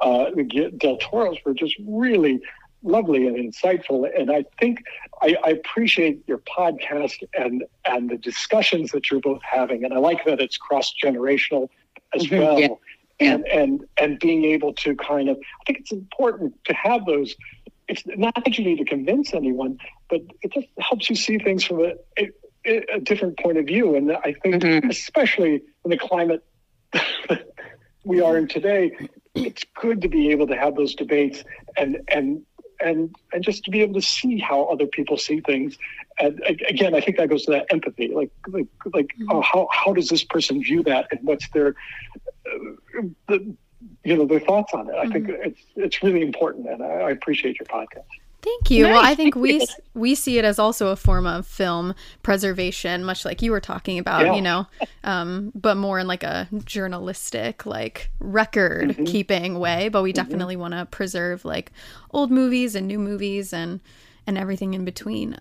uh, 0.00 0.30
Del 0.78 0.96
Toro's 0.98 1.38
were 1.44 1.54
just 1.54 1.74
really 1.86 2.40
lovely 2.84 3.26
and 3.26 3.36
insightful. 3.36 4.08
And 4.16 4.30
I 4.30 4.44
think 4.60 4.84
I, 5.22 5.36
I, 5.42 5.50
appreciate 5.50 6.22
your 6.26 6.38
podcast 6.38 7.22
and 7.36 7.64
and 7.86 8.10
the 8.10 8.18
discussions 8.18 8.92
that 8.92 9.10
you're 9.10 9.20
both 9.20 9.40
having. 9.42 9.84
And 9.84 9.94
I 9.94 9.98
like 9.98 10.24
that 10.26 10.40
it's 10.40 10.56
cross 10.56 10.92
generational 11.02 11.68
as 12.14 12.24
mm-hmm, 12.24 12.38
well. 12.38 12.60
Yeah. 12.60 12.68
And 13.20 13.46
and 13.46 13.84
and 13.96 14.18
being 14.18 14.44
able 14.44 14.74
to 14.74 14.94
kind 14.96 15.28
of 15.28 15.38
I 15.38 15.64
think 15.66 15.80
it's 15.80 15.92
important 15.92 16.62
to 16.64 16.74
have 16.74 17.06
those. 17.06 17.34
It's 17.88 18.02
not 18.06 18.34
that 18.44 18.58
you 18.58 18.64
need 18.64 18.78
to 18.78 18.84
convince 18.84 19.34
anyone, 19.34 19.78
but 20.08 20.20
it 20.42 20.52
just 20.52 20.68
helps 20.78 21.08
you 21.10 21.16
see 21.16 21.38
things 21.38 21.64
from 21.64 21.80
a, 21.80 21.94
a, 22.66 22.94
a 22.94 23.00
different 23.00 23.38
point 23.38 23.58
of 23.58 23.66
view. 23.66 23.94
And 23.94 24.10
I 24.10 24.34
think, 24.42 24.62
mm-hmm. 24.62 24.88
especially 24.88 25.62
in 25.84 25.90
the 25.90 25.98
climate 25.98 26.42
we 28.04 28.20
are 28.20 28.36
in 28.36 28.48
today, 28.48 28.92
it's 29.34 29.64
good 29.80 30.00
to 30.02 30.08
be 30.08 30.30
able 30.30 30.46
to 30.46 30.56
have 30.56 30.76
those 30.76 30.94
debates 30.94 31.44
and 31.76 31.98
and 32.08 32.42
and 32.80 33.14
and 33.32 33.44
just 33.44 33.64
to 33.64 33.70
be 33.70 33.80
able 33.82 33.94
to 33.94 34.02
see 34.02 34.38
how 34.38 34.64
other 34.64 34.86
people 34.86 35.16
see 35.16 35.40
things. 35.40 35.76
And 36.18 36.40
again, 36.68 36.94
I 36.94 37.00
think 37.00 37.16
that 37.16 37.28
goes 37.28 37.44
to 37.46 37.52
that 37.52 37.66
empathy. 37.70 38.12
Like 38.14 38.30
like 38.48 38.68
like 38.92 39.06
mm-hmm. 39.06 39.30
oh, 39.30 39.40
how 39.40 39.68
how 39.72 39.92
does 39.92 40.08
this 40.08 40.24
person 40.24 40.62
view 40.62 40.82
that, 40.84 41.08
and 41.10 41.20
what's 41.22 41.48
their 41.50 41.74
uh, 42.46 43.02
the, 43.28 43.54
you 44.04 44.16
know 44.16 44.26
their 44.26 44.40
thoughts 44.40 44.72
on 44.74 44.88
it. 44.88 44.94
I 44.94 45.04
mm-hmm. 45.04 45.12
think 45.12 45.28
it's 45.28 45.60
it's 45.76 46.02
really 46.02 46.22
important, 46.22 46.68
and 46.68 46.82
I, 46.82 46.86
I 46.86 47.10
appreciate 47.10 47.58
your 47.58 47.66
podcast. 47.66 48.04
Thank 48.44 48.70
you. 48.70 48.82
Nice. 48.82 48.92
Well, 48.92 49.02
I 49.02 49.14
think 49.14 49.36
we 49.36 49.66
we 49.94 50.14
see 50.14 50.36
it 50.38 50.44
as 50.44 50.58
also 50.58 50.88
a 50.88 50.96
form 50.96 51.26
of 51.26 51.46
film 51.46 51.94
preservation, 52.22 53.02
much 53.02 53.24
like 53.24 53.40
you 53.40 53.50
were 53.50 53.60
talking 53.60 53.98
about, 53.98 54.26
yeah. 54.26 54.34
you 54.34 54.42
know, 54.42 54.66
um, 55.02 55.50
but 55.54 55.78
more 55.78 55.98
in 55.98 56.06
like 56.06 56.22
a 56.22 56.46
journalistic, 56.66 57.64
like 57.64 58.10
record 58.20 58.90
mm-hmm. 58.90 59.04
keeping 59.04 59.58
way. 59.58 59.88
But 59.88 60.02
we 60.02 60.12
mm-hmm. 60.12 60.22
definitely 60.22 60.56
want 60.56 60.74
to 60.74 60.84
preserve 60.84 61.46
like 61.46 61.72
old 62.10 62.30
movies 62.30 62.74
and 62.74 62.86
new 62.86 62.98
movies 62.98 63.54
and 63.54 63.80
and 64.26 64.36
everything 64.36 64.74
in 64.74 64.84
between. 64.84 65.38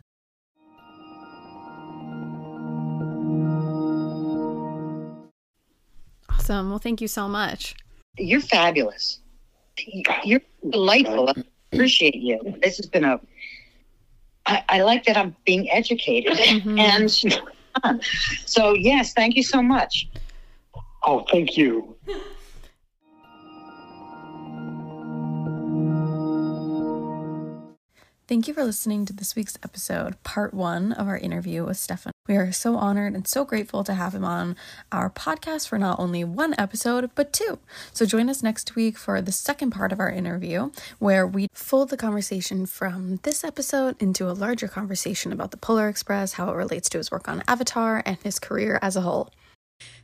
Awesome. 6.29 6.53
Awesome. 6.53 6.69
Well, 6.69 6.79
thank 6.79 7.01
you 7.01 7.09
so 7.09 7.27
much. 7.27 7.75
You're 8.17 8.39
fabulous. 8.39 9.19
You're 10.23 10.41
delightful. 10.69 11.33
I 11.73 11.75
appreciate 11.75 12.15
you. 12.15 12.57
This 12.61 12.77
has 12.77 12.85
been 12.85 13.03
a. 13.03 13.19
I, 14.45 14.63
I 14.69 14.81
like 14.83 15.05
that 15.05 15.17
I'm 15.17 15.35
being 15.45 15.71
educated 15.71 16.37
mm-hmm. 16.37 16.77
and 16.77 17.09
so 18.45 18.73
yes, 18.73 19.13
thank 19.13 19.35
you 19.35 19.43
so 19.43 19.61
much. 19.61 20.09
Oh, 21.05 21.25
thank 21.31 21.57
you. 21.57 21.95
Thank 28.25 28.47
you 28.47 28.53
for 28.53 28.63
listening 28.63 29.05
to 29.05 29.13
this 29.13 29.35
week's 29.35 29.57
episode, 29.65 30.15
part 30.23 30.53
one 30.53 30.93
of 30.93 31.09
our 31.09 31.17
interview 31.17 31.65
with 31.65 31.75
Stefan. 31.75 32.13
We 32.25 32.37
are 32.37 32.53
so 32.53 32.77
honored 32.77 33.15
and 33.15 33.27
so 33.27 33.43
grateful 33.43 33.83
to 33.83 33.93
have 33.95 34.15
him 34.15 34.23
on 34.23 34.55
our 34.93 35.09
podcast 35.09 35.67
for 35.67 35.77
not 35.77 35.99
only 35.99 36.23
one 36.23 36.55
episode, 36.57 37.11
but 37.15 37.33
two. 37.33 37.59
So 37.91 38.05
join 38.05 38.29
us 38.29 38.41
next 38.41 38.75
week 38.75 38.97
for 38.97 39.21
the 39.21 39.33
second 39.33 39.71
part 39.71 39.91
of 39.91 39.99
our 39.99 40.09
interview, 40.09 40.71
where 40.99 41.27
we 41.27 41.49
fold 41.53 41.89
the 41.89 41.97
conversation 41.97 42.65
from 42.65 43.17
this 43.23 43.43
episode 43.43 44.01
into 44.01 44.29
a 44.29 44.31
larger 44.31 44.69
conversation 44.69 45.33
about 45.33 45.51
the 45.51 45.57
Polar 45.57 45.89
Express, 45.89 46.33
how 46.33 46.49
it 46.49 46.55
relates 46.55 46.87
to 46.89 46.99
his 46.99 47.11
work 47.11 47.27
on 47.27 47.43
Avatar, 47.45 48.01
and 48.05 48.17
his 48.23 48.39
career 48.39 48.79
as 48.81 48.95
a 48.95 49.01
whole. 49.01 49.33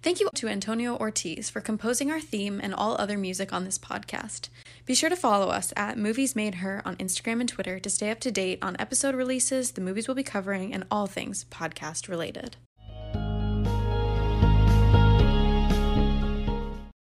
Thank 0.02 0.22
you 0.22 0.30
to 0.34 0.48
Antonio 0.48 0.96
Ortiz 0.96 1.50
for 1.50 1.60
composing 1.60 2.10
our 2.10 2.22
theme 2.22 2.62
and 2.64 2.74
all 2.74 2.96
other 2.98 3.18
music 3.18 3.52
on 3.52 3.66
this 3.66 3.78
podcast. 3.78 4.48
Be 4.86 4.96
sure 4.96 5.10
to 5.10 5.16
follow 5.18 5.50
us 5.50 5.74
at 5.76 5.98
Movies 5.98 6.38
Made 6.38 6.56
Her 6.56 6.82
on 6.86 6.96
Instagram 6.96 7.42
and 7.42 7.50
Twitter 7.50 7.80
to 7.80 7.90
stay 7.90 8.10
up 8.10 8.22
to 8.22 8.32
date 8.32 8.60
on 8.62 8.78
episode 8.80 9.14
releases, 9.14 9.72
the 9.72 9.82
movies 9.82 10.08
we'll 10.08 10.16
be 10.16 10.24
covering, 10.24 10.74
and 10.74 10.86
all 10.90 11.06
things 11.06 11.46
podcast 11.52 12.08
related. 12.08 12.56